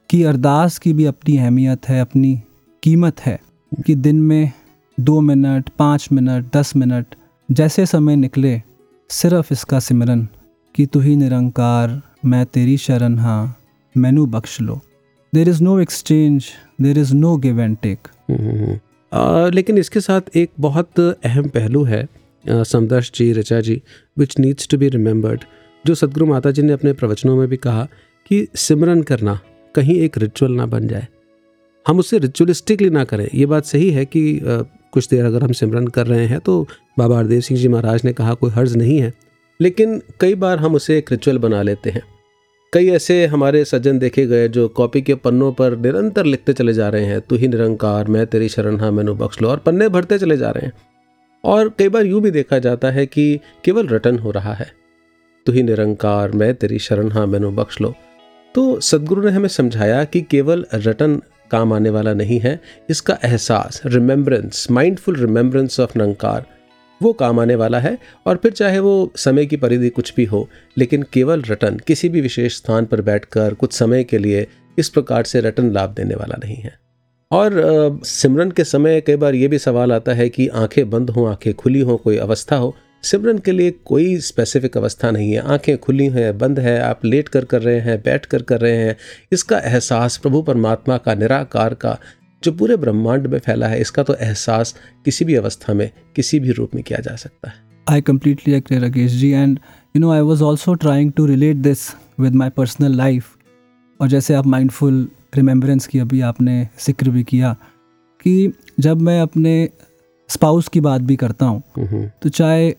कि 0.09 0.21
अरदास 0.23 0.77
की 0.79 0.91
भी 0.93 1.05
अपनी 1.05 1.37
अहमियत 1.37 1.87
है, 1.89 1.99
अपनी 2.01 2.41
कीमत 2.83 3.19
है 3.19 3.39
कि 3.85 3.95
दिन 3.95 4.21
में 4.21 4.51
दो 4.97 5.19
मिनट, 5.21 5.69
पाँच 5.79 6.07
मिनट, 6.11 6.45
दस 6.55 6.75
मिनट, 6.75 7.15
जैसे 7.49 7.85
समय 7.85 8.15
निकले, 8.15 8.61
सिर्फ़ 9.09 9.53
इसका 9.53 9.79
सिमरन 9.79 10.27
कि 10.75 10.85
तू 10.85 10.99
ही 10.99 11.15
निरंकार, 11.15 12.01
मैं 12.25 12.45
तेरी 12.45 12.77
शरण 12.77 13.17
हाँ 13.19 13.55
मैनू 13.95 14.25
बख्श 14.27 14.59
लो। 14.61 14.79
There 15.33 15.49
is 15.49 15.61
no 15.63 15.79
exchange 15.79 16.45
there 16.81 16.99
is 16.99 17.13
no 17.15 17.35
give 17.37 17.59
and 17.61 17.77
take 17.81 18.07
लेकिन 19.53 19.77
इसके 19.77 19.99
साथ 19.99 20.35
एक 20.37 20.51
बहुत 20.59 20.99
अहम 20.99 21.47
पहलू 21.49 21.83
है 21.83 22.07
Samdarsh 22.45 23.11
ji, 23.15 23.31
Richa 23.33 23.59
ji 23.61 23.81
which 24.17 24.37
needs 24.39 24.67
to 24.67 24.77
be 24.77 24.89
remembered 24.89 25.43
जो 25.85 25.95
सदगुरु 25.95 26.25
माता 26.25 26.51
जी 26.51 26.61
ने 26.61 26.73
अपने 26.73 26.93
प्रवचनों 26.93 27.35
में 27.37 27.47
भी 27.47 27.57
कहा 27.57 27.87
कि 28.31 28.47
सिमरन 28.55 29.01
करना 29.03 29.39
कहीं 29.75 29.99
एक 29.99 30.17
रिचुअल 30.17 30.51
ना 30.51 30.65
बन 30.65 30.87
जाए। 30.87 31.07
हम 31.85 31.99
उसे 31.99 32.17
रिचुअलिस्टिकली 32.17 32.89
ना 32.89 33.03
करें। 33.03 33.27
ये 33.33 33.45
बात 33.45 33.65
सही 33.65 33.89
है 33.91 34.05
कि 34.05 34.39
आ, 34.39 34.61
कुछ 34.93 35.07
देर 35.09 35.25
अगर 35.25 35.43
हम 35.43 35.51
सिमरन 35.51 35.87
कर 35.87 36.07
रहे 36.07 36.25
हैं 36.25 36.39
तो 36.39 36.61
बाबा 36.99 37.17
हरदेव 37.17 37.41
सिंह 37.41 37.59
जी 37.59 37.67
महाराज 37.67 38.01
ने 38.05 38.13
कहा 38.13 38.33
कोई 38.33 38.51
हर्ज 38.51 38.75
नहीं 38.77 38.97
है। 38.99 39.13
लेकिन 39.59 40.01
कई 40.19 40.35
बार 40.35 40.59
हम 40.59 40.75
उसे 40.75 40.97
एक 40.97 41.11
रिचुअल 41.11 41.37
बना 41.37 41.61
लेते 41.61 41.89
हैं। 41.89 42.01
कई 42.73 42.89
ऐसे 42.89 43.25
हमारे 43.25 43.63
सज्जन 43.65 43.99
देखे 43.99 44.25
गए 44.27 44.47
जो 44.47 44.67
कॉपी 44.69 45.01
के 45.01 45.15
पन्नों 45.15 45.51
पर 45.51 45.77
निरंतर 45.77 46.25
लिखते 46.25 46.53
चले 46.53 46.73
जा 46.73 46.89
रहे 46.89 47.05
हैं 47.05 47.19
तू 47.21 47.35
ही 47.35 47.47
निरंकार 47.47 48.07
मैं 48.07 48.25
तेरी 48.27 48.49
शरण 48.49 48.79
हाँ 48.79 48.91
मैनू 48.91 49.13
बख्श 49.15 49.41
लो 49.41 49.49
और 49.49 49.57
पन्ने 49.57 49.89
भरते 49.89 50.19
चले 50.19 50.37
जा 50.37 50.49
रहे 50.49 50.65
हैं। 50.65 50.73
और 51.43 51.69
कई 51.69 51.89
बार 51.89 52.05
यूँ 52.05 52.21
भी 52.21 52.31
देखा 52.31 52.59
जाता 52.59 52.91
है 52.91 53.05
कि 53.05 53.39
केवल 53.65 53.87
रटन 53.87 54.19
हो 54.19 54.31
रहा 54.31 54.53
है। 54.53 54.71
तू 55.45 55.51
ही 55.51 55.63
निरंकार 55.63 56.31
मैं 56.31 56.53
तेरी 56.55 56.79
शरण 56.79 57.11
हाँ 57.11 57.25
मैनू 57.27 57.51
बख्श 57.51 57.81
लो 57.81 57.93
तो 58.55 58.79
सदगुरु 58.79 59.23
ने 59.23 59.31
हमें 59.31 59.47
समझाया 59.49 60.03
कि 60.03 60.21
केवल 60.21 60.65
रटन 60.73 61.21
काम 61.51 61.73
आने 61.73 61.89
वाला 61.89 62.13
नहीं 62.13 62.39
है, 62.39 62.59
इसका 62.89 63.17
एहसास 63.23 63.81
remembrance 63.85 64.67
mindful 64.71 65.15
remembrance 65.15 65.79
of 65.79 65.97
Nirankar 65.97 66.45
वो 67.01 67.13
काम 67.13 67.39
आने 67.39 67.55
वाला 67.55 67.79
है। 67.79 67.97
और 68.27 68.37
फिर 68.37 68.51
चाहे 68.51 68.79
वो 68.79 69.11
समय 69.15 69.45
की 69.45 69.57
परिधि 69.57 69.89
कुछ 69.89 70.13
भी 70.15 70.25
हो, 70.25 70.47
लेकिन 70.77 71.03
केवल 71.13 71.41
रटन, 71.41 71.77
किसी 71.87 72.09
भी 72.09 72.21
विशेष 72.21 72.55
स्थान 72.55 72.85
पर 72.85 73.01
बैठकर 73.01 73.53
कुछ 73.53 73.73
समय 73.73 74.03
के 74.03 74.17
लिए 74.17 74.45
इस 74.77 74.89
प्रकार 74.89 75.23
से 75.23 75.41
रटन 75.41 75.71
लाभ 75.71 75.89
देने 75.89 76.15
वाला 76.15 76.37
नहीं 76.39 76.55
है। 76.55 76.77
और 77.31 77.99
सिमरन 78.03 78.51
के 78.51 78.63
समय 78.63 79.01
कई 79.01 79.15
बार 79.15 79.35
ये 79.35 79.47
भी 79.47 79.57
सवाल 79.59 79.91
आता 79.93 80.13
है 80.13 80.29
कि 80.29 80.47
आँखें 80.47 80.89
बंद 80.89 81.09
हों, 81.09 81.29
आँखें 81.29 81.53
खुली 81.53 81.79
हों, 81.79 81.97
कोई 81.97 82.17
अवस्था 82.17 82.55
हो 82.55 82.75
सिमरन 83.03 83.37
के 83.37 83.51
लिए 83.51 83.71
कोई 83.85 84.17
स्पेसिफिक 84.19 84.77
अवस्था 84.77 85.11
नहीं 85.11 85.31
है 85.31 85.41
आँखें 85.53 85.77
खुली 85.77 86.07
हैं 86.07 86.37
बंद 86.37 86.59
है 86.59 86.79
आप 86.81 87.05
लेट 87.05 87.29
कर 87.29 87.45
कर 87.45 87.61
रहे 87.61 87.79
हैं 87.79 88.01
बैठ 88.01 88.25
कर 88.25 88.41
कर 88.41 88.59
रहे 88.59 88.77
हैं 88.77 88.95
इसका 89.31 89.59
एहसास 89.59 90.17
प्रभु 90.17 90.41
परमात्मा 90.41 90.97
का 90.97 91.13
निराकार 91.13 91.73
का 91.73 91.97
जो 92.43 92.51
पूरे 92.51 92.75
ब्रह्मांड 92.75 93.27
में 93.27 93.39
फैला 93.39 93.67
है 93.67 93.79
इसका 93.81 94.03
तो 94.03 94.15
एहसास 94.15 94.75
किसी 95.05 95.25
भी 95.25 95.35
अवस्था 95.35 95.73
में 95.73 95.89
किसी 96.15 96.39
भी 96.39 96.51
रूप 96.51 96.75
में 96.75 96.83
किया 96.83 96.99
जा 96.99 97.15
सकता 97.15 97.49
है 97.49 97.67
I 97.89 98.01
completely 98.01 98.53
agree, 98.53 98.79
Rakesh 98.79 99.15
ji. 99.19 99.33
And 99.33 99.59
you 99.95 100.01
know, 100.01 100.11
I 100.11 100.21
was 100.21 100.41
also 100.41 100.75
trying 100.75 101.11
to 101.13 101.27
relate 101.27 101.63
this 101.63 101.95
with 102.19 102.35
my 102.43 102.49
personal 102.59 102.97
life. 102.97 103.35
और 103.99 104.07
जैसे 104.07 104.33
आप 104.33 104.45
माइंडफुल 104.47 105.07
रिमेम्बरेंस 105.35 105.87
की 105.87 105.99
अभी 105.99 106.21
आपने 106.21 106.67
ज़िक्र 106.79 107.09
भी 107.09 107.23
किया 107.23 107.55
कि 108.25 108.53
जब 108.79 109.01
मैं 109.01 109.19
अपने 109.21 109.69
स्पाउस 110.29 110.67
की 110.67 110.79
बात 110.79 111.01
भी 111.01 111.15
करता 111.15 111.45
हूँ 111.45 111.63
हम्म, 111.77 112.09
तो 112.21 112.29
चाहे 112.29 112.75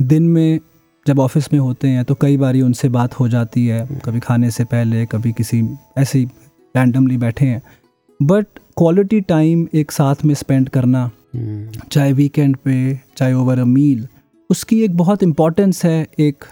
दिन 0.00 0.22
में 0.22 0.58
जब 1.06 1.18
ऑफ़िस 1.18 1.52
में 1.52 1.60
होते 1.60 1.88
हैं 1.88 2.04
तो 2.04 2.14
कई 2.14 2.36
बारी 2.36 2.62
उनसे 2.62 2.88
बात 2.88 3.14
हो 3.14 3.28
जाती 3.28 3.66
है। 3.66 3.86
कभी 4.04 4.20
खाने 4.20 4.50
से 4.50 4.64
पहले 4.64 5.04
कभी 5.06 5.32
किसी 5.32 5.62
ऐसे 5.98 6.18
ही 6.18 6.24
रैंडमली 6.74 7.16
बैठे 7.16 7.46
हैं। 7.46 7.62
बट 8.20 8.46
क्वालिटी 8.76 9.20
टाइम 9.20 9.66
एक 9.74 9.92
साथ 9.92 10.24
में 10.24 10.34
स्पेंड 10.34 10.68
करना 10.68 11.10
हम्म, 11.34 11.70
चाहे 11.92 12.12
वीकेंड 12.12 12.56
पे 12.56 13.00
चाहे 13.16 13.32
ओवर 13.34 13.58
अ 13.58 13.64
मील 13.64 14.06
उसकी 14.50 14.82
एक 14.84 14.96
बहुत 14.96 15.22
इम्पोर्टेंस 15.22 15.84
है 15.84 16.06
एक 16.18 16.44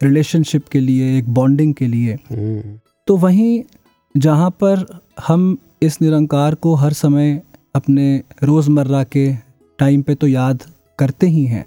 रिलेशनशिप 0.00 0.68
के 0.68 0.80
लिए 0.80 1.16
एक 1.18 1.28
बॉन्डिंग 1.34 1.74
के 1.74 1.86
लिए। 1.86 2.14
हम्म, 2.30 2.78
तो 3.06 3.16
वहीं 3.16 3.62
जहाँ 4.14 4.50
पर 4.62 4.84
हम 5.26 5.56
इस 5.82 6.00
निरंकार 6.02 6.54
को 6.54 6.74
हर 6.74 6.92
समय 6.92 7.40
अपने 7.74 8.22
रोज़मर्रा 8.42 9.02
के 9.04 9.32
टाइम 9.78 10.02
पे 10.02 10.14
तो 10.14 10.26
याद 10.26 10.62
करते 10.98 11.26
ही 11.26 11.44
हैं 11.44 11.64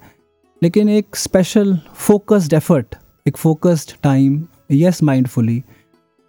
लेकिन 0.62 0.90
एक 0.90 1.16
स्पेशल 1.16 1.78
फोकस्ड 1.98 2.54
एफर्ट 2.54 2.96
एक 3.28 3.38
फोकस्ड 3.38 3.92
टाइम 4.04 4.44
यस 4.72 5.02
माइंडफुली 5.04 5.62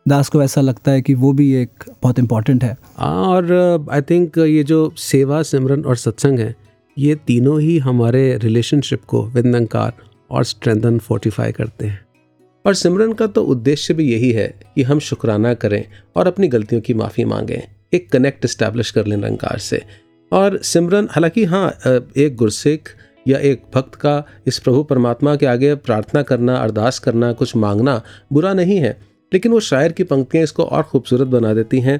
दास 0.06 0.28
को 0.28 0.42
ऐसा 0.42 0.60
लगता 0.60 0.90
है 0.90 1.02
कि 1.02 1.14
वो 1.14 1.32
भी 1.32 1.52
एक 1.54 1.84
बहुत 2.02 2.18
इंपॉर्टेंट 2.18 2.64
है। 2.64 2.76
हाँ, 2.96 3.26
और 3.26 3.86
आई 3.90 4.02
थिंक 4.02 4.38
ये 4.38 4.62
जो 4.64 4.92
सेवा 4.98 5.42
सिमरन 5.42 5.84
और 5.84 5.96
सत्संग 5.96 6.38
है 6.38 6.54
ये 6.96 7.14
तीनों 7.26 7.60
ही 7.60 7.76
हमारे 7.78 8.38
रिलेशनशिप 8.38 9.04
को 9.04 9.22
विदनकार 9.26 9.92
और 10.30 10.44
स्ट्रेंथन 10.44 10.98
फोर्टिफाई 10.98 11.52
करते 11.52 11.86
हैं। 11.86 12.00
और 12.64 12.74
सिमरन 12.74 13.12
का 13.12 13.26
तो 13.26 13.44
उद्देश्य 13.44 13.94
भी 13.94 14.10
यही 14.12 14.32
है 14.32 14.48
कि 14.74 14.82
हम 14.82 14.98
शुक्राना 15.00 15.54
करें 15.54 15.84
और 16.16 16.26
अपनी 16.26 16.48
गलतियों 16.48 16.82
की 16.82 16.94
माफ़ी 16.94 17.24
मांगें 17.24 17.60
एक 17.92 18.10
कनेक्ट 18.10 18.44
इस्टेब्लिश 18.44 18.90
कर 18.90 19.06
लें 19.06 19.16
निरंकार 19.16 19.58
से। 19.58 19.82
और 20.32 20.58
सिमरन 20.62 21.08
हालाँकि 21.10 21.44
हाँ 21.44 21.68
एक 22.16 22.36
गुरसिख 22.36 22.94
या 23.28 23.38
एक 23.38 23.62
भक्त 23.74 23.94
का 23.94 24.24
इस 24.46 24.58
प्रभु 24.58 24.82
परमात्मा 24.82 25.36
के 25.36 25.46
आगे 25.46 25.74
प्रार्थना 25.74 26.22
करना, 26.22 26.56
अरदास 26.56 26.98
करना, 26.98 27.32
कुछ 27.32 27.56
मांगना 27.56 28.02
बुरा 28.32 28.54
नहीं 28.54 28.76
है। 28.76 28.98
लेकिन 29.32 29.52
वो 29.52 29.60
शायर 29.60 29.92
की 29.92 30.04
पंक्तियाँ 30.04 30.44
इसको 30.44 30.62
और 30.62 30.82
खूबसूरत 30.82 31.26
बना 31.26 31.54
देती 31.54 31.80
हैं 31.80 31.98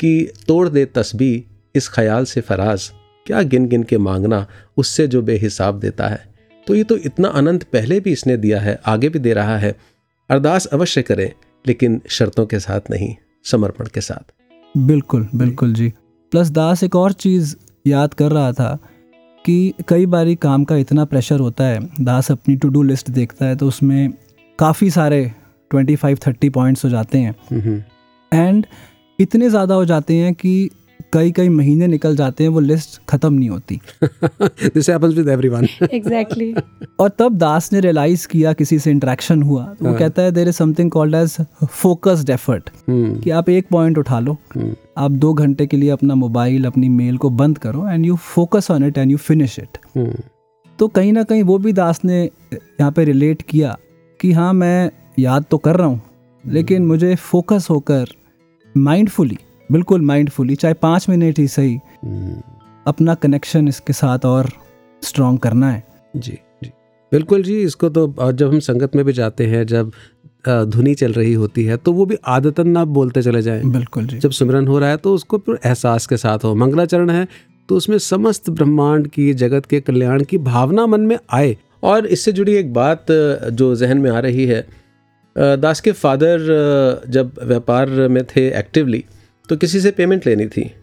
कि 0.00 0.32
तोड़ 0.48 0.68
दे 0.68 0.84
तस्बी 0.84 1.44
इस 1.74 1.88
ख्याल 1.88 2.24
से 2.24 2.40
फराज। 2.40 2.90
क्या 3.26 3.42
गिन 3.42 3.68
गिन 3.68 3.82
के 3.82 3.98
मांगना 3.98 4.46
उससे 4.76 5.06
जो 5.08 5.22
बेहिसाब 5.22 5.78
देता 5.80 6.08
है। 6.08 6.34
तो 6.66 6.74
ये 6.74 6.84
तो 6.84 6.96
इतना 6.96 7.28
अनंत 7.28 7.62
पहले 7.62 8.00
भी 8.00 8.12
इसने 8.12 8.36
दिया 8.36 8.60
है, 8.60 8.80
आगे 8.86 9.08
भी 9.08 9.18
दे 9.18 9.32
रहा 9.32 9.56
है। 9.58 9.74
अरदास 10.30 10.66
अवश्य 10.66 11.02
करें, 11.02 11.32
लेकिन 11.66 12.00
शर्तों 12.08 12.46
के 12.46 12.58
साथ 12.60 12.80
नहीं, 12.90 13.14
समर्पण 13.44 13.86
के 13.94 14.00
साथ। 14.00 14.32
बिल्कुल 14.76 15.28
बिल्कुल 15.34 15.72
जी। 15.74 15.92
प्लस 16.30 16.50
दास 16.50 16.82
एक 16.82 16.96
और 16.96 17.12
चीज़ 17.12 17.56
याद 17.86 18.14
कर 18.14 18.32
रहा 18.32 18.52
था 18.52 18.78
कि 19.48 19.74
कई 19.88 20.06
बार 20.06 20.34
काम 20.34 20.64
का 20.64 20.76
इतना 20.76 21.04
प्रेशर 21.04 21.40
होता 21.40 21.64
है 21.64 21.78
दास 22.00 22.30
अपनी 22.30 22.56
टू 22.56 22.68
डू 22.68 22.82
लिस्ट 22.82 23.10
देखता 23.10 23.46
है 23.46 23.56
तो 23.56 23.68
उसमें 23.68 24.12
काफ़ी 24.58 24.90
सारे 24.90 25.20
ट्वेंटी 25.70 25.96
फाइव 25.96 26.18
थर्टी 26.26 26.48
पॉइंट्स 26.48 26.84
हो 26.84 26.90
जाते 26.90 27.18
हैं। 27.18 27.34
हम्म, 27.50 27.82
एंड 28.32 28.66
इतने 29.18 29.48
ज़्यादा 29.50 29.74
हो 29.74 29.84
जाते 29.84 30.16
हैं 30.16 30.34
कि 30.34 30.70
कई 31.12 31.30
कई 31.32 31.48
महीने 31.48 31.86
निकल 31.86 32.16
जाते 32.16 32.44
हैं 32.44 32.50
वो 32.50 32.60
लिस्ट 32.60 33.00
ख़त्म 33.08 33.32
नहीं 33.32 33.48
होती। 33.50 33.80
This 34.64 34.88
happens 34.90 35.14
with 35.14 35.28
everyone 35.28 35.66
exactly 35.92 36.54
और 37.00 37.08
तब 37.18 37.36
दास 37.38 37.72
ने 37.72 37.80
रियलाइज़ 37.80 38.26
किया 38.28 38.52
किसी 38.52 38.78
से 38.78 38.90
इंटरेक्शन 38.90 39.42
हुआ। 39.42 39.64
तो 39.64 39.84
वो 39.84 39.90
हाँ। 39.90 39.98
कहता 39.98 40.22
है 40.22 40.32
there 40.32 40.48
is 40.48 40.56
something 40.56 40.90
called 40.90 41.14
as 41.14 41.36
focused 41.62 42.30
effort 42.30 42.70
hmm, 42.88 43.18
कि 43.20 43.30
आप 43.30 43.48
एक 43.48 43.68
पॉइंट 43.70 43.98
उठा 43.98 44.20
लो। 44.20 44.36
हम्म, 44.54 44.74
आप 44.98 45.10
दो 45.12 45.32
घंटे 45.34 45.66
के 45.66 45.76
लिए 45.76 45.90
अपना 45.90 46.14
मोबाइल 46.14 46.64
अपनी 46.66 46.88
मेल 46.88 47.16
को 47.16 47.30
बंद 47.32 47.58
करो 47.58 47.88
and 47.88 48.06
you 48.06 48.16
focus 48.26 48.70
on 48.70 48.84
it 48.84 48.98
and 48.98 49.10
you 49.10 49.16
finish 49.18 49.58
it 49.58 49.78
hmm, 49.96 50.22
तो 50.78 50.88
कहीं 50.88 51.12
ना 51.12 51.22
कहीं 51.22 51.42
वो 51.42 51.58
भी 51.58 51.72
दास 51.72 52.00
ने 52.04 52.22
यहाँ 52.22 52.92
पे 52.92 53.04
रिलेट 53.04 53.42
किया 53.42 53.76
कि 54.20 54.32
हाँ 54.32 54.52
मैं 54.54 54.90
याद 55.18 55.44
तो 55.50 55.58
कर 55.58 55.76
रहा 55.76 55.86
हूँ 55.86 56.00
लेकिन 56.44 56.86
मुझे 56.86 57.14
फोकस 57.14 57.66
होकर 57.70 58.14
माइंडफुली 58.74 59.38
बिल्कुल 59.70 60.00
माइंडफुली 60.02 60.54
चाहे 60.56 60.74
पाँच 60.74 61.08
मिनट 61.08 61.38
ही 61.38 61.46
सही 61.48 61.74
हम्म, 62.04 62.40
अपना 62.86 63.14
कनेक्शन 63.14 63.68
इसके 63.68 63.92
साथ 63.92 64.24
और 64.26 64.50
स्ट्रॉन्ग 65.02 65.38
करना 65.38 65.70
है। 65.70 65.82
जी 66.14 66.38
जी। 66.62 66.70
बिल्कुल 67.12 67.42
जी 67.42 67.60
इसको 67.62 67.88
तो 67.88 68.12
और 68.18 68.32
जब 68.32 68.52
हम 68.52 68.60
संगत 68.60 68.96
में 68.96 69.04
भी 69.04 69.12
जाते 69.12 69.46
हैं 69.46 69.66
जब 69.66 69.92
धुनी 70.48 70.94
चल 70.94 71.12
रही 71.12 71.32
होती 71.32 71.64
है 71.64 71.76
तो 71.76 71.92
वो 71.92 72.06
भी 72.06 72.16
आदतन 72.26 72.68
ना 72.68 72.84
बोलते 72.86 73.22
चले 73.22 73.42
जाएँ। 73.42 73.62
बिल्कुल 73.64 74.06
जी। 74.06 74.18
जब 74.18 74.30
सिमरन 74.30 74.66
हो 74.68 74.78
रहा 74.78 74.90
है 74.90 74.96
तो 74.96 75.14
उसको 75.14 75.42
एहसास 75.54 76.06
के 76.06 76.16
साथ 76.16 76.44
हो। 76.44 76.54
मंगलाचरण 76.54 77.10
है 77.10 77.26
तो 77.68 77.76
उसमें 77.76 77.98
समस्त 77.98 78.50
ब्रह्मांड 78.50 79.08
की 79.08 79.32
जगत 79.34 79.66
के 79.66 79.80
कल्याण 79.80 80.22
की 80.24 80.38
भावना 80.40 80.86
मन 80.86 81.00
में 81.00 81.18
आए। 81.32 81.56
और 81.82 82.06
इससे 82.06 82.32
जुड़ी 82.32 82.54
एक 82.54 82.72
बात 82.72 83.06
जो 83.52 83.74
जहन 83.76 83.98
में 83.98 84.10
आ 84.10 84.18
रही 84.20 84.46
है 84.46 84.66
दास 85.36 85.80
के 85.80 85.92
फादर 85.92 87.04
जब 87.08 87.32
व्यापार 87.42 87.90
में 88.08 88.22
थे 88.26 88.48
एक्टिवली 88.58 89.04
तो 89.48 89.56
किसी 89.56 89.80
से 89.80 89.90
पेमेंट 89.90 90.26
लेनी 90.26 90.46
थी। 90.46 90.74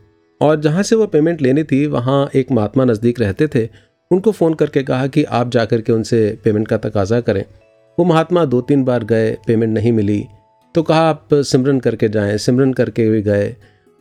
और 0.41 0.61
जहाँ 0.61 0.84
से 0.84 0.95
वो 0.95 1.07
पेमेंट 1.07 1.41
लेनी 1.41 1.63
थी, 1.63 1.88
वहाँ 1.88 2.30
एक 2.36 2.51
महात्मा 2.51 2.86
नज़दीक 2.86 3.20
रहते 3.20 3.47
थे। 3.47 3.70
उनको 4.11 4.32
फ़ोन 4.32 4.53
करके 4.53 4.84
कहा 4.84 5.07
कि 5.07 5.24
आप 5.24 5.49
जा 5.49 5.66
कर 5.66 5.82
के 5.82 5.91
उनसे 5.93 6.38
पेमेंट 6.43 6.68
का 6.68 6.78
तकाजा 6.78 7.22
करें। 7.22 7.45
वो 7.99 8.05
महात्मा 8.05 8.45
दो 8.45 8.61
तीन 8.61 8.84
बार 8.84 9.03
गए 9.03 9.38
पेमेंट 9.47 9.74
नहीं 9.74 9.91
मिली। 9.91 10.26
तो 10.76 10.84
कहा, 10.84 11.01
आप 11.01 11.28
सिमरन 11.34 11.80
करके 11.80 12.09
जाएँ, 12.09 12.38
सिमरन 12.38 12.74
करके 12.74 13.09
भी 13.09 13.22
गए। 13.22 13.55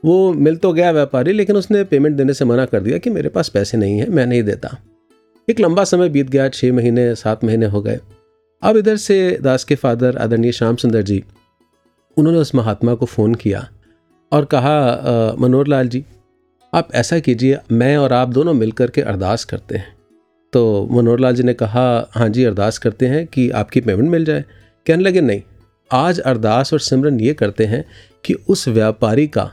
वो 0.04 0.32
मिल 0.32 0.56
तो 0.56 0.72
गया 0.72 0.90
व्यापारी, 0.90 1.32
लेकिन 1.32 1.56
उसने 1.56 1.84
पेमेंट 1.84 2.16
देने 2.16 2.34
से 2.34 2.44
मना 2.44 2.64
कर 2.64 2.80
दिया 2.80 2.98
कि 2.98 3.10
मेरे 3.10 3.28
पास 3.28 3.48
पैसे 3.48 3.78
नहीं 3.78 3.98
है, 3.98 4.10
मैं 4.10 4.26
नहीं 4.26 4.42
देता। 4.42 4.78
एक 5.50 5.60
लंबा 5.60 5.84
समय 5.84 6.08
बीत 6.08 6.30
गया 6.30 6.48
छः 6.48 6.72
महीने, 6.72 7.14
सात 7.14 7.44
महीने 7.44 7.66
हो 7.66 7.82
गए। 7.82 8.00
अब 8.62 8.76
इधर 8.76 8.96
से 8.96 9.38
दास 9.42 9.64
के 9.64 9.74
फादर 9.74 10.16
आदरणीय 10.16 10.52
श्याम 10.52 10.76
सुंदर 10.76 11.02
जी, 11.02 11.24
उन्होंने 12.16 12.38
उस 12.38 12.54
महात्मा 12.54 12.94
को 12.94 13.06
फ़ोन 13.06 13.34
किया। 13.34 13.68
और 14.34 14.44
कहा 14.44 15.34
मनोहर 15.38 15.66
लाल 15.66 15.88
जी, 15.88 16.04
आप 16.74 16.88
ऐसा 16.94 17.18
कीजिए, 17.18 17.58
मैं 17.72 17.96
और 17.96 18.12
आप 18.12 18.28
दोनों 18.28 18.54
मिलकर 18.54 18.90
के 18.90 19.00
अरदास 19.00 19.44
करते 19.44 19.76
हैं। 19.76 19.92
तो 20.52 20.88
मनोहर 20.90 21.18
लाल 21.18 21.34
जी 21.34 21.42
ने 21.42 21.54
कहा 21.54 22.10
हाँ 22.12 22.28
जी, 22.28 22.44
अरदास 22.44 22.78
करते 22.78 23.06
हैं 23.06 23.26
कि 23.26 23.48
आपकी 23.50 23.80
पेमेंट 23.80 24.10
मिल 24.10 24.24
जाए। 24.24 24.44
कहने 24.86 25.02
लगे, 25.02 25.20
नहीं, 25.20 25.42
आज 25.90 26.20
अरदास 26.20 26.72
और 26.72 26.80
सिमरन 26.80 27.20
ये 27.20 27.34
करते 27.34 27.64
हैं 27.64 27.84
कि 28.24 28.34
उस 28.48 28.68
व्यापारी 28.68 29.26
का 29.26 29.50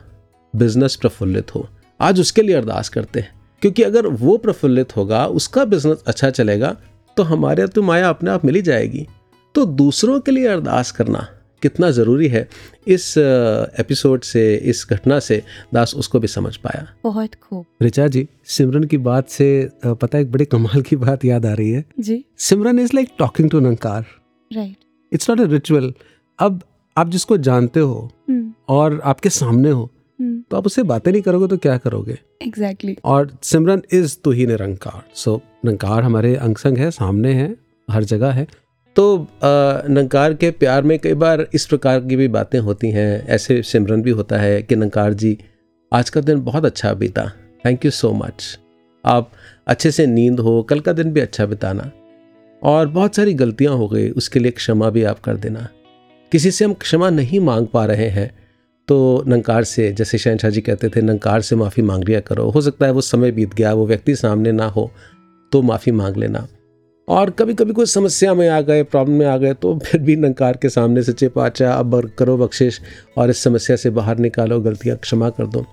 बिज़नेस 0.54 0.96
प्रफुल्लित 0.96 1.56
हो। 1.56 1.68
आज 2.02 2.20
उसके 2.20 2.42
लिए 2.42 2.56
अरदास 2.56 2.90
करते 2.90 3.20
हैं। 3.20 3.34
क्योंकि 3.62 3.84
अगर 3.84 4.08
वो 4.08 4.38
प्रफुल्लित 4.38 4.96
होगा, 4.98 5.26
उसका 5.26 5.66
बिज़नेस 5.66 6.04
अच्छा 6.08 6.30
चलेगा 6.30 6.76
तो 7.18 7.24
हमारे 7.24 7.68
तो 7.68 7.82
माया 7.82 8.10
अपने 8.10 8.32
आप 8.32 8.46
मिली 8.46 8.62
जाएगी। 8.62 9.08
तो 9.56 9.66
दूसरों 9.66 10.20
के 10.20 10.32
लिए 10.32 10.48
अरदास 10.48 10.92
करना 10.92 11.28
कितना 11.62 11.90
ज़रूरी 11.92 12.28
है 12.28 12.48
इस 12.88 13.14
एपिसोड 13.18 14.22
से 14.24 14.44
इस 14.56 14.86
घटना 14.90 15.20
से 15.20 15.42
दास 15.74 15.94
उसको 15.96 16.20
भी 16.20 16.28
समझ 16.28 16.56
पाया। 16.58 16.88
बहुत 17.04 17.36
खूब। 17.44 17.66
ऋचा 17.84 18.08
जी 18.08 18.28
सिमरन 18.48 18.84
की 18.84 18.98
बात 19.00 19.30
से 19.30 19.48
पता 19.86 20.18
है 20.18 20.24
एक 20.24 20.32
बड़े 20.32 20.46
कमाल 20.46 20.82
की 20.82 20.96
बात 20.96 21.26
याद 21.26 21.46
आ 21.46 21.54
रही 21.54 21.72
है। 21.72 21.84
जी। 22.00 22.24
Simran 22.40 22.80
is 22.80 22.92
like 22.96 23.10
talking 23.20 23.50
to 23.50 23.60
Nirankar 23.60 24.06
right 24.52 24.78
it's 25.12 25.30
not 25.30 25.40
a 25.40 25.46
ritual 25.46 25.94
अब 26.40 26.62
आप 26.98 27.10
जिसको 27.10 27.38
जानते 27.40 27.80
हो 27.80 28.10
और 28.70 29.02
आपके 29.04 29.30
सामने 29.32 29.70
हो 29.70 29.90
तो 30.20 30.58
आप 30.58 30.66
उससे 30.66 30.84
बातें 30.84 31.12
नहीं 31.12 31.22
करोगे 31.22 31.48
तो 31.48 31.58
क्या 31.58 31.78
करोगे? 31.78 32.18
Exactly 32.42 32.92
exactly. 32.92 33.12
और 33.12 33.38
सिमरन 33.44 33.82
इज़ 33.94 34.16
तो 34.24 34.32
ही 34.32 34.46
निरंकार। 34.46 35.04
सो 35.16 35.36
so, 35.36 35.66
निरंकार 35.66 36.04
हमारे 36.04 36.36
अंग 36.38 36.56
संग 36.56 36.78
है 36.78 36.90
सामने 36.92 37.34
है 37.34 37.56
हर 37.88 38.04
जगह 38.04 38.32
है। 38.32 38.46
तो 38.96 39.28
नंकार 39.38 40.34
के 40.34 40.50
प्यार 40.52 40.84
में 40.84 40.98
कई 41.00 41.14
बार 41.14 41.46
इस 41.54 41.66
प्रकार 41.66 42.00
की 42.00 42.16
भी 42.16 42.28
बातें 42.28 42.60
होती 42.60 42.90
हैं। 42.92 43.28
ऐसे 43.28 43.62
सिमरन 43.64 44.02
भी 44.02 44.12
होता 44.12 44.38
है 44.38 44.62
कि 44.62 44.76
नंकार 44.76 45.14
जी, 45.14 45.38
आज 45.92 46.10
का 46.10 46.22
दिन 46.22 46.42
बहुत 46.42 46.66
अच्छा 46.66 46.94
बीता। 46.94 47.26
थैंक 47.66 47.86
यू 47.86 47.92
सो 47.92 48.12
मच 48.14 48.58
आप 49.04 49.32
अच्छे 49.68 49.92
से 49.92 50.06
नींद 50.08 50.40
हो, 50.40 50.62
कल 50.64 50.80
का 50.80 50.94
दिन 50.94 51.12
भी 51.14 51.20
अच्छा 51.20 51.46
बिताना। 51.46 51.92
और 52.62 52.88
बहुत 52.88 53.16
सारी 53.16 53.34
गलतियाँ 53.34 53.76
हो 53.76 53.88
गई, 53.88 54.10
उसके 54.10 54.40
लिए 54.40 54.52
क्षमा 54.52 54.90
भी 54.90 55.04
आप 55.04 55.20
कर 55.20 55.38
देना। 55.38 55.68
किसी 56.32 56.52
से 56.52 56.66
हम 56.66 56.74
क्षमा 56.74 57.10
नहीं 57.10 57.40
मांग 57.40 57.68
पा 57.68 57.86
रहे 57.86 58.10
हैं 58.10 58.30
तो 58.88 59.24
नंकार 59.28 59.64
से, 59.64 59.92
जैसे 59.92 60.18
शहनशाह 60.18 60.52
जी 60.52 60.62
कहते 60.62 60.90
थे, 60.90 61.02
नंकार 61.02 61.42
से 61.42 61.56
माफ़ी 61.56 61.84
मांग 61.84 62.04
लिया 62.04 62.20
करो। 62.22 62.50
हो 62.50 62.62
सकता 62.62 62.86
है 62.86 62.92
वो 62.92 63.02
समय 63.02 63.32
बीत 63.32 63.54
गया, 63.54 63.74
वो 63.74 63.86
व्यक्ति 63.88 64.16
सामने 64.16 64.52
ना 64.52 64.66
हो 64.68 64.92
तो 65.52 65.62
माफ़ी 65.62 65.92
मांग 65.92 66.18
लेना। 66.18 66.48
और 67.08 67.30
कभी 67.30 67.54
कभी 67.54 67.74
कोई 67.74 67.86
समस्या 67.86 68.34
में 68.34 68.50
आ 68.50 68.62
गए 68.62 68.84
प्रॉब्लम 68.84 69.16
में 69.16 69.26
आ 69.26 69.38
गए 69.38 69.54
तो 69.54 69.80
फिर 69.80 70.02
भी 70.02 70.16
नंकार 70.16 70.58
के 70.58 70.70
सामने 70.70 71.04
से 71.04 71.28
पाचा 71.28 71.74
अब 71.74 72.10
करो 72.10 72.38
बख्शिश 72.38 72.82
और 73.18 73.30
इस 73.30 73.38
समस्या 73.38 73.76
से 73.76 73.90
बाहर 73.90 74.18
निकालो 74.18 74.60
गलतियाँ 74.62 74.98
क्षमा 74.98 75.30
कर 75.30 75.48
दो। 75.48 75.66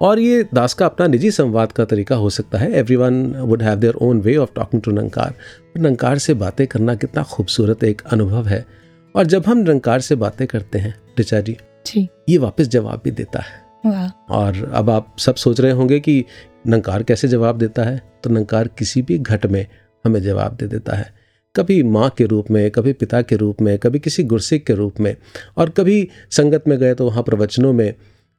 और 0.00 0.18
ये 0.18 0.44
दास 0.54 0.74
का 0.74 0.86
अपना 0.86 1.06
निजी 1.06 1.30
संवाद 1.30 1.72
का 1.72 1.84
तरीका 1.84 2.16
हो 2.16 2.30
सकता 2.30 2.58
है। 2.58 2.72
Everyone 2.96 3.36
would 3.36 3.62
have 3.62 3.78
their 3.78 3.94
own 3.94 4.20
way 4.20 4.36
of 4.36 4.50
talking 4.54 4.82
to 4.82 4.90
Nirankar 4.90 5.34
Nirankar 5.78 6.18
से 6.18 6.34
बातें 6.34 6.66
करना 6.66 6.94
कितना 6.94 7.22
खूबसूरत 7.22 7.84
एक 7.84 8.02
अनुभव 8.12 8.46
है। 8.46 8.64
और 9.16 9.26
जब 9.26 9.46
हम 9.46 9.58
नंकार 9.58 10.00
से 10.00 10.14
बातें 10.14 10.46
करते 10.46 10.78
हैं 10.78 10.94
ऋचा 11.20 11.40
जी 11.40 11.56
जी। 11.86 12.08
ये 12.28 12.38
वापस 12.38 12.68
जवाब 12.68 13.00
भी 13.04 13.10
देता 13.10 13.40
है। 13.40 13.60
और 14.30 14.70
अब 14.74 14.90
आप 14.90 15.14
सब 15.18 15.34
सोच 15.34 15.60
रहे 15.60 15.72
होंगे 15.72 16.00
कि 16.00 16.24
नंकार 16.66 17.02
कैसे 17.02 17.28
जवाब 17.28 17.58
देता 17.58 17.82
है? 17.82 18.02
तो 18.24 18.30
नंकार 18.30 18.68
किसी 18.68 19.02
भी 19.02 19.18
घट 19.18 19.46
में 19.46 19.66
हमें 20.04 20.20
जवाब 20.22 20.56
दे 20.56 20.66
देता 20.68 20.96
है। 20.96 21.12
कभी 21.54 21.82
माँ 21.84 22.08
के 22.10 22.24
रूप 22.26 22.50
में 22.50 22.70
कभी 22.70 22.92
पिता 22.94 23.20
के 23.22 23.36
रूप 23.36 23.60
में 23.62 23.78
कभी 23.78 23.98
किसी 23.98 24.22
गुरसिक 24.24 24.64
के 24.66 24.74
रूप 24.74 25.00
में 25.00 25.14
और 25.56 25.70
कभी 25.70 26.08
संगत 26.30 26.68
में 26.68 26.78
गए 26.78 26.94
तो 26.94 27.06
वहाँ 27.06 27.22
प्रवचनों 27.22 27.72
में 27.72 27.92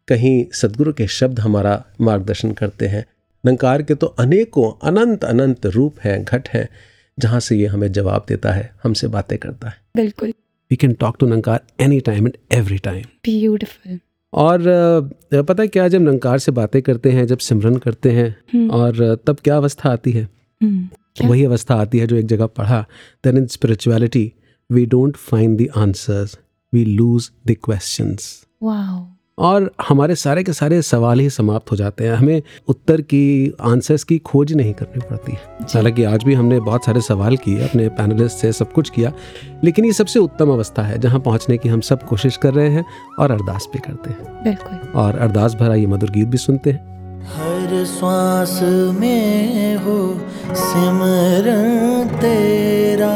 कहीं 0.07 0.45
सदगुरु 0.53 0.93
के 0.93 1.07
शब्द 1.09 1.39
हमारा 1.39 1.83
मार्गदर्शन 2.01 2.51
करते 2.51 2.87
हैं। 2.87 3.05
नंकार 3.43 3.81
के 3.81 3.95
तो 3.95 4.07
अनेकों 4.19 4.71
अनंत 4.87 5.23
अनंत 5.25 5.65
रूप 5.67 5.99
हैं 5.99 6.23
घट 6.23 6.49
हैं 6.49 6.67
जहाँ 7.17 7.39
से 7.39 7.55
ये 7.55 7.67
हमें 7.67 7.91
जवाब 7.91 8.25
देता 8.27 8.51
है 8.51 8.69
हमसे 8.83 9.07
बातें 9.07 9.37
करता 9.37 9.69
है। 9.69 9.75
बिल्कुल। 9.95 10.33
We 10.71 10.75
can 10.75 10.93
talk 10.93 11.17
to 11.19 11.27
Nirankar 11.27 11.61
any 11.81 11.99
time 11.99 12.27
and 12.27 12.37
every 12.51 12.77
time 12.79 13.03
beautiful 13.25 13.99
और 14.33 14.61
पता 15.33 15.61
है 15.61 15.67
क्या 15.67 15.87
जब 15.87 16.01
नंकार 16.01 16.39
से 16.39 16.51
बातें 16.53 16.81
करते 16.81 17.11
हैं 17.11 17.25
जब 17.27 17.37
सिमरन 17.39 17.77
करते 17.77 18.11
हैं 18.11 18.67
और 18.69 19.15
तब 19.27 19.37
क्या 19.43 19.57
अवस्था 19.57 19.89
आती 19.89 20.11
है? 20.11 20.27
क्या? 21.15 21.29
वही 21.29 21.43
अवस्था 21.45 21.75
आती 21.75 21.99
है 21.99 22.07
जो 22.07 22.15
एक 22.15 22.25
जगह 22.25 22.45
पढ़ा 22.45 22.85
then 23.23 23.37
in 23.37 23.47
spirituality 23.47 24.31
we 24.69 24.85
don't 24.85 25.17
find 25.17 25.59
the 25.61 25.67
answers 25.77 26.37
we 26.73 26.85
lose 26.85 27.29
the 27.47 27.55
questions 27.63 28.45
और 29.37 29.71
हमारे 29.87 30.15
सारे 30.15 30.43
के 30.43 30.53
सारे 30.53 30.81
सवाल 30.81 31.19
ही 31.19 31.29
समाप्त 31.29 31.71
हो 31.71 31.75
जाते 31.75 32.07
हैं। 32.07 32.15
हमें 32.15 32.41
उत्तर 32.67 33.01
की 33.01 33.53
आंसर्स 33.61 34.03
की 34.03 34.17
खोज 34.19 34.53
नहीं 34.53 34.73
करनी 34.73 35.01
पड़ती 35.09 35.31
है। 35.31 35.39
हालाँकि 35.63 36.03
आज 36.03 36.23
भी 36.23 36.33
हमने 36.33 36.59
बहुत 36.59 36.85
सारे 36.85 37.01
सवाल 37.01 37.37
किए 37.37 37.67
अपने 37.67 37.87
पैनलिस्ट 37.89 38.37
से 38.37 38.51
सब 38.53 38.71
कुछ 38.71 38.89
किया 38.89 39.13
लेकिन 39.63 39.85
ये 39.85 39.93
सबसे 39.93 40.19
उत्तम 40.19 40.49
अवस्था 40.49 40.83
है 40.83 40.99
जहाँ 40.99 41.19
पहुँचने 41.19 41.57
की 41.57 41.69
हम 41.69 41.81
सब 41.81 42.03
कोशिश 42.03 42.37
कर 42.37 42.53
रहे 42.53 42.69
हैं 42.69 42.85
और 43.19 43.31
अरदास 43.31 43.67
भी 43.73 43.79
करते 43.79 44.09
हैं। 44.09 44.43
बिल्कुल। 44.43 44.89
और 44.95 45.17
अरदास 45.17 45.55
भरा 45.55 45.75
ये 45.75 45.85
मधुर 45.85 46.09
गीत 46.09 46.27
भी 46.27 46.37
सुनते 46.37 46.71
हैं। 46.71 46.92
हर 47.31 47.83
श्वास 47.85 48.59
में 48.95 49.75
हो 49.75 49.99
सिमरन 50.55 52.07
तेरा, 52.21 53.11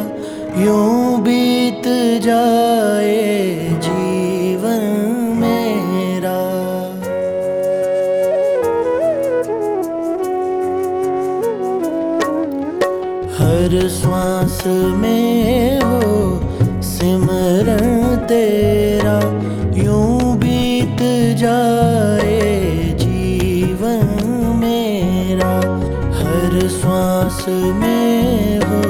यूँ 0.63 1.21
बीत 1.21 1.83
जाए 2.23 3.57
जीवन 3.83 4.85
मेरा। 5.41 6.37
हर 13.37 13.87
श्वास 13.89 14.63
में 14.67 15.79
हो 15.81 16.01
सिमरन 16.81 18.15
तेरा, 18.29 19.19
यूँ 19.83 20.37
बीत 20.37 21.01
जाए 21.37 21.76
श्वास 26.97 27.45
में 27.79 28.59
हो, 28.59 28.81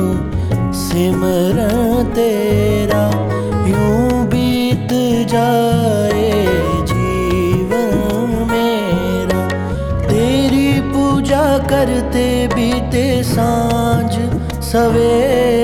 सिमरन 0.73 2.11
तेरा 2.15 3.03
यूँ 3.67 4.25
बीत 4.27 4.93
जाए 5.31 6.31
जीवन 6.91 8.47
मेरा। 8.51 9.41
तेरी 10.07 10.79
पूजा 10.93 11.45
करते 11.67 12.25
बीते 12.55 13.05
साँझ 13.23 14.11
सवेरा 14.63 15.56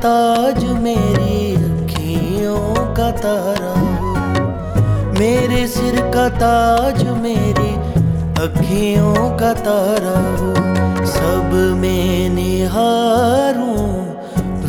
ताज 0.00 0.64
मेरी 0.64 1.54
अखियों 1.54 2.94
का 2.94 3.10
तारा। 3.10 3.72
हो 3.80 5.10
मेरे 5.18 5.66
सिर 5.66 6.00
का 6.14 6.28
ताज 6.28 7.02
मेरी 7.04 7.72
अखियों 8.42 9.30
का 9.38 9.52
तारा। 9.52 10.16
हो 10.38 10.54
सब 11.06 11.76
में 11.80 12.30
निहारूं 12.30 13.88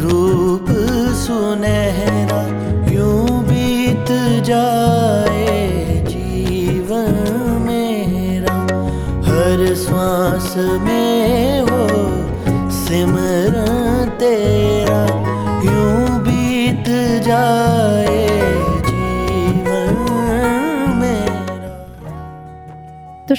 रूप 0.02 0.66
सुनहरा। 1.16 2.42
यूँ 2.92 3.44
बीत 3.44 4.12
जाए 4.44 5.60
जीवन 6.10 7.16
मेरा। 7.68 8.58
हर 9.30 9.76
श्वास 9.76 10.54
में 10.58 11.62
हो 11.62 11.88
सिमरन 12.72 13.51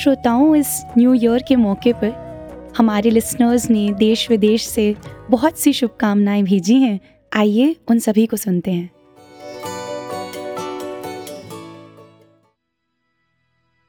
श्रोताओं, 0.03 0.55
इस 0.57 0.68
न्यू 0.98 1.12
ईयर 1.14 1.42
के 1.48 1.57
मौके 1.57 1.92
पर 1.92 2.72
हमारे 2.78 3.11
लिसनर्स 3.11 3.68
ने 3.70 3.92
देश 3.92 4.30
विदेश 4.30 4.66
से 4.66 4.96
बहुत 5.30 5.59
सी 5.59 5.72
शुभकामनाएँ 5.72 6.42
भेजी 6.42 6.78
हैं। 6.80 6.98
आइए 7.32 7.76
उन 7.90 7.98
सभी 7.98 8.26
को 8.26 8.36
सुनते 8.36 8.70
हैं। 8.70 8.90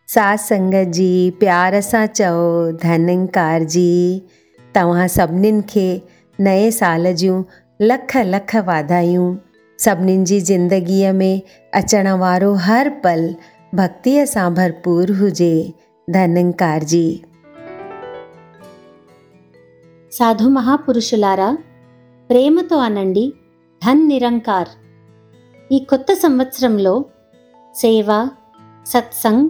साथ 0.09 0.37
संगत 0.37 0.93
जी, 0.93 1.29
प्यार 1.39 1.81
सां 1.81 2.05
चओ 2.07 2.71
धनंकार 2.83 3.63
जी। 3.63 4.21
तव्हां 4.75 5.07
सभिनीनि 5.07 6.01
नए 6.39 6.71
साल 6.71 7.13
जूं 7.13 7.43
लख 7.81 8.17
लख 8.17 8.55
वाधायूं 8.55 9.35
सभिनीनि 9.79 10.25
जी 10.25 10.39
ज़िंदगीअ 10.41 11.13
में 11.13 11.41
अचण 11.73 12.07
वारो 12.07 12.53
हर 12.55 12.89
पल 12.89 13.35
भक्तीअ 13.75 14.25
सां 14.25 14.53
भरपूर 14.53 15.11
हुजे। 15.11 15.73
ధనంకార్జీ 16.07 17.05
సాధు 20.11 20.47
మహాపురుషులారా 20.49 21.49
ప్రేమతో 22.29 22.77
అనండి 22.77 23.23
ధన్ 23.81 24.03
నిరంకార్ 24.07 24.71
ఈ 25.71 25.79
కొత్త 25.83 26.13
సంవత్సరంలో 26.13 26.93
సేవ 27.75 28.09
సత్సంగ్ 28.85 29.49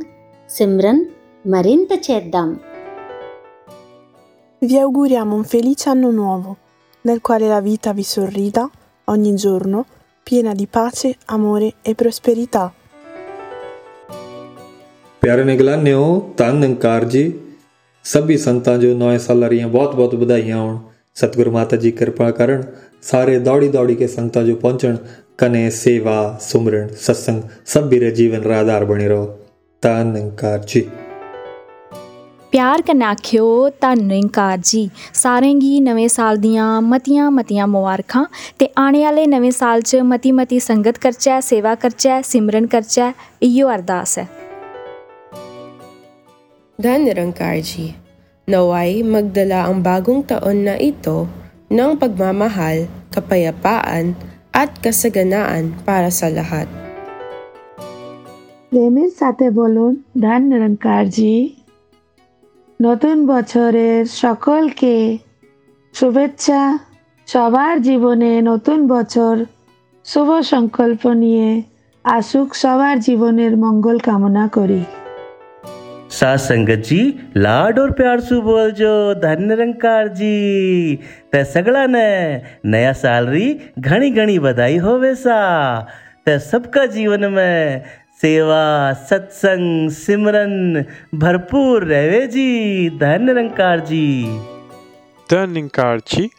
సిమ్రన్ 0.50 1.04
మరింత 1.46 1.92
చేద్దాం 2.10 2.52
Vi 4.62 4.76
auguriamo 4.80 5.34
un 5.36 5.44
felice 5.44 5.86
anno 5.90 6.10
nuovo, 6.12 6.52
nel 7.06 7.20
quale 7.28 7.48
la 7.48 7.60
vita 7.62 7.92
vi 7.92 8.06
sorrida 8.06 8.62
ogni 9.08 9.34
giorno, 9.36 9.80
piena 10.28 10.54
di 10.54 10.68
pace, 10.68 11.10
amore 11.28 11.70
e 11.82 11.94
prosperità. 11.96 12.64
ਪਿਆਰੇ 15.23 15.45
ਨਿਗਲਾਨਿਓ 15.45 16.35
ਧੰਨ 16.37 16.65
ਅੰਕਾਰ 16.65 17.05
ਜੀ 17.05 17.33
ਸਭੀ 18.05 18.37
ਸੰਤਾਂ 18.37 18.79
ਜੋ 18.79 18.95
ਨਵੇਂ 18.95 19.19
ਸਾਲ 19.19 19.45
ਰੀਆਂ 19.45 19.69
ਬਹੁਤ 19.69 19.95
ਬਹੁਤ 19.95 20.15
ਵਧਾਈਆਂ 20.15 20.57
ਹੋਣ 20.57 20.79
ਸਤਿਗੁਰੂ 21.15 21.51
ਮਾਤਾ 21.51 21.77
ਜੀ 21.77 21.91
ਕਿਰਪਾ 21.91 22.31
ਕਰਨ 22.31 22.63
ਸਾਰੇ 23.03 23.39
ਦੌੜੀ 23.39 23.69
ਦੌੜੀ 23.69 23.95
ਕੇ 23.95 24.07
ਸੰਗਤਾਂ 24.07 24.43
ਜੋ 24.43 24.55
ਪਹੁੰਚਣ 24.57 24.97
ਕਨੇ 25.39 25.69
ਸੇਵਾ 25.71 26.39
ਸੁਮਰਨ 26.41 26.89
ਸਤਸੰਗ 27.01 27.43
ਸਭ 27.67 27.85
ਵੀਰੇ 27.85 28.11
ਜੀਵਨ 28.11 28.43
ਰਾ 28.43 28.59
ਆਧਾਰ 28.59 28.85
ਬਣੇ 28.85 29.09
ਰਹੋ 29.09 29.39
ਧੰਨ 29.83 30.17
ਅੰਕਾਰ 30.17 30.59
ਜੀ 30.59 30.89
ਪਿਆਰ 32.53 32.83
ਕਨਾ 32.83 33.09
ਆਖਿਓ 33.11 33.71
ਧੰਨ 33.81 34.03
ਨਿਰੰਕਾਰ 34.03 34.59
ਜੀ 34.59 34.89
ਸਾਰਿਆਂ 35.15 35.55
ਗੀ 35.55 35.81
ਨਵੇਂ 35.81 36.09
ਸਾਲ 36.09 36.37
ਦੀਆਂ 36.37 36.81
ਮਤੀਆਂ 36.83 37.31
ਮਤੀਆਂ 37.31 37.67
ਮੁਬਾਰਕਾਂ 37.67 38.25
ਤੇ 38.59 38.69
ਆਣੇ 38.79 39.05
ਵਾਲੇ 39.05 39.27
ਨਵੇਂ 39.27 39.51
ਸਾਲ 39.51 39.81
'ਚ 39.81 39.97
ਮਤੀ 39.97 40.33
ਮਤੀ 40.33 40.59
ਸੰਗਤ 40.59 40.99
ਕਰਚੈ 40.99 41.41
ਸੇਵਾ 41.41 41.75
ਕਰਚੈ 41.75 42.21
ਸਿਮਰਨ 42.23 42.67
ਕਰਚੈ 42.67 43.13
ਇਹੋ 43.43 43.75
ਅਰਦਾਸ 43.75 44.19
ਹੈ 44.19 44.29
Dan 46.74 47.06
Nirangar 47.06 47.62
Ji, 47.62 47.94
naway 48.50 49.06
magdala 49.06 49.70
ang 49.70 49.86
bagong 49.86 50.26
taon 50.26 50.66
na 50.66 50.74
ito 50.82 51.30
ng 51.70 52.02
pagmamahal, 52.02 52.90
kapayapaan 53.14 54.18
at 54.50 54.74
kasaganaan 54.82 55.70
para 55.86 56.10
sa 56.10 56.34
lahat. 56.34 56.66
প্রেমের 58.74 59.14
সাথে 59.14 59.54
বলুন 59.54 60.02
ধান 60.18 60.42
নিরঙ্কার 60.50 61.06
নতুন 62.82 63.18
বছরের 63.26 64.02
সকলকে 64.10 65.18
শুভেচ্ছা 65.94 66.62
সবার 67.28 67.76
জীবনে 67.82 68.42
নতুন 68.42 68.80
বছর 68.88 69.46
শুভ 70.06 70.30
সংকল্প 70.42 71.04
নিয়ে 71.14 71.50
আসুক 72.06 72.50
সবার 72.58 72.96
জীবনের 73.00 73.54
মঙ্গল 73.58 73.98
কামনা 74.00 74.46
করি 74.50 75.03
साथ 76.14 76.38
संगत 76.38 76.82
जी 76.88 77.02
लाड 77.38 77.80
और 77.80 77.92
प्यार 78.00 78.20
सु 78.22 78.42
बोल 78.42 78.72
जो 78.80 78.94
धन 79.22 79.44
निरंकार 79.48 80.08
जी 80.18 80.96
ते 81.32 81.44
सगड़ा 81.54 81.86
ने 81.86 82.08
नया 82.66 82.92
साल 83.00 83.28
री 83.28 83.48
घनी 83.80 84.10
घनी 84.12 84.38
बधाई 84.40 84.78
होवे 84.84 85.14
सा 85.22 85.38
ते 86.26 86.38
सबका 86.40 86.86
जीवन 86.96 87.26
में 87.34 87.84
सेवा 88.22 88.62
सत्संग 89.10 89.90
सिमरन 89.92 90.84
भरपूर 91.24 91.86
रहे 91.94 92.26
जी 92.36 92.50
धन 93.00 93.26
निरंकार 93.30 93.80
जी 93.92 94.10
Dunninkarchi, 95.30 96.30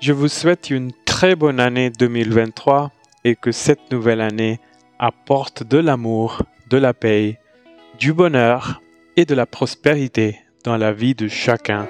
je 0.00 0.12
vous 0.12 0.28
souhaite 0.28 0.70
une 0.70 0.92
très 1.04 1.34
bonne 1.34 1.60
année 1.60 1.90
2023 1.90 2.90
et 3.24 3.34
que 3.34 3.52
cette 3.52 3.92
nouvelle 3.92 4.22
année 4.22 4.60
apporte 4.98 5.62
de 5.64 5.76
l'amour, 5.78 6.40
de 6.70 6.78
la 6.78 6.94
paix, 6.94 7.38
du 7.98 8.14
bonheur 8.14 8.80
et 9.16 9.24
de 9.24 9.34
la 9.34 9.46
prospérité 9.46 10.36
dans 10.64 10.76
la 10.76 10.92
vie 10.92 11.14
de 11.14 11.28
chacun. 11.28 11.86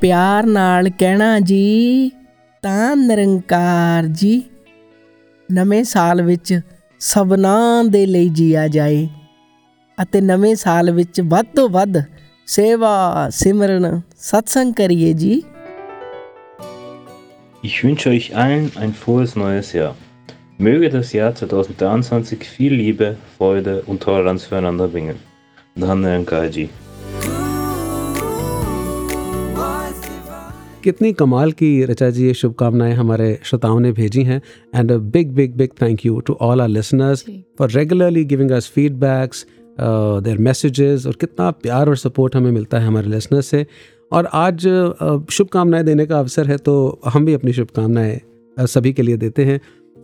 ਪਿਆਰ 0.00 0.46
ਨਾਲ 0.46 0.88
ਕਹਿਣਾ 0.98 1.38
ਜੀ 1.40 2.10
ਤਾਂ 2.62 2.96
ਨਿਰੰਕਾਰ 2.96 4.06
ਜੀ 4.20 4.42
ਨਵੇਂ 5.48 5.82
ਸਾਲ 5.84 6.22
ਵਿੱਚ 6.22 6.60
ਸਭਨਾਂ 7.00 7.84
ਦੇ 7.84 8.04
ਲਈ 8.06 8.28
ਜੀਆ 8.28 8.66
ਜਾਏ 8.68 9.06
ਅਤੇ 9.98 10.20
ਨਵੇਂ 10.20 10.54
ਸਾਲ 10.56 10.90
ਵਿੱਚ 10.90 11.20
ਵੱਧ 11.20 11.46
ਤੋਂ 11.56 11.68
ਵੱਧ 11.68 12.02
ਸੇਵਾ 12.48 13.28
ਸਿਮਰਨ 13.32 14.00
ਸਤਸੰਗ 14.20 14.74
ਕਰੀਏ 14.74 15.12
ਜੀ 15.12 15.42
Ich 17.64 17.74
wünsche 17.84 18.10
euch 18.10 18.26
allen 18.42 18.70
ein 18.82 18.92
frohes 19.00 19.32
neues 19.36 19.70
Jahr. 19.74 19.94
Möge 20.60 20.90
das 20.90 21.14
Jahr 21.14 21.32
2023 21.32 22.44
viel 22.44 22.74
Liebe, 22.74 23.16
Freude 23.38 23.82
und 23.86 24.02
Toleranz 24.02 24.44
füreinander 24.44 24.88
bringen. 24.88 25.16
Dhanankarji. 25.74 26.64
ji. 26.64 26.68
कितनी 30.84 31.12
कमाल 31.12 31.52
की 31.52 31.70
रचा 31.84 32.10
जी 32.10 32.26
ये 32.26 32.34
शुभकामनाएँ 32.34 32.94
हमारे 32.94 33.38
श्रोताओं 33.44 33.80
ने 33.80 33.92
भेजी 33.92 34.22
हैं 34.22 34.40
and 34.74 34.92
a 34.92 34.96
big 34.96 35.32
big 35.32 35.54
big 35.56 35.70
thank 35.82 36.06
you 36.06 36.20
to 36.20 36.36
all 36.40 36.60
our 36.60 36.68
listeners 36.68 37.24
for 37.58 37.70
regularly 37.70 38.24
giving 38.24 38.50
us 38.50 38.70
feedbacks 38.74 39.46
their 39.80 40.38
messages 40.38 41.06
और 41.06 41.16
कितना 41.20 41.50
प्यार 41.50 41.88
और 41.88 41.96
सपोर्ट 41.96 42.36
हमें 42.36 42.50
मिलता 42.52 42.78
है 42.78 42.86
हमारे 42.86 43.08
लिसनर्स 43.08 43.46
से 43.46 43.66
और 44.12 44.28
आज 44.34 44.68
uh, 44.68 45.30
शुभकामनाएँ 45.30 45.84
देने 45.84 46.06
का 46.06 46.18
अवसर 46.18 46.46
है 46.46 46.56
तो 46.58 47.00
हम 47.06 47.24
भी 47.24 47.34
अपनी 47.34 47.52
शुभकामनाएँ 47.52 48.20
uh, 48.56 48.66
सभी 48.66 48.92
के 48.92 49.02
लिए 49.02 49.16
देते 49.16 49.44
हैं 49.44 49.60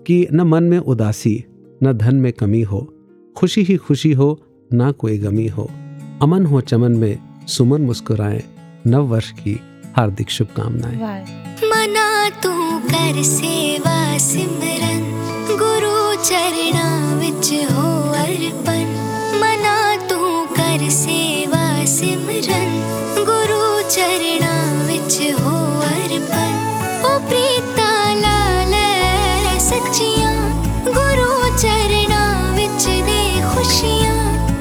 कि 0.07 0.27
न 0.33 0.41
मन 0.41 0.65
में 0.65 0.79
उदासी 0.79 1.45
न 1.83 1.93
धन 1.93 2.17
में 2.17 2.33
कमी 2.33 2.63
हो। 2.63 2.95
खुशी 3.37 3.63
ही 3.63 3.77
खुशी 3.77 4.13
हो 4.13 4.41
ना 4.73 4.91
कोई 4.93 5.19
गमी 5.19 5.47
हो। 5.47 5.71
अमन 6.23 6.47
हो 6.47 6.61
चमन 6.61 6.93
में 6.93 7.19
सुमन 7.47 7.81
मुस्कुराएँ। 7.81 8.43
नव 8.87 9.07
वर्ष 9.07 9.31
की 9.31 9.61
हार्दिक 9.97 10.31
शुभकामनाएँ। 10.31 10.97
मना 11.65 12.29
तू 12.29 12.79
कर 12.79 13.23
सेवा 13.23 14.19
सिमरन 14.19 15.03
गुरु 15.51 16.25
चरणा 16.25 16.89
विच 17.15 17.53
हो 17.73 17.89
अर्पण। 18.13 18.87
मना 19.41 19.97
तू 20.07 20.47
कर 20.55 20.91
सेवा 20.91 21.85
सिमरन 21.85 22.73
गुरु 23.19 23.91
चरणा 23.91 24.55
विच 24.87 25.21
हो 25.41 25.57
अर्पण। 25.83 26.56
ਬੱਚੀਆਂ 29.97 30.33
ਗੁਰੂ 30.85 31.57
ਚਰਨਾਂ 31.59 32.53
ਵਿੱਚ 32.55 32.85
ਦੇ 32.85 33.41
ਖੁਸ਼ੀਆਂ 33.45 34.17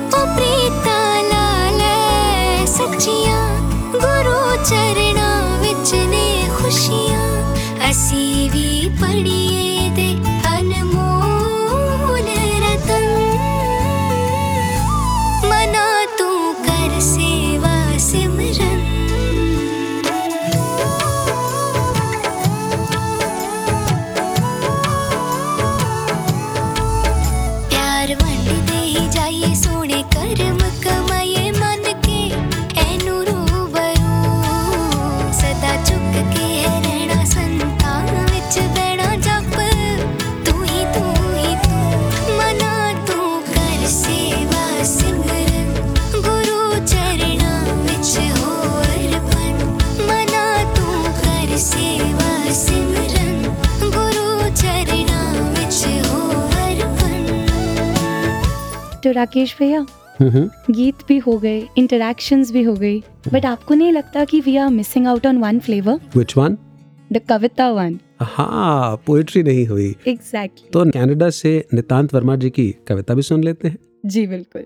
ਉਹ 0.09 0.25
ਪ੍ਰੀਤਾਂ 0.35 1.23
ਨਾਲ 1.23 1.81
ਸੱਚੀਆਂ 2.67 3.41
ਗੁਰੂ 3.91 4.63
ਚਰਨਾਂ 4.63 5.59
ਵਿੱਚ 5.59 5.93
ਨੇ 6.05 6.47
ਖੁਸ਼ੀਆਂ 6.57 7.89
ਅਸੀਂ 7.89 8.49
ਵੀ 8.51 8.89
ਪੜੀਏ 9.01 9.74
तो 59.05 59.11
राकेश 59.11 59.55
भैया 59.59 59.85
हम्म 60.19 60.73
गीत 60.73 60.95
भी 61.07 61.17
हो 61.17 61.37
गए 61.37 61.67
इंटरेक्शंस 61.77 62.51
भी 62.51 62.63
हो 62.63 62.73
गई 62.73 62.99
बट 63.33 63.45
आपको 63.45 63.73
नहीं 63.73 63.91
लगता 63.91 64.25
कि 64.25 64.39
we 64.41 64.57
are 64.57 64.69
missing 64.69 65.07
out 65.07 65.25
on 65.27 65.37
one 65.37 65.59
flavour 65.59 65.99
which 66.15 66.37
one 66.37 66.57
the 67.13 67.21
kavita 67.29 67.69
one 67.71 67.99
हाँ 68.21 68.95
पोइट्री 69.05 69.43
नहीं 69.43 69.65
हुई। 69.67 69.95
एग्जैक्टली 70.07 70.69
तो 70.73 70.85
कनाडा 70.85 71.29
से 71.29 71.67
नितांत 71.73 72.13
वर्मा 72.13 72.35
जी 72.35 72.49
की 72.49 72.75
कविता 72.87 73.13
भी 73.13 73.21
सुन 73.21 73.43
लेते 73.43 73.67
हैं। 73.67 73.77
जी 74.05 74.27
बिल्कुल। 74.27 74.65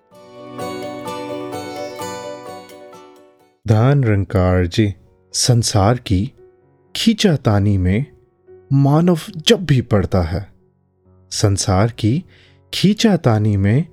दान 3.67 4.03
रंकार 4.03 4.65
जी 4.67 4.93
संसार 5.33 5.97
की 5.97 6.31
खींचातानी 6.95 7.77
में 7.77 8.05
मानव 8.73 9.19
जब 9.47 9.65
भी 9.65 9.81
पड़ता 9.81 10.21
है। 10.21 10.47
संसार 11.31 11.91
की 11.91 12.23
खींचातानी 12.73 13.57
में 13.57 13.85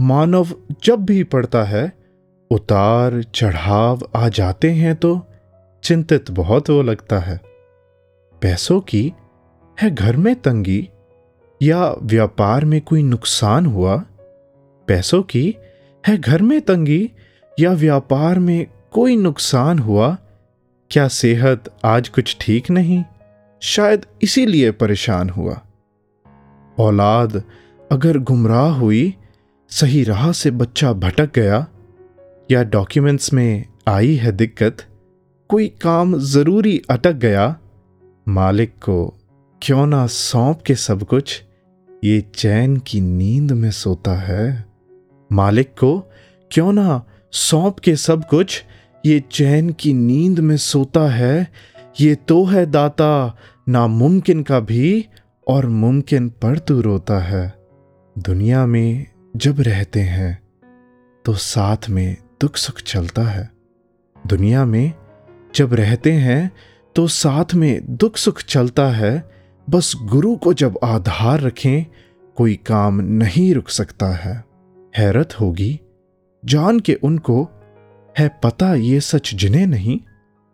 मानव 0.00 0.46
जब 0.84 0.96
भी 0.96 1.24
पड़ता 1.24 1.64
है, 1.64 1.92
उतार 2.50 3.22
चढ़ाव 3.22 4.10
आ 4.16 4.28
जाते 4.28 4.70
हैं 4.70 4.96
तो 4.96 5.26
चिंतित 5.84 6.30
बहुत 6.30 6.70
वो 6.70 6.82
लगता 6.82 7.18
है। 7.18 7.40
पैसों 8.42 8.80
की 8.80 9.12
है 9.82 9.90
घर 9.90 10.16
में 10.16 10.34
तंगी 10.36 10.88
या 11.62 11.94
व्यापार 12.02 12.64
में 12.64 12.80
कोई 12.80 13.02
नुकसान 13.02 13.66
हुआ? 13.66 13.96
पैसों 14.86 15.22
की 15.22 15.56
है 16.08 16.18
घर 16.18 16.42
में 16.42 16.60
तंगी 16.60 17.10
या 17.60 17.72
व्यापार 17.72 18.38
में 18.38 18.66
कोई 18.92 19.16
नुकसान 19.16 19.78
हुआ? 19.78 20.16
क्या 20.90 21.08
सेहत 21.08 21.74
आज 21.84 22.08
कुछ 22.08 22.36
ठीक 22.40 22.70
नहीं? 22.70 23.04
शायद 23.60 24.06
इसीलिए 24.22 24.70
परेशान 24.70 25.30
हुआ। 25.30 25.60
औलाद 26.78 27.42
अगर 27.92 28.18
गुमराह 28.18 28.70
हुई 28.70 29.14
सही 29.70 30.04
राह 30.04 30.32
से 30.32 30.50
बच्चा 30.50 30.92
भटक 30.92 31.30
गया 31.34 31.66
या 32.50 32.62
डॉक्यूमेंट्स 32.64 33.32
में 33.32 33.64
आई 33.88 34.14
है 34.14 34.32
दिक्कत, 34.32 34.76
कोई 35.48 35.68
काम 35.68 36.18
ज़रूरी 36.18 36.82
अटक 36.90 37.12
गया, 37.12 37.56
मालिक 38.28 38.70
को 38.70 39.14
क्यों 39.62 39.86
ना 39.86 40.06
सौंप 40.06 40.62
के 40.62 40.74
सब 40.74 41.02
कुछ, 41.02 41.42
ये 42.04 42.20
चैन 42.34 42.76
की 42.76 43.00
नींद 43.00 43.52
में 43.52 43.70
सोता 43.70 44.14
है। 44.14 44.64
मालिक 45.32 45.68
को 45.68 45.98
क्यों 46.50 46.72
ना 46.72 47.04
सौंप 47.32 47.78
के 47.78 47.96
सब 47.96 48.28
कुछ, 48.28 48.64
ये 49.06 49.20
चैन 49.32 49.70
की 49.70 49.92
नींद 49.92 50.40
में 50.40 50.56
सोता 50.56 51.08
है, 51.08 51.48
ये 52.00 52.14
तो 52.14 52.44
है 52.44 52.66
दाता, 52.66 53.36
नामुमकिन 53.68 54.42
का 54.42 54.60
भी, 54.60 55.06
और 55.48 55.66
मुमकिन 55.66 56.28
पर 56.28 56.58
तू 56.58 56.80
रोता 56.80 57.18
है। 57.18 57.54
दुनिया 58.18 58.66
में 58.66 59.06
जब 59.34 59.60
रहते 59.60 60.00
हैं 60.00 60.38
तो 61.24 61.32
साथ 61.34 61.88
में 61.88 62.16
दुख 62.40 62.56
सुख 62.56 62.80
चलता 62.80 63.22
है। 63.22 63.50
दुनिया 64.26 64.64
में 64.64 64.92
जब 65.54 65.74
रहते 65.74 66.12
हैं 66.12 66.50
तो 66.96 67.06
साथ 67.08 67.54
में 67.54 67.96
दुख 67.96 68.16
सुख 68.16 68.42
चलता 68.42 68.88
है। 68.88 69.12
बस 69.68 69.92
गुरु 70.02 70.34
को 70.36 70.52
जब 70.52 70.78
आधार 70.84 71.40
रखें, 71.40 71.84
कोई 72.36 72.54
काम 72.66 73.00
नहीं 73.00 73.52
रुक 73.54 73.68
सकता 73.68 74.06
है। 74.16 74.34
हैरत 74.94 75.40
होगी। 75.40 75.80
जान 76.42 76.80
के 76.80 76.94
उनको, 76.94 77.48
है 78.18 78.28
पता 78.42 78.74
ये 78.74 79.00
सच 79.00 79.34
जिन्हें 79.34 79.66
नहीं? 79.66 80.00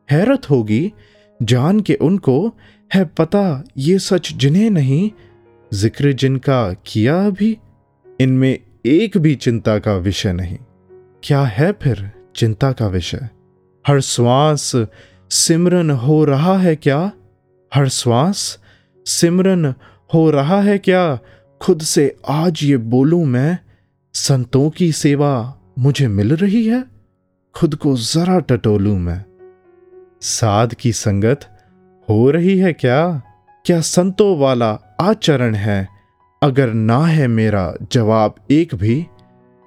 हैरत 0.08 0.50
होगी। 0.50 0.92
जान 1.40 1.80
के 1.80 1.94
उनको, 1.94 2.48
है 2.90 3.04
पता 3.18 3.64
ये 3.78 3.98
सच 3.98 4.32
जिन्हें 4.32 4.70
नहीं? 4.70 5.10
ज़िक्र 5.72 6.12
जिनका 6.12 6.72
किया 6.86 7.26
अभी 7.26 7.56
इनमें 8.20 8.60
एक 8.86 9.18
भी 9.18 9.34
चिंता 9.34 9.78
का 9.78 9.96
विषय 9.96 10.32
नहीं। 10.32 10.58
क्या 11.22 11.42
है 11.42 11.72
फिर 11.72 12.10
चिंता 12.36 12.72
का 12.72 12.86
विषय? 12.86 13.28
हर 13.86 14.00
श्वास 14.00 14.72
सिमरन 15.30 15.90
हो 15.90 16.24
रहा 16.24 16.58
है 16.58 16.76
क्या? 16.76 17.12
हर 17.74 17.88
श्वास 17.88 18.58
सिमरन 19.06 19.74
हो 20.14 20.30
रहा 20.30 20.60
है 20.60 20.78
क्या? 20.78 21.18
खुद 21.60 21.82
से 21.82 22.16
आज 22.28 22.60
ये 22.62 22.76
बोलूँ 22.76 23.24
मैं, 23.24 23.58
संतों 24.14 24.70
की 24.70 24.92
सेवा 24.92 25.58
मुझे 25.78 26.08
मिल 26.08 26.36
रही 26.36 26.66
है? 26.66 26.84
खुद 27.54 27.74
को 27.74 27.96
जरा 27.96 28.38
टटोलूं 28.38 28.98
मैं। 28.98 29.24
साध 30.20 30.74
की 30.74 30.92
संगत 30.92 31.58
हो 32.08 32.30
रही 32.30 32.58
है 32.58 32.72
क्या? 32.72 33.22
क्या 33.66 33.80
संतों 33.80 34.38
वाला 34.38 34.96
आचरण 35.00 35.54
है? 35.54 35.93
अगर 36.44 36.72
ना 36.72 36.98
है 37.06 37.26
मेरा 37.28 37.72
जवाब 37.92 38.34
एक 38.50 38.74
भी 38.74 38.94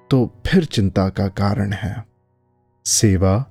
तो 0.09 0.17
फिर 0.47 0.65
चिंता 0.65 1.07
का 1.09 1.27
कारण 1.27 1.71
है। 1.73 2.05
सेवा, 2.85 3.45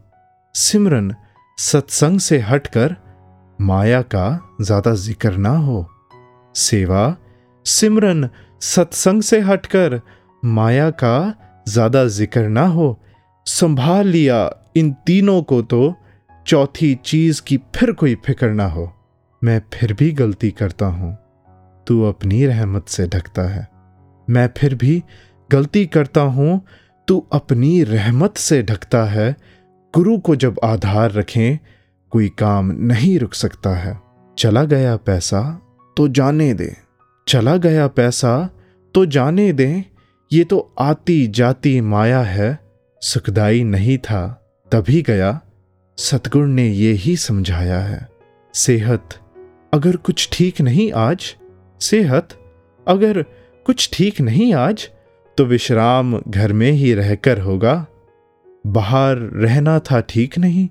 सिमरन, 0.54 1.14
सत्संग 1.58 2.20
से 2.20 2.38
हटकर 2.38 2.94
माया 3.58 4.02
का 4.02 4.56
ज़्यादा 4.60 4.94
ज़िक्र 4.94 5.32
ना 5.36 5.56
हो। 5.58 5.86
सेवा, 6.54 7.16
सिमरन, 7.66 8.28
सत्संग 8.62 9.22
से 9.22 9.40
हटकर 9.40 10.00
माया 10.44 10.88
का 10.90 11.34
ज़्यादा 11.68 12.04
ज़िक्र 12.04 12.48
ना 12.48 12.66
हो। 12.66 12.98
संभाल 13.46 14.06
लिया 14.06 14.50
इन 14.76 14.92
तीनों 15.06 15.42
को 15.42 15.62
तो 15.62 15.94
चौथी 16.46 16.94
चीज़ 17.04 17.42
की 17.42 17.56
फिर 17.76 17.92
कोई 17.92 18.14
फ़िक्र 18.14 18.50
ना 18.50 18.66
हो। 18.66 18.92
मैं 19.42 19.60
फिर 19.74 19.92
भी 19.92 20.12
गलती 20.12 20.50
करता 20.50 20.86
हूँ। 20.86 21.16
तू 21.86 22.02
अपनी 22.02 22.46
रहमत 22.46 22.88
से 22.88 23.06
ढकता 23.06 23.42
है। 23.42 23.68
मैं 24.30 24.48
फिर 24.56 24.74
भी 24.74 25.02
गलती 25.50 25.86
करता 25.86 26.20
हूँ, 26.20 26.60
तू 27.08 27.26
अपनी 27.32 27.82
रहमत 27.82 28.36
से 28.36 28.62
ढकता 28.62 29.04
है। 29.04 29.36
गुरु 29.94 30.18
को 30.18 30.36
जब 30.36 30.60
आधार 30.64 31.12
रखें, 31.12 31.58
कोई 32.10 32.28
काम 32.28 32.72
नहीं 32.72 33.18
रुक 33.18 33.34
सकता 33.34 33.70
है। 33.70 34.00
चला 34.38 34.64
गया 34.64 34.96
पैसा 34.96 35.60
तो 35.96 36.08
जाने 36.08 36.54
दे। 36.54 36.76
चला 37.28 37.56
गया 37.56 37.86
पैसा 37.88 38.50
तो 38.94 39.06
जाने 39.06 39.52
दे। 39.52 39.84
ये 40.32 40.44
तो 40.44 40.74
आती 40.78 41.26
जाती 41.26 41.80
माया 41.80 42.20
है। 42.20 42.58
सुखदाई 43.00 43.64
नहीं 43.64 43.98
था, 43.98 44.26
तभी 44.72 45.02
गया। 45.02 45.40
सतगुण 45.98 46.46
ने 46.46 46.68
ये 46.68 46.92
ही 46.92 47.16
समझाया 47.16 47.78
है। 47.78 48.08
सेहत, 48.54 49.14
अगर 49.72 49.96
कुछ 49.96 50.28
ठीक 50.32 50.60
नहीं 50.60 50.92
आज 50.92 51.36
सेहत 51.80 52.28
अगर 52.86 53.22
कुछ 53.66 53.88
ठीक 53.92 54.20
नहीं 54.20 54.52
आज 54.54 54.88
तो 55.38 55.44
विश्राम 55.44 56.18
घर 56.20 56.52
में 56.52 56.70
ही 56.72 56.92
रहकर 56.94 57.40
होगा। 57.40 57.74
बाहर 58.64 59.16
रहना 59.16 59.78
था 59.80 60.00
ठीक 60.02 60.38
नहीं, 60.38 60.68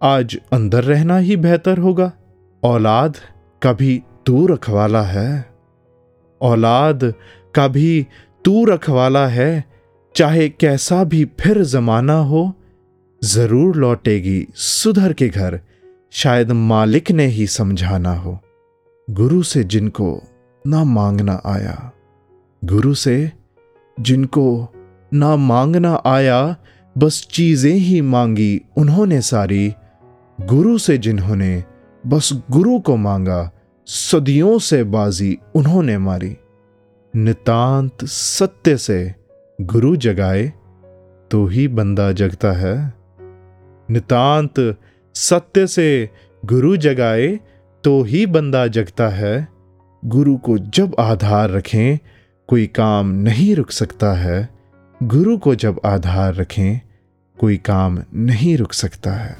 आज 0.00 0.38
अंदर 0.52 0.84
रहना 0.84 1.16
ही 1.18 1.36
बेहतर 1.38 1.78
होगा। 1.78 2.10
औलाद 2.62 3.16
का 3.62 3.72
भी 3.72 4.02
तू 4.26 4.46
रखवाला 4.46 5.02
है। 5.02 5.44
औलाद 6.40 7.12
का 7.54 7.66
भी 7.68 8.06
तू 8.44 8.64
रखवाला 8.64 9.26
है, 9.28 9.64
चाहे 10.14 10.48
कैसा 10.50 11.02
भी 11.04 11.24
फिर 11.40 11.62
जमाना 11.64 12.18
हो, 12.20 12.52
ज़रूर 13.22 13.76
लौटेगी 13.76 14.46
सुधर 14.54 15.12
के 15.12 15.28
घर, 15.28 15.60
शायद 16.12 16.52
मालिक 16.52 17.10
ने 17.10 17.26
ही 17.26 17.46
समझाना 17.48 18.14
हो। 18.14 18.38
गुरु 19.08 19.42
से 19.42 19.64
जिनको 19.64 20.12
ना 20.66 20.84
मांगना 20.84 21.42
आया। 21.46 21.92
गुरु 22.64 22.94
से, 22.94 23.32
जिनको 24.00 24.68
ना 25.14 25.36
मांगना 25.36 26.02
आया, 26.06 26.56
बस 26.98 27.28
चीज़ें 27.30 27.74
ही 27.74 28.00
मांगी 28.00 28.62
उन्होंने 28.76 29.20
सारी। 29.20 29.74
गुरु 30.40 30.78
से 30.78 30.98
जिन्होंने, 30.98 31.64
बस 32.06 32.42
गुरु 32.50 32.78
को 32.80 32.96
मांगा, 32.96 33.50
सदियों 33.86 34.58
से 34.58 34.84
बाजी 34.84 35.38
उन्होंने 35.54 35.98
मारी। 35.98 36.36
नितांत 37.16 38.04
सत्य 38.04 38.76
से 38.76 39.14
गुरु 39.60 39.96
जगाए 39.96 40.52
तो 41.30 41.46
ही 41.46 41.68
बंदा 41.68 42.12
जगता 42.12 42.52
है। 42.52 42.94
नितांत 43.90 44.78
सत्य 45.14 45.66
से 45.66 46.10
गुरु 46.44 46.76
जगाए 46.76 47.40
तो 47.84 48.02
ही 48.02 48.26
बंदा 48.26 48.66
जगता 48.66 49.08
है। 49.08 49.55
गुरु 50.06 50.36
को 50.36 50.58
जब 50.58 50.96
आधार 50.98 51.50
रखें 51.50 51.98
कोई 52.46 52.66
काम 52.66 53.08
नहीं 53.08 53.56
रुक 53.56 53.70
सकता 53.70 54.12
है। 54.12 54.48
गुरु 55.02 55.38
को 55.38 55.54
जब 55.54 55.80
आधार 55.84 56.34
रखें 56.34 56.80
कोई 57.38 57.56
काम 57.56 57.98
नहीं 58.14 58.56
रुक 58.56 58.72
सकता 58.72 59.12
है। 59.12 59.36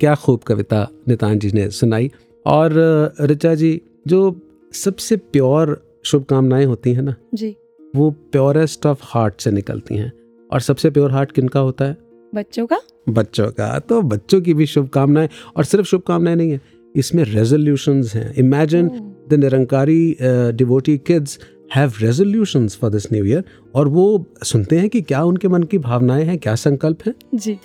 क्या 0.00 0.14
खूब 0.14 0.40
कविता 0.40 0.88
नितान 1.08 1.38
जी 1.38 1.50
ने 1.52 1.70
सुनाई। 1.70 2.12
और 2.46 3.12
ऋचा 3.20 3.54
जी 3.54 3.82
जो 4.06 4.40
सबसे 4.72 5.16
प्योर 5.16 5.98
शुभकामनाएँ 6.04 6.64
होती 6.64 6.92
हैं 6.92 7.02
ना 7.02 7.14
जी। 7.34 7.56
वो 7.96 8.10
प्योरेस्ट 8.10 8.86
ऑफ़ 8.86 9.00
हार्ट 9.02 9.40
से 9.40 9.50
निकलती 9.50 9.96
हैं। 9.96 10.12
और 10.52 10.60
सबसे 10.60 10.90
प्योर 10.90 11.12
हार्ट 11.12 11.32
किनका 11.32 11.60
होता 11.60 11.84
है? 11.84 12.09
बच्चों 12.34 12.66
का? 12.66 12.80
बच्चों 13.08 13.50
का। 13.50 13.78
तो 13.78 14.00
बच्चों 14.02 14.40
की 14.40 14.54
भी 14.54 14.66
शुभकामनाएँ 14.66 15.28
और 15.56 15.64
सिर्फ़ 15.64 15.86
शुभकामनाएँ 15.86 16.36
नहीं 16.36 16.50
है 16.50 16.60
इसमें 16.96 17.22
रेजोल्यूशंस 17.24 18.14
हैं। 18.14 18.34
Imagine 18.38 18.88
the 19.30 19.34
Nirankari 19.34 20.16
devotee 20.56 20.96
kids 20.98 21.38
have 21.74 21.92
resolutions 22.00 22.76
for 22.80 22.90
this 22.90 23.12
new 23.12 23.24
year 23.24 23.44
और 23.74 23.88
वो 23.88 24.04
सुनते 24.44 24.78
हैं 24.78 24.88
कि 24.88 25.00
क्या 25.02 25.22
उनके 25.24 25.48
मन 25.48 25.62
की 25.62 25.78
भावनाएँ 25.78 26.24
हैं 26.24 26.38
क्या 26.38 26.54
संकल्प 26.54 27.06
हैं। 27.06 27.14
जी। 27.34 27.58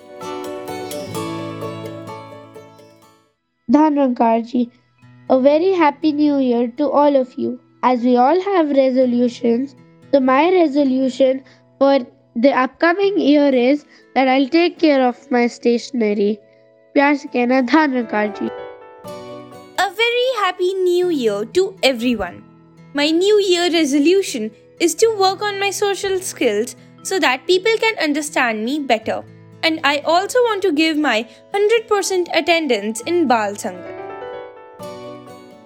Dhanrankarji, 3.70 4.60
a 5.30 5.38
very 5.46 5.72
happy 5.78 6.12
new 6.18 6.36
year 6.40 6.66
to 6.80 6.90
all 7.00 7.16
of 7.22 7.32
you. 7.44 7.54
As 7.84 8.04
we 8.08 8.12
all 8.26 8.42
have 8.44 8.70
resolutions, 8.78 9.72
so 10.14 10.20
my 10.28 10.44
resolution 10.56 11.40
for 11.82 11.96
the 12.37 12.53
upcoming 12.53 13.19
year 13.19 13.49
is 13.55 13.85
that 14.15 14.29
I'll 14.29 14.49
take 14.49 14.79
care 14.79 15.03
of 15.07 15.31
my 15.31 15.47
stationery. 15.47 16.37
प्यार 16.95 17.15
से 17.17 17.29
कहना 17.33 17.61
धानरकार 17.73 18.35
जी 18.39 18.49
A 19.85 19.89
very 20.01 20.29
happy 20.39 20.73
new 20.75 21.11
year 21.11 21.45
to 21.59 21.75
everyone. 21.83 22.43
My 22.95 23.11
new 23.11 23.39
year 23.49 23.71
resolution 23.73 24.51
is 24.81 24.95
to 25.03 25.15
work 25.17 25.43
on 25.43 25.61
my 25.61 25.71
social 25.71 26.19
skills 26.21 26.77
so 27.03 27.19
that 27.19 27.47
people 27.47 27.79
can 27.85 28.03
understand 28.09 28.65
me 28.65 28.79
better. 28.81 29.23
And 29.63 29.81
I 29.85 29.99
also 29.99 30.39
want 30.49 30.63
to 30.63 30.73
give 30.73 30.97
my 30.97 31.27
100% 31.55 32.29
attendance 32.35 33.01
in 33.03 33.27
Bal 33.27 33.59
Sangat. 33.65 33.97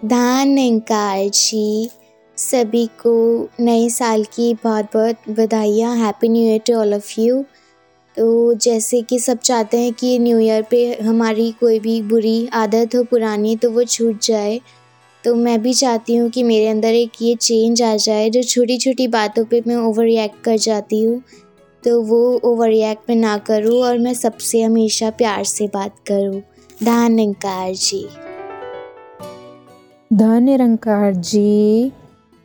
दान 0.04 0.56
अंकार 0.58 1.28
जी 1.34 1.90
सभी 2.39 2.85
को 2.85 3.11
नए 3.59 3.89
साल 3.89 4.23
की 4.23 4.53
बहुत 4.53 4.85
बहुत 4.93 5.29
बधाइयाँ 5.29 5.95
happy 5.95 6.29
new 6.29 6.43
year 6.43 6.61
to 6.67 6.73
all 6.73 6.93
of 6.93 7.19
you 7.21 7.43
तो 8.17 8.53
जैसे 8.53 9.01
कि 9.01 9.19
सब 9.19 9.37
चाहते 9.37 9.77
हैं 9.77 9.93
कि 9.93 10.19
न्यू 10.19 10.39
ईयर 10.39 10.61
पे 10.61 10.99
हमारी 11.01 11.51
कोई 11.51 11.79
भी 11.79 12.01
बुरी 12.01 12.47
आदत 12.53 12.95
हो, 12.95 13.03
पुरानी 13.03 13.55
तो 13.55 13.71
वो 13.71 13.83
छूट 13.83 14.21
जाए। 14.21 14.59
तो 15.23 15.35
मैं 15.35 15.61
भी 15.61 15.73
चाहती 15.73 16.15
हूँ 16.15 16.29
कि 16.29 16.43
मेरे 16.43 16.67
अंदर 16.67 16.87
एक 16.87 17.11
ये 17.21 17.35
चेंज 17.35 17.81
आ 17.81 17.95
जाए, 17.95 18.29
जो 18.29 18.43
छोटी 18.43 18.77
छोटी 18.77 19.07
बातों 19.07 19.45
पे 19.45 19.63
मैं 19.67 19.75
ओवर 19.75 20.03
रिएक्ट 20.03 20.43
कर 20.43 20.57
जाती 20.57 21.03
हूँ। 21.03 21.21
तो 21.83 22.01
वो 22.01 22.41
ओवर 22.43 22.69
रिएक्ट 22.69 23.09
में 23.09 23.15
ना 23.15 23.37
करूँ 23.37 23.81
और 23.83 23.97
मैं 23.97 24.13
सबसे 24.13 24.61
हमेशा 24.61 25.09
प्यार 25.09 25.43
से 25.43 25.67
बात 25.67 25.95
करूँ। 26.07 26.41
दान 26.83 27.19
अंकार 27.19 27.73
जी। 27.73 28.07
धन 30.13 30.43
निरंकार 30.43 31.13
जी। 31.13 31.91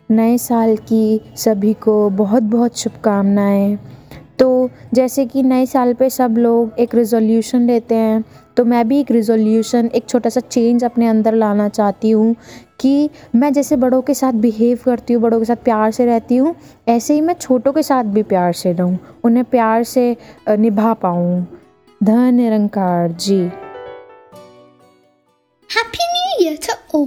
नए 0.08 0.36
साल 0.38 0.76
की 0.88 1.20
सभी 1.36 1.72
को 1.74 2.08
बहुत 2.12 2.42
बहुत 2.42 2.78
शुभकामनाएँ। 2.78 3.76
तो 4.38 4.70
जैसे 4.94 5.24
कि 5.26 5.42
नए 5.42 5.66
साल 5.66 5.92
पे 5.94 6.08
सब 6.10 6.34
लोग 6.38 6.78
एक 6.78 6.94
रिजोल्यूशन 6.94 7.66
लेते 7.66 7.94
हैं 7.94 8.24
तो 8.56 8.64
मैं 8.64 8.86
भी 8.88 8.98
एक 9.00 9.10
रिजोल्यूशन 9.10 9.90
एक 9.94 10.08
छोटा 10.08 10.30
सा 10.30 10.40
चेंज 10.40 10.84
अपने 10.84 11.06
अंदर 11.06 11.34
लाना 11.34 11.68
चाहती 11.68 12.10
हूँ 12.10 12.34
कि 12.80 13.10
मैं 13.34 13.52
जैसे 13.52 13.76
बड़ों 13.76 14.00
के 14.02 14.14
साथ 14.14 14.32
बिहेव 14.34 14.78
करती 14.84 15.14
हूँ, 15.14 15.22
बड़ों 15.22 15.38
के 15.38 15.44
साथ 15.44 15.64
प्यार 15.64 15.90
से 15.90 16.06
रहती 16.06 16.36
हूँ, 16.36 16.54
ऐसे 16.88 17.14
ही 17.14 17.20
मैं 17.20 17.34
छोटों 17.34 17.72
के 17.72 17.82
साथ 17.82 18.04
भी 18.04 18.22
प्यार 18.22 18.52
से 18.52 18.72
रहूँ, 18.72 18.98
उन्हें 19.24 19.44
प्यार 19.44 19.84
से 19.84 20.16
निभा 20.50 20.92
पाऊँ। 20.94 21.46
धन 22.00 22.34
निरंकार 22.34 23.12
जी। 23.12 23.50
New 25.70 26.13
year 26.44 26.56
to 26.66 26.74
all. 26.90 27.06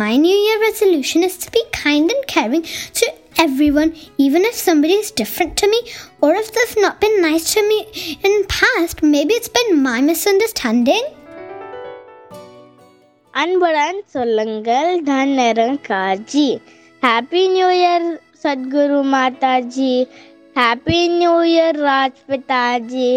My 0.00 0.12
New 0.16 0.38
Year 0.46 0.58
resolution 0.62 1.22
is 1.24 1.36
to 1.44 1.50
be 1.50 1.62
kind 1.78 2.10
and 2.10 2.26
caring 2.26 2.64
to 2.98 3.06
everyone, 3.38 3.90
even 4.18 4.42
if 4.44 4.56
somebody 4.58 4.94
is 4.94 5.10
different 5.12 5.56
to 5.58 5.68
me, 5.68 5.80
or 6.20 6.30
if 6.34 6.48
they've 6.54 6.78
not 6.78 7.00
been 7.00 7.20
nice 7.20 7.46
to 7.54 7.62
me 7.68 7.78
in 8.22 8.34
past. 8.56 9.02
Maybe 9.14 9.34
it's 9.34 9.54
been 9.58 9.72
my 9.82 10.00
misunderstanding. 10.10 11.06
அன்புடன் 13.34 13.98
சொல்லுங்கள் 14.14 14.92
தன்னரம் 15.08 15.76
காஜி 15.88 16.46
happy 17.02 17.42
new 17.56 17.68
year 17.80 18.06
Satguru 18.44 19.00
Mataji 19.12 19.92
happy 20.58 21.00
new 21.18 21.34
year 21.50 21.78
Rajpitaji 21.88 23.10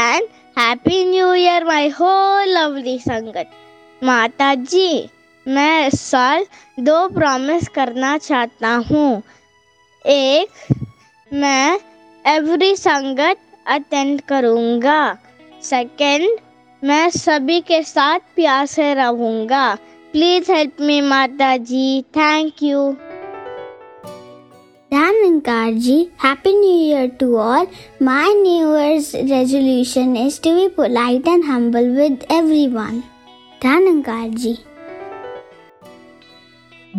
and 0.00 0.26
happy 0.60 0.98
new 1.12 1.28
year 1.42 1.66
my 1.72 1.84
whole 2.00 2.52
lovely 2.58 2.96
sangat 3.08 3.52
Mata 4.04 4.54
ji 4.54 5.08
मैं 5.46 5.86
इस 5.86 6.00
साल 6.00 6.44
दो 6.80 6.96
promise 7.08 7.68
करना 7.68 8.16
चाहता 8.18 8.74
हूँ। 8.90 9.22
एक, 10.04 10.48
मैं 11.30 11.78
एवरी 12.24 12.74
संगत 12.76 13.38
अटेंड 13.66 14.20
करूँगा। 14.28 15.16
सेकेंड 15.62 16.28
मैं 16.82 17.08
सभी 17.10 17.60
के 17.60 17.82
साथ 17.82 18.20
प्यार 18.36 18.66
से 18.66 18.92
रहूँगा। 18.94 19.74
Please 20.12 20.52
help 20.52 20.80
me 20.80 21.00
Mata 21.00 21.56
ji 21.56 22.02
thank 22.16 22.62
you 22.62 22.90
Ram 24.92 25.24
अंकार 25.24 25.72
जी 25.72 25.98
happy 26.24 26.52
new 26.52 26.78
year 26.86 27.08
to 27.20 27.36
all 27.38 27.66
my 28.02 28.34
new 28.34 28.76
year 28.76 29.26
resolution 29.28 30.16
is 30.16 30.40
to 30.42 30.54
be 30.54 30.68
polite 30.76 31.28
and 31.28 31.44
humble 31.44 31.88
with 31.96 32.26
everyone 32.32 33.02
Dhanankar 33.66 34.32
ji. 34.40 34.50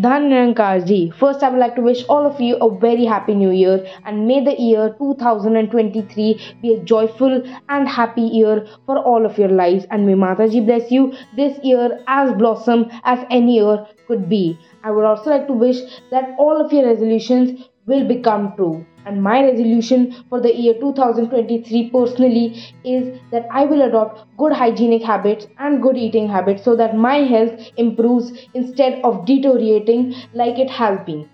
Dhan 0.06 0.86
ji, 0.88 1.12
first 1.20 1.42
I 1.42 1.50
would 1.50 1.60
like 1.60 1.76
to 1.76 1.82
wish 1.82 2.04
all 2.10 2.26
of 2.30 2.42
you 2.42 2.58
a 2.58 2.70
very 2.82 3.06
happy 3.06 3.36
new 3.36 3.52
year 3.52 3.86
and 4.06 4.28
may 4.28 4.44
the 4.44 4.56
year 4.62 4.94
2023 4.98 6.58
be 6.62 6.74
a 6.74 6.84
joyful 6.84 7.42
and 7.70 7.88
happy 7.88 8.24
year 8.40 8.68
for 8.86 8.98
all 8.98 9.26
of 9.26 9.38
your 9.38 9.48
lives 9.62 9.86
and 9.92 10.06
may 10.06 10.14
Mataji 10.26 10.66
bless 10.66 10.92
you 10.92 11.14
this 11.38 11.58
year 11.64 12.04
as 12.08 12.34
blossom 12.34 12.86
as 13.06 13.26
any 13.30 13.56
year 13.60 13.88
could 14.10 14.28
be. 14.28 14.60
I 14.84 14.92
would 14.92 15.06
also 15.06 15.30
like 15.30 15.48
to 15.48 15.54
wish 15.54 15.82
that 16.12 16.36
all 16.38 16.60
of 16.66 16.74
your 16.74 16.86
resolutions 16.86 17.70
will 17.86 18.06
become 18.06 18.54
true. 18.58 18.86
And 19.08 19.24
my 19.24 19.42
resolution 19.42 20.02
for 20.30 20.42
the 20.42 20.54
year 20.54 20.74
2023 20.74 21.90
personally 21.92 22.62
is 22.84 23.06
that 23.32 23.48
I 23.50 23.64
will 23.64 23.82
adopt 23.84 24.26
good 24.38 24.52
hygienic 24.52 25.04
habits 25.04 25.48
and 25.60 25.82
good 25.82 25.98
eating 25.98 26.28
habits 26.28 26.64
so 26.64 26.76
that 26.76 26.98
my 26.98 27.16
health 27.30 27.54
improves 27.78 28.34
instead 28.54 29.00
of 29.06 29.26
deteriorating 29.26 30.14
like 30.34 30.60
it 30.60 30.70
has 30.82 31.00
been. 31.08 31.26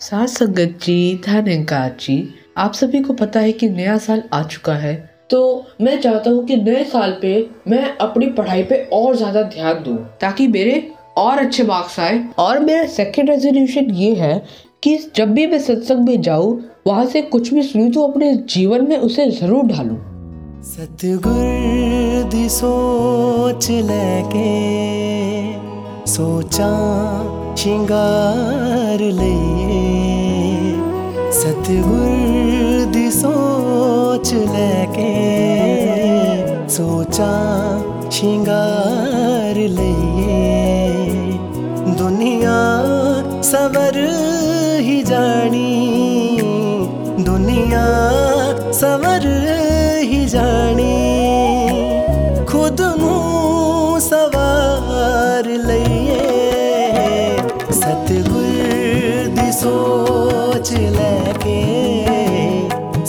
साथ 0.00 0.26
संगत 0.26 0.78
जी 0.82 0.98
धनकार 1.26 1.96
जी 2.00 2.16
आप 2.58 2.72
सभी 2.74 3.00
को 3.02 3.12
पता 3.12 3.40
है 3.40 3.52
कि 3.52 3.68
नया 3.70 3.96
साल 3.98 4.22
आ 4.32 4.42
चुका 4.42 4.74
है 4.84 4.94
तो 5.30 5.40
मैं 5.80 6.00
चाहता 6.00 6.30
हूँ 6.30 6.44
कि 6.46 6.56
नए 6.56 6.84
साल 6.90 7.18
पे 7.22 7.34
मैं 7.68 7.96
अपनी 8.00 8.26
पढ़ाई 8.38 8.62
पे 8.70 8.84
और 8.92 9.16
ज़्यादा 9.16 9.42
ध्यान 9.56 9.82
दूँ 9.84 9.96
ताकि 10.20 10.46
मेरे 10.48 10.80
और 11.18 11.38
अच्छे 11.38 11.62
मार्क्स 11.64 11.98
आए 12.00 12.22
और 12.38 12.58
मेरा 12.64 12.86
सेकंड 12.86 13.30
रेजोल्यूशन 13.30 13.90
ये 13.94 14.14
है 14.14 14.34
कि 14.82 14.96
जब 15.16 15.32
भी 15.34 15.46
मैं 15.46 15.58
सत्संग 15.58 16.08
में 16.08 16.20
जाऊँ, 16.22 16.60
वहाँ 16.86 17.06
से 17.06 17.22
कुछ 17.22 17.52
भी 17.54 17.62
सुनूँ 17.62 17.90
तो 17.92 18.06
अपने 18.08 18.34
जीवन 18.50 18.88
में 18.88 18.96
उसे 18.96 19.30
ज़रूर 19.30 19.64
डालूँ 19.64 19.96
सतगुर 20.64 22.48
सोच 22.48 23.70
लेके, 23.70 24.50
सोचा 26.06 26.68
शिंगार 27.56 29.00
लईए 29.00 29.82
सतगुर 31.32 33.10
सोच 33.10 34.32
लेके, 34.32 35.10
सोचा 36.68 37.30
शिंगार 38.10 39.54
लईए 39.54 40.38
दुनिया 41.98 42.58
सवर 43.42 43.96
ही 45.08 45.14
जानी 45.14 46.38
दुनिया 47.24 47.84
सवर 48.80 49.26
ही 50.10 50.24
जानी 50.32 50.96
खुद 52.50 52.80
मुँह 53.00 53.98
सवार 54.08 55.48
लइए 55.68 56.20
सतगुर 57.80 59.32
दी 59.38 59.50
सोच 59.60 60.72
लैके 60.98 61.60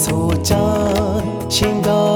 सोचा 0.06 0.62
शिंगार 1.58 2.09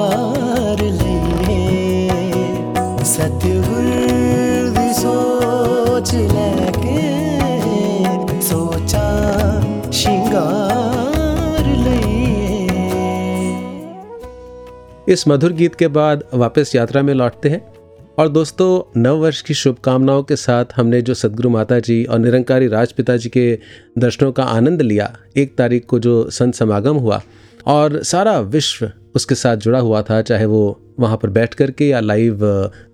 इस 15.09 15.29
मधुर 15.29 15.53
गीत 15.53 15.75
के 15.75 15.89
बाद 15.89 16.25
वापस 16.35 16.75
यात्रा 16.75 17.03
में 17.03 17.15
लौटते 17.15 17.49
हैं। 17.49 17.75
और 18.19 18.29
दोस्तों, 18.29 19.01
नव 19.03 19.17
वर्ष 19.17 19.43
की 19.43 19.55
शुभकामनाओं 19.55 20.23
के 20.23 20.37
साथ 20.37 20.65
हमने 20.77 21.03
जो 21.03 21.15
सदगुरु 21.15 21.51
माता 21.51 21.79
जी 21.79 22.05
और 22.05 22.19
निरंकारी 22.19 22.69
राजपिता 22.69 23.17
जी 23.17 23.29
के 23.29 23.59
दर्शनों 23.99 24.33
का 24.33 24.43
आनंद 24.43 24.83
लिया, 24.83 25.17
एक 25.37 25.57
तारीख 25.57 25.87
को 25.87 25.99
जो 25.99 26.31
संत 26.31 26.55
समागम 26.55 26.97
हुआ, 26.97 27.23
और 27.67 28.03
सारा 28.03 28.41
विश्व 28.41 28.91
उसके 29.15 29.35
साथ 29.35 29.57
जुड़ा 29.57 29.79
हुआ 29.79 30.03
था, 30.03 30.23
चाहे 30.23 30.47
वो 30.47 30.81
वहाँ 31.01 31.17
पर 31.17 31.31
बैठ 31.31 31.55
कर 31.55 31.71
के 31.71 31.89
या 31.89 32.01
लाइव 32.01 32.45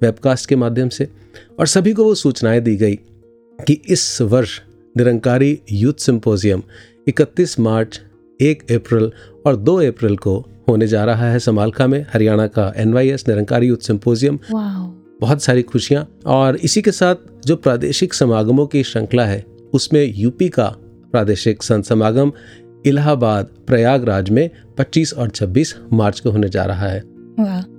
वेबकास्ट 0.02 0.48
के 0.48 0.56
माध्यम 0.56 0.88
से। 0.88 1.08
और 1.58 1.66
सभी 1.66 1.92
को 1.92 2.04
वो 2.04 2.14
सूचनाएँ 2.14 2.60
दी 2.60 2.76
गई 2.76 2.94
कि 3.66 3.82
इस 3.88 4.22
वर्ष 4.22 4.60
निरंकारी 4.96 5.60
यूथ 5.72 5.94
सिंपोजियम 5.94 6.62
31 7.08 7.60
मार्च 7.60 8.00
1 8.40 8.62
अप्रैल 8.72 9.10
और 9.46 9.56
दो 9.56 9.76
अप्रैल 9.82 10.16
को 10.16 10.36
होने 10.68 10.86
जा 10.86 11.04
रहा 11.04 11.30
है 11.30 11.38
समालखा 11.38 11.86
में। 11.86 12.06
हरियाणा 12.12 12.46
का 12.46 12.72
एन 12.76 12.94
निरंकारी 12.96 13.66
यूथ 13.66 13.76
सिंपोजियम 13.76 14.38
बहुत 15.20 15.42
सारी 15.42 15.62
खुशियाँ। 15.62 16.06
और 16.26 16.56
इसी 16.56 16.82
के 16.82 16.92
साथ 16.92 17.14
जो 17.46 17.56
प्रादेशिक 17.56 18.14
समागमों 18.14 18.66
की 18.66 18.82
श्रृंखला 18.82 19.24
है 19.24 19.44
उसमें 19.72 20.12
यूपी 20.16 20.48
का 20.48 20.66
प्रादेशिक 21.12 21.62
संत 21.62 21.84
समागम 21.84 22.32
इलाहाबाद 22.86 23.48
प्रयागराज 23.66 24.30
में 24.30 24.48
25 24.78 25.12
और 25.14 25.28
26 25.28 25.74
मार्च 25.92 26.20
को 26.20 26.30
होने 26.30 26.48
जा 26.48 26.64
रहा 26.64 26.86
है। 26.86 27.02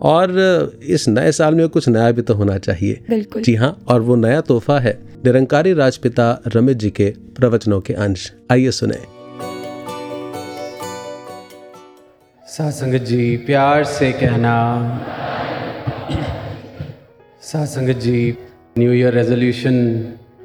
और 0.02 0.80
इस 0.84 1.08
नए 1.08 1.32
साल 1.32 1.56
में 1.56 1.68
कुछ 1.70 1.88
नया 1.90 2.12
भी 2.12 2.22
तो 2.22 2.34
होना 2.34 2.58
चाहिए। 2.58 3.00
जी 3.42 3.56
हाँ 3.56 3.78
और 3.88 4.02
वो 4.02 4.16
नया 4.16 4.42
तोहफा 4.42 4.80
है। 4.80 5.00
निरंकारी 5.26 5.74
राजपिता 5.74 6.42
रमेश 6.48 6.78
जी 6.78 6.90
के 6.90 7.14
प्रवचनों 7.36 7.82
के 7.82 7.94
अंश। 7.94 8.32
आइए 8.52 8.72
सुने। 8.72 9.21
साथ 12.52 12.72
संगत 12.72 13.02
जी 13.02 13.36
प्यार 13.38 13.84
से 13.84 14.12
कहना। 14.12 14.54
साथ 17.42 17.66
संगत 17.66 17.98
जी 17.98 18.38
न्यू 18.78 18.94
ईयर 18.94 19.14
रेजोल्यूशन 19.14 19.78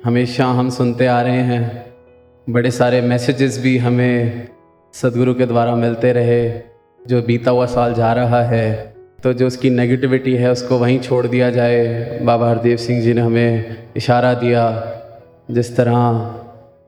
हमेशा 0.05 0.45
हम 0.49 0.69
सुनते 0.71 1.07
आ 1.07 1.21
रहे 1.21 1.41
हैं। 1.43 1.87
बड़े 2.47 2.71
सारे 2.71 3.01
मैसेजेस 3.03 3.59
भी 3.63 3.77
हमें 3.79 4.47
सदगुरु 4.95 5.35
के 5.35 5.47
द्वारा 5.47 5.75
मिलते 5.75 6.13
रहे। 6.13 6.39
जो 7.03 7.23
बीता 7.23 7.51
हुआ 7.51 7.67
साल 7.67 7.95
जा 7.95 8.13
रहा 8.13 8.43
है 8.45 8.95
तो 9.23 9.33
जो 9.33 9.47
उसकी 9.47 9.71
नेगेटिविटी 9.71 10.35
है, 10.35 10.51
उसको 10.51 10.79
वहीं 10.79 11.01
छोड़ 11.01 11.27
दिया 11.27 11.51
जाए। 11.51 12.21
बाबा 12.23 12.51
हरदेव 12.51 12.77
सिंह 12.77 13.03
जी 13.03 13.15
ने 13.15 13.21
हमें 13.21 13.77
इशारा 13.97 14.33
दिया, 14.37 14.65
जिस 15.51 15.77
तरह 15.77 15.97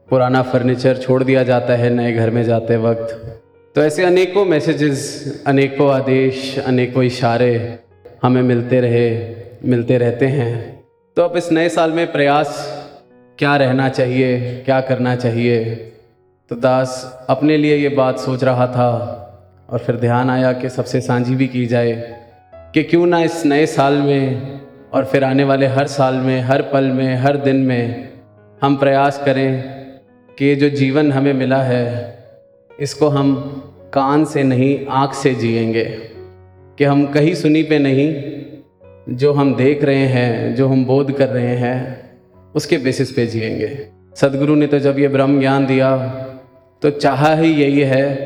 पुराना 0.09 0.43
फर्नीचर 0.45 0.97
छोड़ 0.97 1.23
दिया 1.25 1.43
जाता 1.43 1.77
है, 1.77 1.91
नए 1.91 2.13
घर 2.13 2.31
में 2.31 2.43
जाते 2.45 2.77
वक्त। 2.77 3.38
तो 3.79 3.85
ऐसे 3.85 4.05
अनेकों 4.05 4.45
मैसेजेस 4.45 5.43
अनेकों 5.47 5.93
आदेश, 5.93 6.59
अनेकों 6.59 7.03
इशारे 7.03 7.79
हमें 8.23 8.43
मिलते 8.43 8.81
रहे, 8.81 9.37
मिलते 9.65 9.99
रहते 9.99 10.27
हैं। 10.27 10.85
तो 11.17 11.23
अब 11.23 11.37
इस 11.37 11.53
नए 11.53 11.69
साल 11.69 11.93
में 11.93 12.13
प्रयास, 12.13 12.49
क्या 13.39 13.57
रहना 13.57 13.89
चाहिए, 13.89 14.63
क्या 14.65 14.81
करना 14.81 15.17
चाहिए? 15.17 15.65
तो 16.49 16.57
दास, 16.57 17.19
अपने 17.29 17.57
लिए 17.57 17.77
ये 17.77 17.89
बात 17.89 18.19
सोच 18.19 18.45
रहा 18.45 18.67
था 18.67 18.91
और 19.71 19.79
फिर 19.79 19.97
ध्यान 19.97 20.31
आया 20.31 20.53
कि 20.53 20.69
सबसे 20.69 21.01
साझी 21.01 21.35
भी 21.35 21.47
की 21.47 21.67
जाए 21.67 22.21
कि 22.55 22.83
क्यों 22.83 23.07
ना 23.07 23.23
इस 23.23 23.47
नए 23.47 23.67
साल 23.67 23.95
में 23.95 24.61
और 24.93 25.05
फिर 25.05 25.25
आने 25.25 25.45
वाले 25.45 25.67
हर 25.67 25.87
साल 25.87 26.15
में, 26.15 26.41
हर 26.41 26.63
पल 26.63 26.85
में, 26.85 27.17
हर 27.17 27.37
दिन 27.37 27.57
में 27.57 28.09
हम 28.63 28.77
प्रयास 28.77 29.23
करें 29.25 29.63
कि 30.39 30.57
जो 30.57 30.69
जीवन 30.69 31.13
हमें 31.13 31.33
मिला 31.33 31.63
है, 31.63 32.19
इसको 32.81 33.09
हम 33.09 33.65
कान 33.93 34.25
से 34.25 34.43
नहीं, 34.43 34.87
आँख 34.87 35.15
से 35.15 35.35
जिएँगे। 35.35 35.85
कि 36.79 36.85
हम 36.85 37.07
कहीं 37.07 37.35
सुनी 37.35 37.63
पे 37.63 37.79
नहीं, 37.79 38.23
जो 39.17 39.33
हम 39.33 39.55
देख 39.55 39.85
रहे 39.85 40.07
हैं, 40.07 40.55
जो 40.55 40.69
हम 40.69 40.85
बोध 40.85 41.13
कर 41.13 41.29
रहे 41.29 41.57
हैं, 41.57 42.11
उसके 42.55 42.79
बेसिस 42.79 43.13
पे 43.13 43.27
जिएँगे। 43.27 43.87
सदगुरु 44.17 44.55
ने 44.55 44.67
तो 44.67 44.79
जब 44.79 44.99
ये 44.99 45.09
ब्रह्म 45.09 45.41
ज्ञान 45.41 45.67
दिया 45.67 45.97
तो 46.83 46.91
चाहा 46.91 47.35
ही 47.35 47.53
यही 47.53 47.81
है 47.81 48.17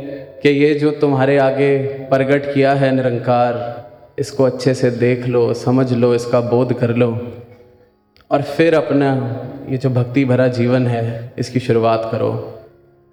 कि 0.42 0.48
ये 0.48 0.74
जो 0.74 0.90
तुम्हारे 0.90 1.38
आगे 1.38 1.78
प्रगट 1.86 2.54
किया 2.54 2.72
है 2.72 2.94
निरंकार, 2.96 3.82
इसको 4.18 4.44
अच्छे 4.44 4.74
से 4.74 4.90
देख 4.90 5.26
लो, 5.26 5.54
समझ 5.54 5.92
लो, 5.92 6.14
इसका 6.14 6.40
बोध 6.40 6.78
कर 6.78 6.96
लो। 6.96 7.32
और 8.30 8.42
फिर 8.42 8.74
अपना 8.74 9.38
ये 9.68 9.78
जो 9.78 9.90
भक्ति 9.90 10.24
भरा 10.24 10.48
जीवन 10.48 10.86
है, 10.86 11.32
इसकी 11.38 11.60
शुरुआत 11.60 12.08
करो। 12.12 12.61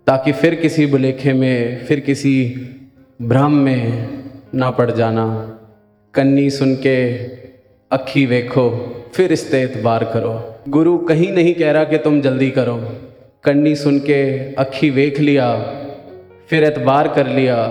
ताकि 0.10 0.32
फिर 0.32 0.56
किसी 0.56 0.86
बुलेखे 0.86 1.34
में, 1.34 1.86
फिर 1.86 2.00
किसी 2.00 2.56
भ्रम 3.22 3.54
में 3.54 4.10
ना 4.56 4.72
पड़ 4.72 4.92
जाना। 4.92 5.26
कन्नी 6.14 6.50
सुन 6.50 6.76
के 6.76 7.16
अखी 7.92 8.26
देखो, 8.26 8.70
फिर 9.14 9.32
इस 9.32 9.52
ते 9.52 9.62
एतबार 9.62 10.04
करो। 10.04 10.62
गुरु 10.70 10.98
कहीं 10.98 11.32
नहीं 11.32 11.54
कह 11.54 11.72
रहा 11.72 11.84
कि 11.84 11.98
तुम 11.98 12.22
जल्दी 12.22 12.50
करो। 12.50 12.76
कन्नी 13.44 13.76
सुन 13.76 14.00
के 14.00 14.54
अखी 14.56 14.90
देख 14.92 15.20
लिया, 15.20 15.56
फिर 16.50 16.64
एतबार 16.64 17.08
कर 17.08 17.28
लिया। 17.28 17.68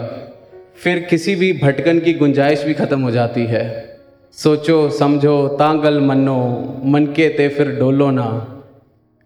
फिर 0.77 0.99
किसी 0.99 1.35
भी 1.35 1.53
भटकन 1.53 2.01
की 2.01 2.13
गुंजाइश 2.13 2.65
भी 2.65 2.75
ख़त्म 2.75 3.01
हो 3.01 3.11
जाती 3.11 3.45
है। 3.45 3.99
सोचो, 4.33 4.91
समझो, 4.91 5.49
तांगल 5.49 6.01
मनो 6.01 6.83
मन 6.85 7.07
के 7.07 7.29
ते 7.29 7.49
फिर 7.49 7.69
डोलो 7.69 8.11
ना। 8.11 8.63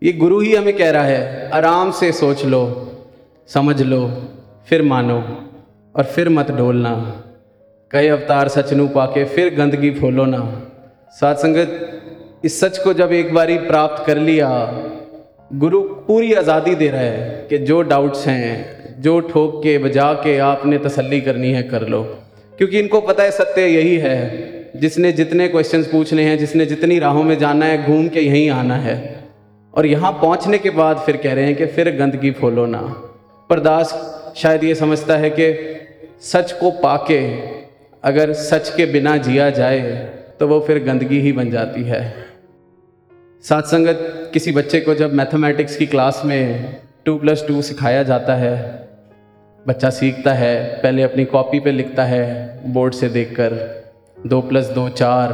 ये 0.03 0.13
गुरु 0.13 0.41
ही 0.41 0.55
हमें 0.55 0.77
कह 0.77 0.91
रहा 0.91 1.05
है, 1.05 1.51
आराम 1.51 1.91
से 1.91 2.13
सोच 2.13 2.45
लो। 2.45 2.89
समझ 3.49 3.83
लो, 3.83 4.13
फिर 4.69 4.83
मानो 4.83 5.49
और 5.97 6.05
फिर 6.05 6.29
मत 6.29 6.51
डोलना। 6.51 7.23
कई 7.91 8.09
अवतार 8.09 8.49
सच 8.49 8.67
सचनू 8.67 8.89
पाके 8.89 9.25
फिर 9.25 9.55
गंदगी 9.55 9.91
फूलो 9.91 10.25
ना। 10.25 10.63
साथ 11.11 11.35
संगत 11.35 12.01
इस 12.45 12.61
सच 12.61 12.79
को 12.79 12.93
जब 12.93 13.13
एक 13.13 13.35
बारी 13.35 13.59
प्राप्त 13.59 14.07
कर 14.07 14.19
लिया, 14.19 14.49
गुरु 15.53 15.81
पूरी 15.81 16.33
आज़ादी 16.33 16.75
दे 16.75 16.89
रहा 16.89 17.01
है 17.01 17.47
कि 17.51 17.59
जो 17.59 17.83
डाउट्स 17.83 18.27
हैं, 18.27 18.77
जो 19.03 19.21
ठोक 19.21 19.63
के, 19.63 19.79
बजा 19.79 20.13
के 20.13 20.39
आपने 20.39 20.79
तसल्ली 20.79 21.21
करनी 21.21 21.53
है, 21.53 21.63
कर 21.63 21.89
लो। 21.89 22.03
क्योंकि 22.59 22.79
इनको 22.79 23.01
पता 23.01 23.23
है 23.23 23.31
सत्य 23.31 23.63
यही 23.63 23.97
है, 23.97 24.53
जिसने 24.77 25.13
जितने 25.13 25.49
क्वेश्चंस 25.49 25.87
पूछने 25.87 26.25
हैं, 26.25 26.39
जिसने 26.39 26.67
जितनी 26.67 26.99
राहों 26.99 27.23
में 27.23 27.39
जाना 27.39 27.67
है, 27.67 27.87
घूम 27.87 28.09
के 28.09 28.21
यहीं 28.21 28.51
आना 28.51 28.77
है। 28.77 29.25
और 29.75 29.87
यहाँ 29.87 30.13
पहुँचने 30.13 30.59
के 30.59 30.71
बाद 30.71 30.97
फिर 30.97 31.17
कह 31.17 31.33
रहे 31.33 31.45
हैं 31.45 31.57
कि 31.57 31.67
फिर 31.67 31.97
गंदगी 31.97 32.31
फोलो 32.31 32.67
ना। 32.67 33.09
पर 33.53 33.61
दास 33.61 33.91
शायद 34.37 34.65
ये 34.65 34.75
समझता 34.75 35.17
है 35.17 35.31
कि 35.31 35.47
सच 36.23 36.53
को 36.53 36.71
पाके 36.71 37.19
अगर 38.05 38.33
सच 38.33 38.75
के 38.77 38.87
बिना 38.87 39.17
जिया 39.17 39.51
जाए 39.51 39.91
तो 40.41 40.49
वो 40.49 40.61
फिर 40.61 40.85
गंदगी 40.85 41.21
ही 41.21 41.33
बन 41.33 41.51
जाती 41.51 41.83
है। 41.83 42.01
साथ 43.45 43.63
संगत 43.63 44.31
किसी 44.33 44.53
बच्चे 44.53 44.81
को 44.81 44.95
जब 44.95 45.13
मैथमेटिक्स 45.13 45.77
की 45.77 45.87
क्लास 45.87 46.23
में 46.25 46.77
टू 47.05 47.17
प्लस 47.19 47.45
टू 47.49 47.63
सिखाया 47.63 48.03
जाता 48.03 48.35
है, 48.35 48.89
बच्चा 49.67 49.91
सीखता 49.91 50.33
है, 50.33 50.81
पहले 50.83 51.03
अपनी 51.03 51.25
कॉपी 51.25 51.61
पे 51.61 51.73
लिखता 51.73 52.05
है 52.05 52.61
बोर्ड 52.73 52.95
से 52.95 53.09
देखकर, 53.09 53.85
दो 54.27 54.41
प्लस 54.41 54.67
दो 54.71 54.89
चार, 54.89 55.33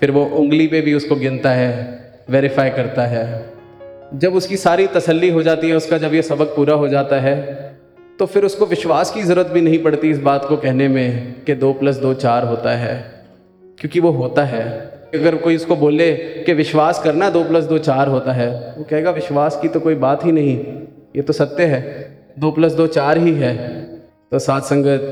फिर 0.00 0.10
वो 0.10 0.24
उंगली 0.24 0.66
पे 0.66 0.80
भी 0.80 0.94
उसको 0.94 1.16
गिनता 1.16 1.50
है, 1.50 1.70
वेरीफाई 2.30 2.70
करता 2.70 3.06
है। 3.06 3.51
जब 4.12 4.34
उसकी 4.34 4.56
सारी 4.56 4.86
तसल्ली 4.86 5.30
हो 5.30 5.42
जाती 5.42 5.68
है, 5.68 5.74
उसका 5.76 5.98
जब 5.98 6.14
ये 6.14 6.22
सबक 6.22 6.54
पूरा 6.56 6.74
हो 6.74 6.88
जाता 6.88 7.20
है 7.20 7.36
तो 8.18 8.26
फिर 8.26 8.44
उसको 8.44 8.66
विश्वास 8.66 9.10
की 9.10 9.22
ज़रूरत 9.22 9.46
भी 9.46 9.60
नहीं 9.60 9.78
पड़ती 9.82 10.10
इस 10.10 10.18
बात 10.20 10.44
को 10.44 10.56
कहने 10.56 10.88
में 10.88 11.34
कि 11.44 11.54
दो 11.54 11.72
प्लस 11.72 11.96
दो 11.96 12.12
चार 12.16 12.44
होता 12.44 12.74
है, 12.76 12.94
क्योंकि 13.78 14.00
वो 14.00 14.10
होता 14.12 14.44
है। 14.44 14.64
अगर 15.14 15.36
कोई 15.36 15.54
इसको 15.54 15.76
बोले 15.76 16.12
कि 16.46 16.52
विश्वास 16.54 17.02
करना 17.02 17.30
दो 17.30 17.42
प्लस 17.44 17.64
दो 17.64 17.78
चार 17.80 18.08
होता 18.08 18.32
है, 18.32 18.48
वो 18.78 18.84
कहेगा, 18.84 19.10
विश्वास 19.10 19.58
की 19.62 19.68
तो 19.68 19.80
कोई 19.80 19.94
बात 19.96 20.24
ही 20.24 20.32
नहीं, 20.32 20.56
ये 21.16 21.22
तो 21.22 21.32
सत्य 21.32 21.64
है, 21.64 21.80
दो 22.38 22.50
प्लस 22.50 22.72
दो 22.72 22.86
चार 22.88 23.18
ही 23.18 23.32
है। 23.34 23.56
तो 24.32 24.38
साथ 24.38 24.60
संगत, 24.62 25.02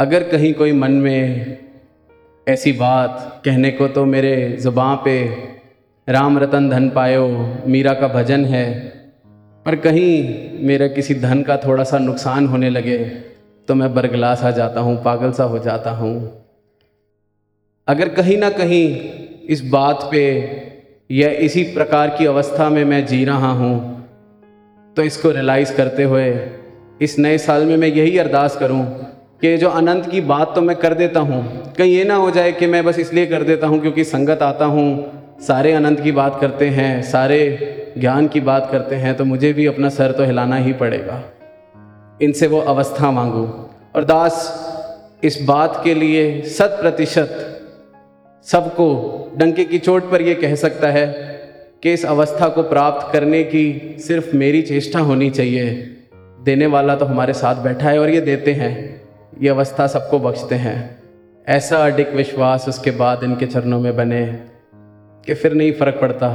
अगर 0.00 0.22
कहीं 0.28 0.52
कोई 0.54 0.72
मन 0.74 0.92
में 0.92 1.58
ऐसी 2.46 2.72
बात 2.74 3.42
कहने 3.44 3.70
को 3.70 3.88
तो 3.88 4.04
मेरे 4.06 4.56
ज़ुबान 4.60 4.96
पे 5.04 5.16
राम 6.08 6.38
रतन 6.38 6.68
धन 6.70 6.88
पायो, 6.90 7.26
मीरा 7.66 7.92
का 7.94 8.08
भजन 8.08 8.44
है। 8.44 8.66
पर 9.66 9.74
कहीं 9.76 10.66
मेरा 10.66 10.86
किसी 10.88 11.14
धन 11.14 11.42
का 11.42 11.56
थोड़ा 11.56 11.84
सा 11.84 11.98
नुकसान 11.98 12.46
होने 12.46 12.70
लगे 12.70 12.96
तो 13.68 13.74
मैं 13.74 13.92
बरगला 13.94 14.34
सा 14.34 14.50
जाता 14.50 14.80
हूँ, 14.80 14.96
पागल 15.04 15.32
सा 15.32 15.44
हो 15.44 15.58
जाता 15.58 15.90
हूँ। 15.90 16.12
अगर 17.88 18.08
कहीं 18.10 18.36
ना 18.38 18.50
कहीं 18.50 18.86
इस 19.48 19.64
बात 19.68 20.08
पे 20.12 20.22
या 21.10 21.28
इसी 21.40 21.62
प्रकार 21.74 22.16
की 22.18 22.26
अवस्था 22.26 22.68
में 22.68 22.84
मैं 22.84 23.04
जी 23.06 23.24
रहा 23.24 23.52
हूँ 23.52 23.74
तो 24.96 25.02
इसको 25.02 25.30
रियलाइज़ 25.30 25.76
करते 25.76 26.04
हुए, 26.04 26.32
इस 27.02 27.18
नए 27.18 27.36
साल 27.38 27.66
में 27.66 27.76
मैं 27.76 27.88
यही 27.88 28.18
अरदास 28.18 28.56
करूँ 28.56 28.82
कि 29.42 29.56
जो 29.56 29.68
अनंत 29.74 30.10
की 30.10 30.20
बात 30.32 30.54
तो 30.54 30.62
मैं 30.62 30.76
कर 30.76 30.94
देता 30.94 31.20
हूँ, 31.20 31.44
कहीं 31.74 31.94
ये 31.94 32.04
ना 32.04 32.14
हो 32.14 32.30
जाए 32.30 32.52
कि 32.52 32.66
मैं 32.66 32.84
बस 32.84 32.98
इसलिए 32.98 33.26
कर 33.26 33.42
देता 33.42 33.66
हूँ 33.66 33.80
क्योंकि 33.80 34.04
संगत 34.06 34.42
आता 34.42 34.64
हूँ 34.66 34.88
सारे 35.40 35.72
अनंत 35.72 36.00
की 36.00 36.12
बात 36.12 36.40
करते 36.40 36.68
हैं, 36.68 37.02
सारे 37.02 37.94
ज्ञान 37.98 38.28
की 38.28 38.40
बात 38.40 38.68
करते 38.72 38.94
हैं 38.94 39.14
तो 39.14 39.24
मुझे 39.24 39.52
भी 39.52 39.66
अपना 39.66 39.88
सर 39.88 40.12
तो 40.12 40.24
हिलाना 40.24 40.56
ही 40.56 40.72
पड़ेगा। 40.72 41.24
इनसे 42.22 42.46
वो 42.46 42.60
अवस्था 42.60 43.10
मांगूँ। 43.10 43.70
और 43.96 44.04
दास, 44.04 44.64
इस 45.24 45.38
बात 45.42 45.80
के 45.84 45.94
लिए 45.94 46.42
शत 46.42 46.78
प्रतिशत 46.80 47.60
सबको 48.44 48.86
डंके 49.36 49.64
की 49.64 49.78
चोट 49.78 50.10
पर 50.10 50.22
यह 50.22 50.34
कह 50.34 50.54
सकता 50.54 50.88
है 50.88 51.06
कि 51.82 51.92
इस 51.92 52.06
अवस्था 52.06 52.48
को 52.48 52.62
प्राप्त 52.62 53.12
करने 53.12 53.44
की 53.44 53.96
सिर्फ़ 53.98 54.36
मेरी 54.36 54.62
चेष्टा 54.62 54.98
होनी 54.98 55.30
चाहिए। 55.30 55.96
देने 56.42 56.66
वाला 56.66 56.96
तो 56.96 57.06
हमारे 57.06 57.32
साथ 57.32 57.54
बैठा 57.54 57.88
है 57.88 57.98
और 57.98 58.10
ये 58.10 58.20
देते 58.20 58.52
हैं। 58.52 59.02
ये 59.42 59.48
अवस्था 59.48 59.86
सबको 59.86 60.18
बख्शते 60.18 60.54
हैं। 60.54 61.02
ऐसा 61.48 61.78
अडिक 61.78 62.12
विश्वास 62.12 62.68
उसके 62.68 62.90
बाद 62.90 63.22
इनके 63.22 63.46
चरणों 63.46 63.80
में 63.80 63.96
बने। 63.96 64.47
कि 65.28 65.34
फिर 65.34 65.52
नहीं 65.52 65.72
फ़र्क 65.72 65.98
पड़ता। 66.00 66.28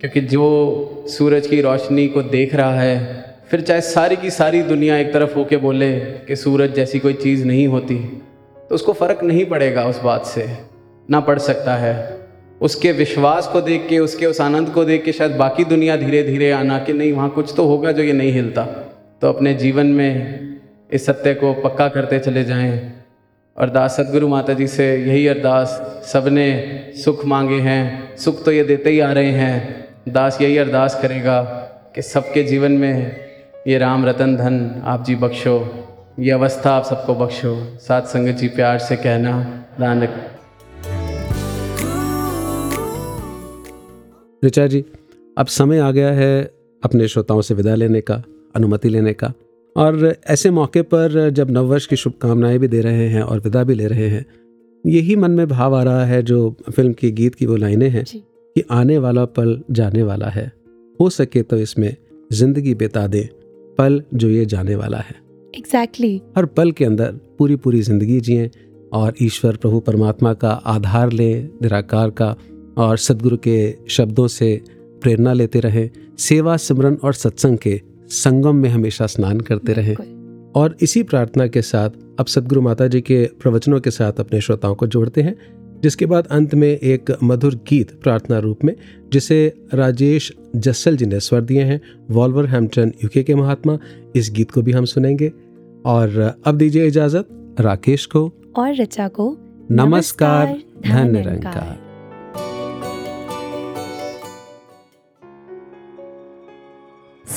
क्योंकि 0.00 0.20
जो 0.20 1.04
सूरज 1.08 1.46
की 1.46 1.60
रोशनी 1.60 2.06
को 2.08 2.22
देख 2.22 2.54
रहा 2.54 2.80
है, 2.80 3.24
फिर 3.48 3.60
चाहे 3.60 3.80
सारी 3.80 4.16
की 4.16 4.30
सारी 4.30 4.62
दुनिया 4.62 4.96
एक 4.96 5.12
तरफ़ 5.12 5.34
होके 5.34 5.56
बोले 5.56 6.00
कि 6.00 6.36
सूरज 6.36 6.74
जैसी 6.74 6.98
कोई 6.98 7.14
चीज़ 7.14 7.44
नहीं 7.46 7.66
होती 7.66 8.22
तो 8.68 8.74
उसको 8.74 8.92
फ़र्क 8.92 9.22
नहीं 9.22 9.44
पड़ेगा 9.44 9.84
उस 9.86 10.00
बात 10.00 10.26
से, 10.26 10.46
ना 11.10 11.20
पड़ 11.20 11.38
सकता 11.38 11.74
है। 11.74 12.18
उसके 12.60 12.92
विश्वास 12.92 13.46
को 13.46 13.60
देख 13.60 13.86
के, 13.88 13.98
उसके 13.98 14.26
उस 14.26 14.40
आनंद 14.40 14.68
को 14.68 14.84
देख 14.84 15.04
के 15.04 15.12
शायद 15.12 15.32
बाकी 15.32 15.64
दुनिया 15.64 15.96
धीरे 15.96 16.22
धीरे 16.22 16.50
आना 16.50 16.78
कि 16.78 16.92
नहीं, 16.92 17.12
वहाँ 17.12 17.30
कुछ 17.30 17.54
तो 17.56 17.66
होगा 17.66 17.92
जो 17.92 18.02
ये 18.02 18.12
नहीं 18.12 18.32
हिलता। 18.32 18.64
तो 19.22 19.28
अपने 19.28 19.54
जीवन 19.54 19.86
में 19.86 20.58
इस 20.92 21.06
सत्य 21.06 21.34
को 21.34 21.54
पक्का 21.54 21.88
करते 21.88 22.18
चले 22.18 22.44
जाएँ। 22.44 22.97
और 23.58 23.70
दास 23.70 23.96
सदगुरु 23.96 24.28
माता 24.28 24.52
जी 24.52 24.66
से 24.66 24.84
यही 24.96 25.26
अरदास, 25.26 25.68
सबने 26.06 26.46
सुख 26.96 27.24
मांगे 27.24 27.58
हैं, 27.60 28.16
सुख 28.16 28.44
तो 28.44 28.52
ये 28.52 28.64
देते 28.64 28.90
ही 28.90 29.00
आ 29.00 29.12
रहे 29.12 29.30
हैं। 29.30 30.12
दास 30.12 30.40
यही 30.42 30.56
अरदास 30.56 30.98
करेगा 31.02 31.42
कि 31.94 32.02
सबके 32.02 32.42
जीवन 32.42 32.72
में 32.72 33.16
ये 33.68 33.78
राम 33.78 34.06
रतन 34.06 34.36
धन 34.36 34.82
आप 34.84 35.04
जी 35.04 35.14
बख्शो, 35.14 35.56
ये 36.18 36.30
अवस्था 36.30 36.70
आप 36.70 36.84
सबको 36.84 37.14
बख्शो। 37.14 37.54
सात 37.78 38.06
संगत 38.06 38.34
जी 38.34 38.48
प्यार 38.48 38.78
से 38.78 38.96
कहना 38.96 39.32
दान 39.80 40.08
ऋचा 44.42 44.66
जी, 44.66 44.84
अब 45.38 45.46
समय 45.46 45.78
आ 45.78 45.90
गया 45.90 46.10
है 46.12 46.42
अपने 46.82 47.08
श्रोताओं 47.08 47.40
से 47.40 47.54
विदा 47.54 47.74
लेने 47.74 48.00
का, 48.00 48.22
अनुमति 48.56 48.88
लेने 48.88 49.12
का। 49.12 49.32
और 49.78 50.16
ऐसे 50.26 50.50
मौके 50.50 50.82
पर 50.82 51.30
जब 51.30 51.50
नववर्ष 51.50 51.86
की 51.86 51.96
शुभकामनाएँ 51.96 52.58
भी 52.58 52.68
दे 52.68 52.80
रहे 52.80 53.08
हैं 53.08 53.22
और 53.22 53.40
विदा 53.40 53.64
भी 53.64 53.74
ले 53.74 53.86
रहे 53.86 54.08
हैं 54.08 54.26
यही 54.86 55.16
मन 55.16 55.30
में 55.30 55.48
भाव 55.48 55.76
आ 55.76 55.82
रहा 55.82 56.04
है 56.04 56.22
जो 56.22 56.56
फ़िल्म 56.70 56.92
की 56.92 57.10
गीत 57.10 57.34
की 57.34 57.46
वो 57.46 57.56
लाइनें 57.56 57.88
हैं 57.88 58.04
कि 58.06 58.62
आने 58.70 58.98
वाला 58.98 59.24
पल 59.24 59.62
जाने 59.70 60.02
वाला 60.02 60.26
है। 60.26 60.52
हो 61.00 61.10
सके 61.10 61.42
तो 61.42 61.56
इसमें 61.56 61.96
ज़िंदगी 62.32 62.74
बिता 62.74 63.06
दें 63.06 63.26
पल 63.78 64.02
जो 64.14 64.28
ये 64.28 64.46
जाने 64.46 64.76
वाला 64.76 64.98
है। 64.98 65.14
Exactly 65.54 66.18
exactly. 66.18 66.38
हर 66.38 66.46
पल 66.46 66.72
के 66.72 66.84
अंदर 66.84 67.12
पूरी 67.38 67.56
पूरी 67.56 67.82
ज़िंदगी 67.82 68.20
जिए 68.20 68.50
और 68.92 69.14
ईश्वर 69.22 69.56
प्रभु 69.56 69.80
परमात्मा 69.80 70.34
का 70.34 70.50
आधार 70.50 71.12
लें 71.12 71.48
निराकार 71.62 72.10
का 72.10 72.36
और 72.78 72.96
सदगुरु 72.96 73.36
के 73.36 73.74
शब्दों 73.88 74.26
से 74.28 74.60
प्रेरणा 75.02 75.32
लेते 75.32 75.60
रहें 75.60 75.90
सेवा 76.18 76.56
सिमरन 76.56 76.94
और 76.94 77.14
सत्संग 77.14 77.58
के 77.58 77.80
संगम 78.10 78.56
में 78.56 78.68
हमेशा 78.68 79.06
स्नान 79.06 79.40
करते 79.40 79.72
रहें। 79.72 79.96
और 80.54 80.76
इसी 80.80 81.02
प्रार्थना 81.02 81.46
के 81.46 81.62
साथ 81.62 81.90
अब 82.20 82.26
सदगुरु 82.26 82.60
माता 82.62 82.86
जी 82.86 83.00
के 83.00 83.30
प्रवचनों 83.40 83.80
के 83.80 83.90
साथ 83.90 84.12
अपने 84.12 84.40
श्रोताओं 84.40 84.74
को 84.74 84.86
जोड़ते 84.86 85.22
हैं 85.22 85.38
जिसके 85.82 86.06
बाद 86.06 86.26
अंत 86.26 86.54
में 86.54 86.68
एक 86.68 87.16
मधुर 87.22 87.54
गीत 87.54 87.90
प्रार्थना 88.02 88.38
रूप 88.38 88.64
में 88.64 88.76
जिसे 89.12 89.52
राजेश 89.74 90.32
जस्सल 90.56 90.96
जी 90.96 91.06
ने 91.06 91.20
स्वर 91.20 91.40
दिए 91.40 91.62
हैं 91.62 91.80
वॉल्वर 92.10 92.46
हैम्पटन 92.46 92.92
यूके 93.04 93.22
के 93.22 93.34
महात्मा। 93.34 93.78
इस 94.16 94.30
गीत 94.30 94.50
को 94.50 94.62
भी 94.62 94.72
हम 94.72 94.84
सुनेंगे। 94.84 95.32
और 95.86 96.34
अब 96.44 96.56
दीजिए 96.56 96.86
इजाज़त 96.86 97.28
राकेश 97.60 98.06
को। 98.06 98.32
और 98.56 98.76
रचा 98.76 99.08
को 99.08 99.36
नमस्कार 99.70 100.62
धन 100.86 101.12
निरंकार 101.12 101.87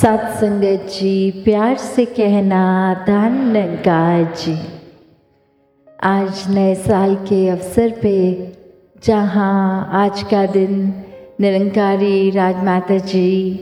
सत्संगत 0.02 0.86
जी, 0.92 1.30
प्यार 1.30 1.76
से 1.76 2.04
कहना 2.04 2.62
धन 3.06 3.52
निरंकार 3.52 4.24
जी। 4.24 4.56
आज 6.02 6.44
नए 6.54 6.74
साल 6.74 7.14
के 7.14 7.48
अवसर 7.48 7.90
पे, 8.02 8.16
जहाँ 9.04 9.88
आज 9.92 10.22
का 10.22 10.46
दिन 10.46 10.94
निरंकारी 11.40 12.30
राजमाता 12.30 12.98
जी 12.98 13.54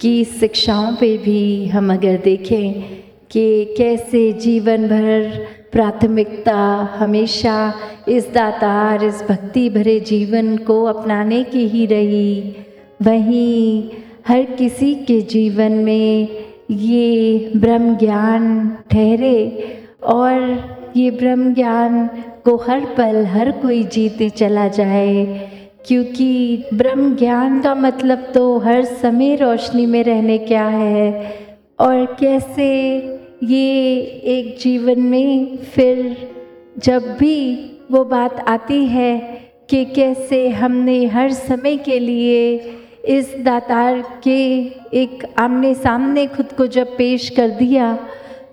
की 0.00 0.24
शिक्षाओं 0.24 0.94
पे 0.96 1.18
भी 1.18 1.66
हम 1.66 1.92
अगर 1.92 2.16
देखें 2.16 2.82
कि 3.30 3.74
कैसे 3.78 4.32
जीवन 4.32 4.88
भर 4.88 5.46
प्राथमिकता 5.72 6.60
हमेशा 6.98 7.74
इस 8.08 8.32
दातार, 8.34 9.04
इस 9.04 9.22
भक्ति 9.22 9.70
भरे 9.70 10.00
जीवन 10.00 10.56
को 10.56 10.84
अपनाने 10.84 11.44
की 11.44 11.68
ही 11.68 11.86
रही, 11.86 12.56
वहीं 13.02 13.90
हर 14.28 14.42
किसी 14.42 14.94
के 14.94 15.20
जीवन 15.20 15.72
में 15.72 16.28
ये 16.70 17.52
ब्रह्म 17.56 17.96
ज्ञान 17.96 18.70
ठहरे 18.90 19.38
और 20.04 20.40
ये 20.96 21.10
ब्रह्म 21.10 21.54
ज्ञान 21.54 22.06
को 22.44 22.56
हर 22.56 22.80
पल 22.80 23.24
हर 23.26 23.50
कोई 23.50 23.82
जीते 23.82 24.30
चला 24.30 24.68
जाए, 24.68 25.24
क्योंकि 25.86 26.64
ब्रह्म 26.74 27.16
ज्ञान 27.16 27.60
का 27.60 27.74
मतलब 27.74 28.30
तो 28.34 28.58
हर 28.58 28.84
समय 28.84 29.36
रोशनी 29.36 29.86
में 29.86 30.04
रहने 30.04 30.38
क्या 30.38 30.66
है? 30.66 31.34
और 31.80 32.16
कैसे 32.20 32.68
ये 33.42 33.96
एक 34.24 34.56
जीवन 34.60 35.00
में 35.00 35.56
फिर 35.56 36.16
जब 36.78 37.16
भी 37.20 37.36
वो 37.92 38.04
बात 38.04 38.44
आती 38.48 38.86
है 38.86 39.20
कि 39.70 39.84
कैसे 39.84 40.48
हमने 40.48 41.06
हर 41.06 41.32
समय 41.32 41.76
के 41.76 41.98
लिए 41.98 42.58
इस 43.04 43.34
दातार 43.38 44.00
के 44.24 44.38
एक 44.94 45.26
आमने 45.38 45.74
सामने 45.74 46.26
खुद 46.26 46.52
को 46.52 46.66
जब 46.66 46.96
पेश 46.96 47.28
कर 47.30 47.48
दिया 47.48 47.98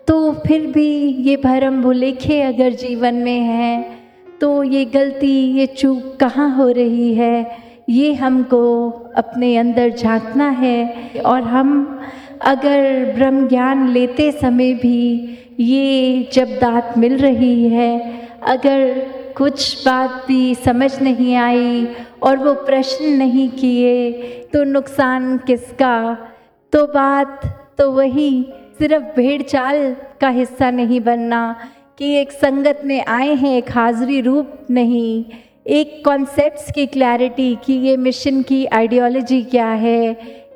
तो 0.08 0.32
फिर 0.48 0.66
भी 0.68 0.88
ये 1.24 1.36
भरम 1.38 1.82
भुलेखे 1.82 2.42
अगर 2.42 2.74
जीवन 2.74 3.16
में 3.16 3.40
हैं 3.40 4.02
तो 4.42 4.64
ये 4.64 4.86
गलती, 4.86 5.52
ये 5.52 5.66
चूक 5.66 6.18
कहाँ 6.20 6.56
हो 6.56 6.70
रही 6.72 7.14
है? 7.14 7.58
ये 7.90 8.14
हमको 8.14 8.90
अपने 9.16 9.58
अंदर 9.58 9.90
झांकना 9.90 10.50
है। 10.50 10.94
और 11.26 11.42
हम 11.42 12.00
अगर 12.42 13.12
ब्रह्म 13.16 13.48
ज्ञान 13.48 13.88
लेते 13.88 14.32
समय 14.32 14.74
भी 14.74 15.38
ये 15.60 16.30
जब 16.34 16.58
दात 16.62 16.98
मिल 16.98 17.18
रही 17.18 17.68
है, 17.70 18.22
अगर 18.44 19.06
कुछ 19.38 19.86
बात 19.86 20.24
भी 20.28 20.56
समझ 20.56 21.02
नहीं 21.02 21.36
आई 21.36 21.88
और 22.24 22.38
वो 22.38 22.54
प्रश्न 22.54 23.06
नहीं 23.06 23.50
किए 23.50 24.12
तो 24.54 24.64
नुकसान 24.64 25.38
किसका? 25.38 26.18
तो 26.74 26.86
बात 26.88 27.46
तो 27.78 27.92
वही, 27.92 28.46
सिर्फ़ 28.80 29.04
भेड़ 29.16 29.42
चाल 29.42 29.96
का 30.22 30.30
हिस्सा 30.30 30.72
नहीं 30.72 31.00
बनना 31.02 31.56
कि 31.98 32.14
एक 32.16 32.32
संगत 32.32 32.82
में 32.86 33.04
आए 33.06 33.34
हैं, 33.36 33.58
एक 33.58 33.72
हाजिरी 33.72 34.22
रूप 34.22 34.52
नहीं। 34.72 35.26
एक 35.68 36.02
कॉन्सेप्ट्स 36.06 36.72
की 36.72 36.86
क्लैरिटी 36.86 37.58
कि 37.66 37.74
ये 37.74 37.98
मिशन 37.98 38.42
की 38.42 38.66
आइडियोलॉजी 38.66 39.42
क्या 39.44 39.68
है? 39.68 40.10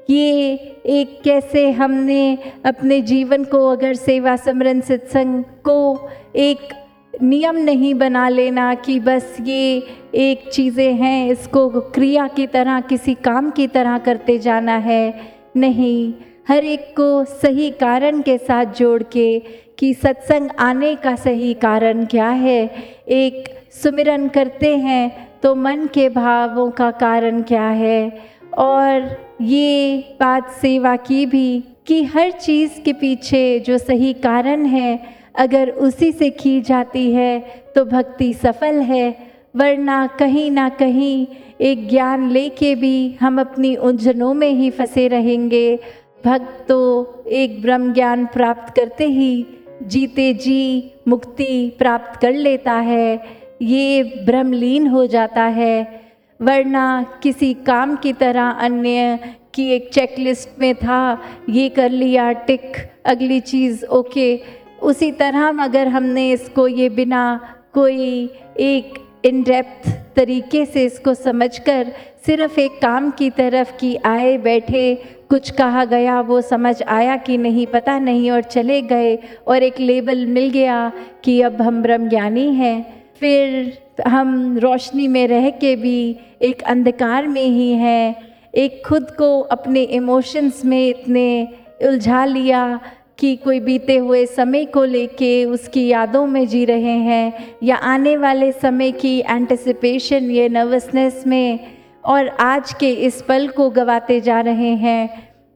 ये 0.10 0.54
एक 0.86 1.22
कैसे 1.24 1.72
हमने 1.72 2.38
अपने 2.66 3.02
जीवन 3.02 3.44
को, 3.44 3.68
अगर 3.70 3.94
सेवा 3.94 4.36
समरन 4.36 4.82
सत्संग 4.82 5.44
को 5.44 6.10
एक 6.36 6.74
नियम 7.22 7.56
नहीं 7.56 7.94
बना 7.96 8.28
लेना 8.30 8.74
कि 8.76 9.00
बस 9.00 9.38
ये 9.42 9.84
एक 10.16 10.50
चीज़ें 10.50 10.94
हैं, 10.94 11.30
इसको 11.32 11.70
क्रिया 11.70 12.28
की 12.28 12.48
तरह, 12.48 12.80
किसी 12.82 13.14
काम 13.16 13.50
की 13.52 13.68
तरह 13.68 13.98
करते 13.98 14.38
जाना 14.40 14.76
है। 14.78 15.14
नहीं, 15.58 16.14
हर 16.48 16.66
एक 16.66 16.90
को 16.92 17.24
सही 17.26 17.70
कारण 17.72 18.22
के 18.22 18.38
साथ 18.38 18.74
जोड़ 18.74 19.02
के 19.04 19.40
कि 19.80 19.94
सत्संग 19.94 20.50
आने 20.60 20.96
का 20.96 21.16
सही 21.16 21.54
कारण 21.54 22.06
क्या 22.06 22.30
है। 22.30 22.64
एक 23.10 23.44
सुमिरन 23.74 24.28
करते 24.28 24.76
हैं 24.78 25.40
तो 25.44 25.56
मन 25.56 25.86
के 25.86 26.08
भावों 26.10 26.70
का 26.72 26.92
कारण 26.92 27.42
क्या 27.42 27.68
है। 27.70 28.12
और 28.58 29.18
ये 29.42 29.98
बात 30.20 30.52
सेवा 30.52 30.96
की 30.96 31.26
भी 31.26 31.64
कि 31.88 32.04
हर 32.04 32.32
चीज़ 32.32 32.80
के 32.82 32.94
पीछे 32.94 33.60
जो 33.60 33.78
सही 33.78 34.14
कारण 34.14 34.66
है 34.66 35.00
अगर 35.38 35.70
उसी 35.70 36.12
से 36.12 36.30
की 36.30 36.60
जाती 36.62 37.12
है 37.12 37.40
तो 37.76 37.86
भक्ति 37.86 38.34
सफल 38.34 38.80
है। 38.82 39.18
वरना 39.56 40.06
कहीं 40.08 40.50
ना 40.52 40.70
कहीं 40.70 41.28
एक 41.62 41.88
ज्ञान 41.90 42.30
लेके 42.32 42.76
भी 42.76 43.18
हम 43.22 43.40
अपनी 43.42 43.76
उलझनों 43.76 44.34
में 44.34 44.50
ही 44.50 44.70
फंसे 44.70 45.08
रहेंगे। 45.08 45.80
भक्त 46.26 46.66
तो 46.70 47.24
एक 47.28 47.62
ब्रह्म 47.62 47.94
ज्ञान 47.94 48.26
प्राप्त 48.26 48.76
करते 48.76 49.06
ही 49.06 49.46
जीते 49.84 50.34
जी 50.34 50.92
मुक्ति 51.08 51.76
प्राप्त 51.78 52.20
कर 52.22 52.34
लेता 52.34 52.74
है। 52.74 53.20
ये 53.62 54.04
ब्रह्मलीन 54.04 54.88
हो 54.88 55.06
जाता 55.08 55.44
है। 55.44 56.06
वरना 56.42 57.06
किसी 57.24 57.54
काम 57.54 57.96
की 57.96 58.14
तरह 58.14 58.50
अन्य 58.50 59.20
की 59.54 59.70
एक 59.72 59.90
चेकलिस्ट 59.90 60.60
में 60.60 60.76
था, 60.76 61.22
ये 61.50 61.70
कर 61.70 61.90
लिया, 61.90 62.32
टिक, 62.32 62.78
अगली 63.06 63.40
चीज़, 63.40 63.86
ओके 63.86 64.36
उसी 64.82 65.12
तरह 65.12 65.64
अगर 65.64 65.88
हमने 65.88 66.32
इसको 66.32 66.68
ये 66.68 66.90
बिना 66.90 67.40
कोई 67.74 68.30
एक 68.60 68.94
इन 69.26 69.44
डेप्थ 69.44 69.90
तरीके 70.16 70.66
से 70.66 70.84
इसको 70.84 71.14
समझकर 71.14 71.92
सिर्फ़ 72.26 72.60
एक 72.60 72.72
काम 72.82 73.12
की 73.12 73.30
तरफ़ 73.30 73.72
की 73.78 73.96
आए 73.96 74.38
बैठे 74.38 74.96
कुछ 75.30 75.50
कहा 75.50 75.86
गया, 75.86 76.22
वो 76.22 76.42
समझ 76.42 76.84
आया 76.84 77.16
कि 77.18 77.38
नहीं, 77.38 77.68
पता 77.68 78.00
नहीं 78.00 78.32
और 78.32 78.42
चले 78.42 78.82
गए 78.82 79.20
और 79.48 79.64
एक 79.64 79.80
लेबल 79.80 80.26
मिल 80.26 80.50
गया 80.50 80.92
कि 81.24 81.42
अब 81.42 81.62
हम 81.62 81.82
ब्रह्मज्ञानी 81.82 82.54
हैं। 82.56 83.06
फिर 83.20 83.78
हम 84.08 84.58
रोशनी 84.58 85.08
में 85.08 85.28
रह 85.28 85.50
के 85.50 85.76
भी 85.76 86.20
एक 86.42 86.62
अंधकार 86.62 87.28
में 87.28 87.44
ही 87.44 87.72
हैं। 87.72 88.16
एक 88.56 88.82
खुद 88.86 89.12
को 89.12 89.40
अपने 89.42 89.82
इमोशंस 89.82 90.66
में 90.66 90.88
इतने 90.88 91.48
उलझा 91.84 92.26
लिया 92.26 92.80
कि 93.20 93.36
कोई 93.36 93.60
बीते 93.60 93.98
हुए 93.98 94.26
समय 94.26 94.66
को 94.66 94.84
लेके 94.84 95.46
उसकी 95.46 95.88
यादों 95.88 96.26
में 96.28 96.48
जी 96.48 96.66
रहे 96.66 96.98
हैं 97.00 97.34
या 97.64 97.76
आने 97.76 98.18
वाले 98.18 98.52
समय 98.52 98.92
की 98.92 99.20
एंटिसिपेशन 99.20 100.32
ये 100.32 100.50
नर्वसनेस 100.50 101.24
में 101.28 101.60
और 102.06 102.28
आज 102.28 102.74
के 102.74 102.90
इस 102.90 103.22
पल 103.22 103.48
को 103.48 103.70
गवाते 103.70 104.22
जा 104.22 104.42
रहे 104.42 104.74
हैं 104.76 105.10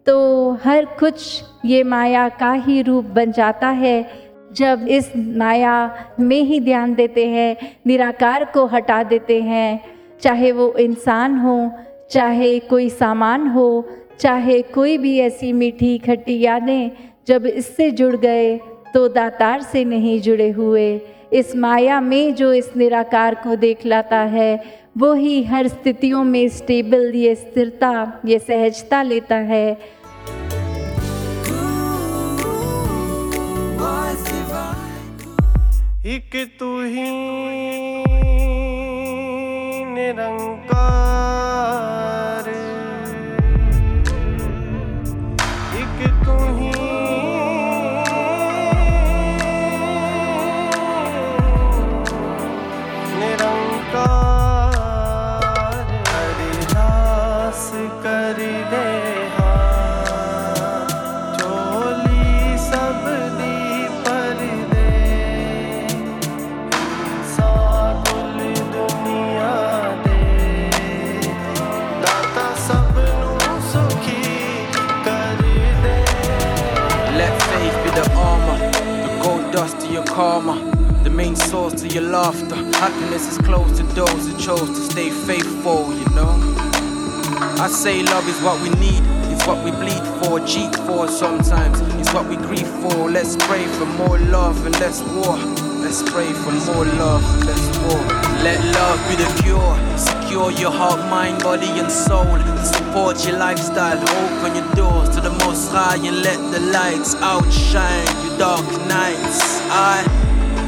तो 0.05 0.51
हर 0.63 0.85
कुछ 0.85 1.43
ये 1.65 1.83
माया 1.83 2.29
का 2.29 2.51
ही 2.51 2.81
रूप 2.81 3.05
बन 3.05 3.31
जाता 3.31 3.69
है। 3.69 4.09
जब 4.53 4.85
इस 4.89 5.11
माया 5.17 6.05
में 6.19 6.41
ही 6.41 6.59
ध्यान 6.59 6.93
देते 6.93 7.27
हैं, 7.27 7.57
निराकार 7.87 8.45
को 8.45 8.65
हटा 8.65 9.03
देते 9.03 9.41
हैं, 9.41 9.81
चाहे 10.21 10.51
वो 10.51 10.73
इंसान 10.79 11.35
हो, 11.35 11.71
चाहे 12.11 12.59
कोई 12.59 12.89
सामान 12.89 13.47
हो, 13.47 13.89
चाहे 14.19 14.61
कोई 14.61 14.97
भी 14.97 15.19
ऐसी 15.19 15.53
मीठी 15.53 15.97
खट्टी 15.97 16.39
यादें 16.39 16.91
जब 17.29 17.45
इससे 17.45 17.89
जुड़ 17.91 18.15
गए 18.15 18.57
तो 18.93 19.07
दातार 19.07 19.61
से 19.61 19.83
नहीं 19.85 20.19
जुड़े 20.21 20.49
हुए। 20.49 20.85
इस 21.33 21.55
माया 21.55 21.99
में 22.01 22.35
जो 22.35 22.51
इस 22.53 22.69
निराकार 22.77 23.35
को 23.35 23.55
देख 23.55 23.85
लाता 23.85 24.19
है, 24.27 24.63
वो 24.97 25.13
ही 25.13 25.43
हर 25.43 25.67
स्थितियों 25.67 26.23
में 26.23 26.47
स्टेबल 26.49 27.11
ये 27.15 27.35
स्थिरता, 27.35 27.91
ये 28.25 28.39
सहजता 28.39 29.01
लेता 29.03 29.35
है। 29.51 29.67
एक 36.07 36.35
तू 36.59 36.71
ही 36.83 37.09
निरंकार। 39.93 41.88
Karma, 80.19 80.59
the 81.05 81.09
main 81.09 81.33
source 81.33 81.81
to 81.81 81.87
your 81.87 82.03
laughter. 82.03 82.57
Happiness 82.83 83.25
is 83.31 83.37
close 83.37 83.71
to 83.77 83.83
those 83.95 84.27
who 84.27 84.37
chose 84.37 84.67
to 84.67 84.81
stay 84.91 85.09
faithful, 85.09 85.93
you 85.93 86.03
know. 86.09 86.35
I 87.63 87.69
say 87.69 88.03
love 88.03 88.27
is 88.27 88.37
what 88.41 88.61
we 88.61 88.67
need, 88.83 89.01
it's 89.31 89.47
what 89.47 89.63
we 89.63 89.71
bleed 89.71 90.03
for, 90.19 90.41
cheat 90.45 90.75
for 90.83 91.07
sometimes, 91.07 91.79
it's 92.01 92.13
what 92.13 92.27
we 92.27 92.35
grieve 92.35 92.67
for. 92.81 93.09
Let's 93.09 93.37
pray 93.47 93.65
for 93.77 93.85
more 93.85 94.19
love 94.19 94.65
and 94.65 94.77
less 94.81 95.01
war. 95.03 95.37
Let's 95.79 96.03
pray 96.11 96.33
for 96.33 96.51
more 96.67 96.83
love, 96.99 97.23
and 97.35 97.45
less 97.45 97.65
war. 97.87 98.03
Let 98.43 98.59
love 98.75 98.99
be 99.07 99.15
the 99.23 99.29
cure. 99.41 99.75
Secure 99.97 100.51
your 100.51 100.71
heart, 100.71 100.99
mind, 101.09 101.41
body, 101.43 101.71
and 101.79 101.89
soul. 101.89 102.27
Support 102.75 103.25
your 103.25 103.37
lifestyle. 103.37 103.97
Open 103.97 104.53
your 104.53 104.69
doors 104.75 105.07
to 105.15 105.21
the 105.21 105.31
most 105.45 105.71
high 105.71 105.95
and 105.95 106.21
let 106.23 106.39
the 106.51 106.59
lights 106.59 107.15
outshine 107.15 108.05
your 108.25 108.37
dark 108.37 108.67
nights. 108.85 109.58
I, 109.71 110.03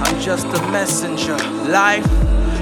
I'm 0.05 0.21
just 0.21 0.45
a 0.45 0.61
messenger. 0.71 1.35
Life 1.69 2.07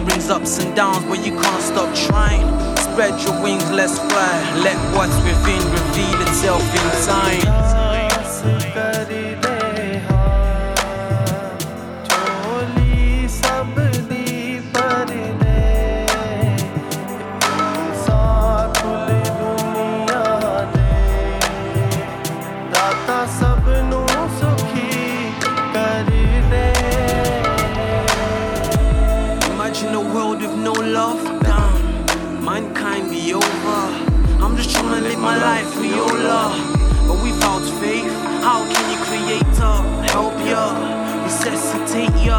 brings 0.05 0.29
ups 0.29 0.59
and 0.59 0.75
downs, 0.75 1.03
but 1.05 1.25
you 1.25 1.33
can't 1.33 1.63
stop 1.63 1.93
trying. 1.95 2.47
Spread 2.77 3.21
your 3.21 3.41
wings, 3.43 3.69
let's 3.71 3.99
fly. 3.99 4.61
Let 4.63 4.77
what's 4.95 5.15
within 5.23 5.61
reveal 5.71 6.21
itself 6.27 6.63
in 6.63 7.05
time. 7.05 7.78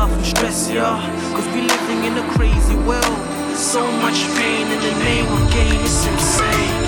Ya 0.01 0.06
from 0.06 0.24
stress 0.24 0.70
ya. 0.72 0.97
Cause 1.36 1.47
we 1.52 1.60
living 1.60 2.05
in 2.09 2.16
a 2.16 2.27
crazy 2.32 2.77
world. 2.89 3.20
So 3.52 3.85
much 4.01 4.16
pain 4.40 4.64
in 4.72 4.81
the 4.81 4.94
name 5.05 5.27
of 5.28 5.40
gain, 5.52 5.77
it's 5.77 6.06
insane. 6.09 6.85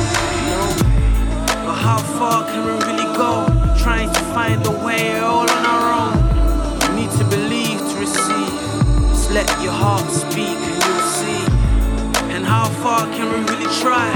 But 1.66 1.76
how 1.86 2.01
far 2.16 2.44
can 2.48 2.64
we 2.64 2.72
really 2.86 3.09
go? 3.12 3.32
Trying 3.84 4.09
to 4.16 4.22
find 4.32 4.64
a 4.66 4.70
way 4.86 5.20
all 5.20 5.44
on 5.56 5.62
our 5.74 5.86
own. 6.02 6.16
You 6.80 6.90
need 7.01 7.12
to 7.20 7.24
believe 7.36 7.80
to 7.90 7.94
receive. 8.01 8.55
Just 9.12 9.30
let 9.30 9.48
your 9.60 9.76
heart 9.84 10.09
speak 10.10 10.56
and 10.68 10.76
you'll 10.84 11.09
see. 11.20 11.43
And 12.32 12.47
how 12.47 12.68
far 12.82 13.05
can 13.12 13.26
we 13.32 13.39
really 13.52 13.70
try? 13.84 14.09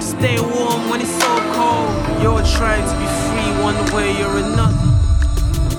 Stay 0.00 0.40
warm 0.40 0.90
when 0.90 1.00
it's 1.00 1.18
so 1.22 1.32
cold. 1.54 1.94
You're 2.22 2.46
trying 2.58 2.82
to 2.90 2.96
be 2.98 3.08
free 3.26 3.50
one 3.62 3.78
way 3.94 4.10
or 4.26 4.34
another. 4.42 4.88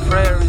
Prayer 0.07 0.48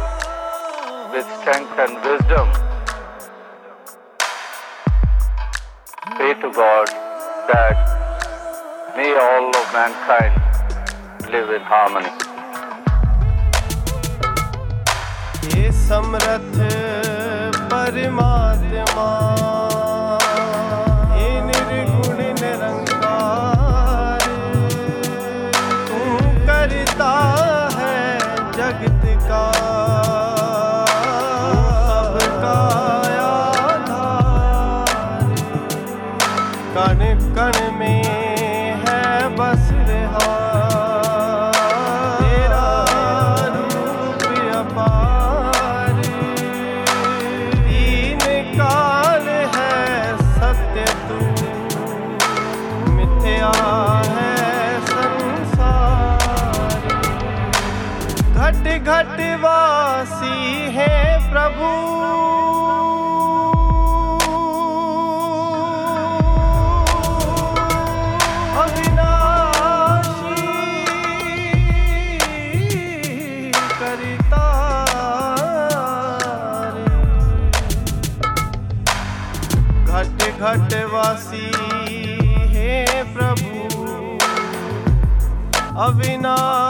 strength 1.41 1.79
and 1.83 1.93
wisdom. 2.05 2.47
Pray 6.15 6.33
to 6.41 6.49
God 6.53 6.87
that 7.49 7.77
may 8.95 9.11
all 9.17 9.49
of 9.49 9.73
mankind 9.73 10.35
live 11.31 11.49
in 11.49 11.61
harmony. 11.61 12.13
समरथ 15.91 16.53
परमात्मा 17.71 19.09
ी 81.03 81.51
हे 82.53 83.03
प्रभु 83.03 83.69
अविनाश 85.81 86.60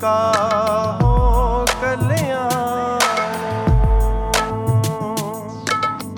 का 0.00 0.18
हो 1.02 1.64
कल्याण। 1.82 2.98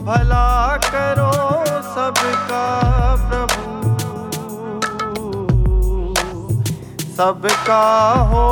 भला 0.04 0.76
करो 0.84 1.32
सबका 1.94 2.66
प्रभु। 3.30 3.70
सबका 7.16 7.84
हो 8.30 8.46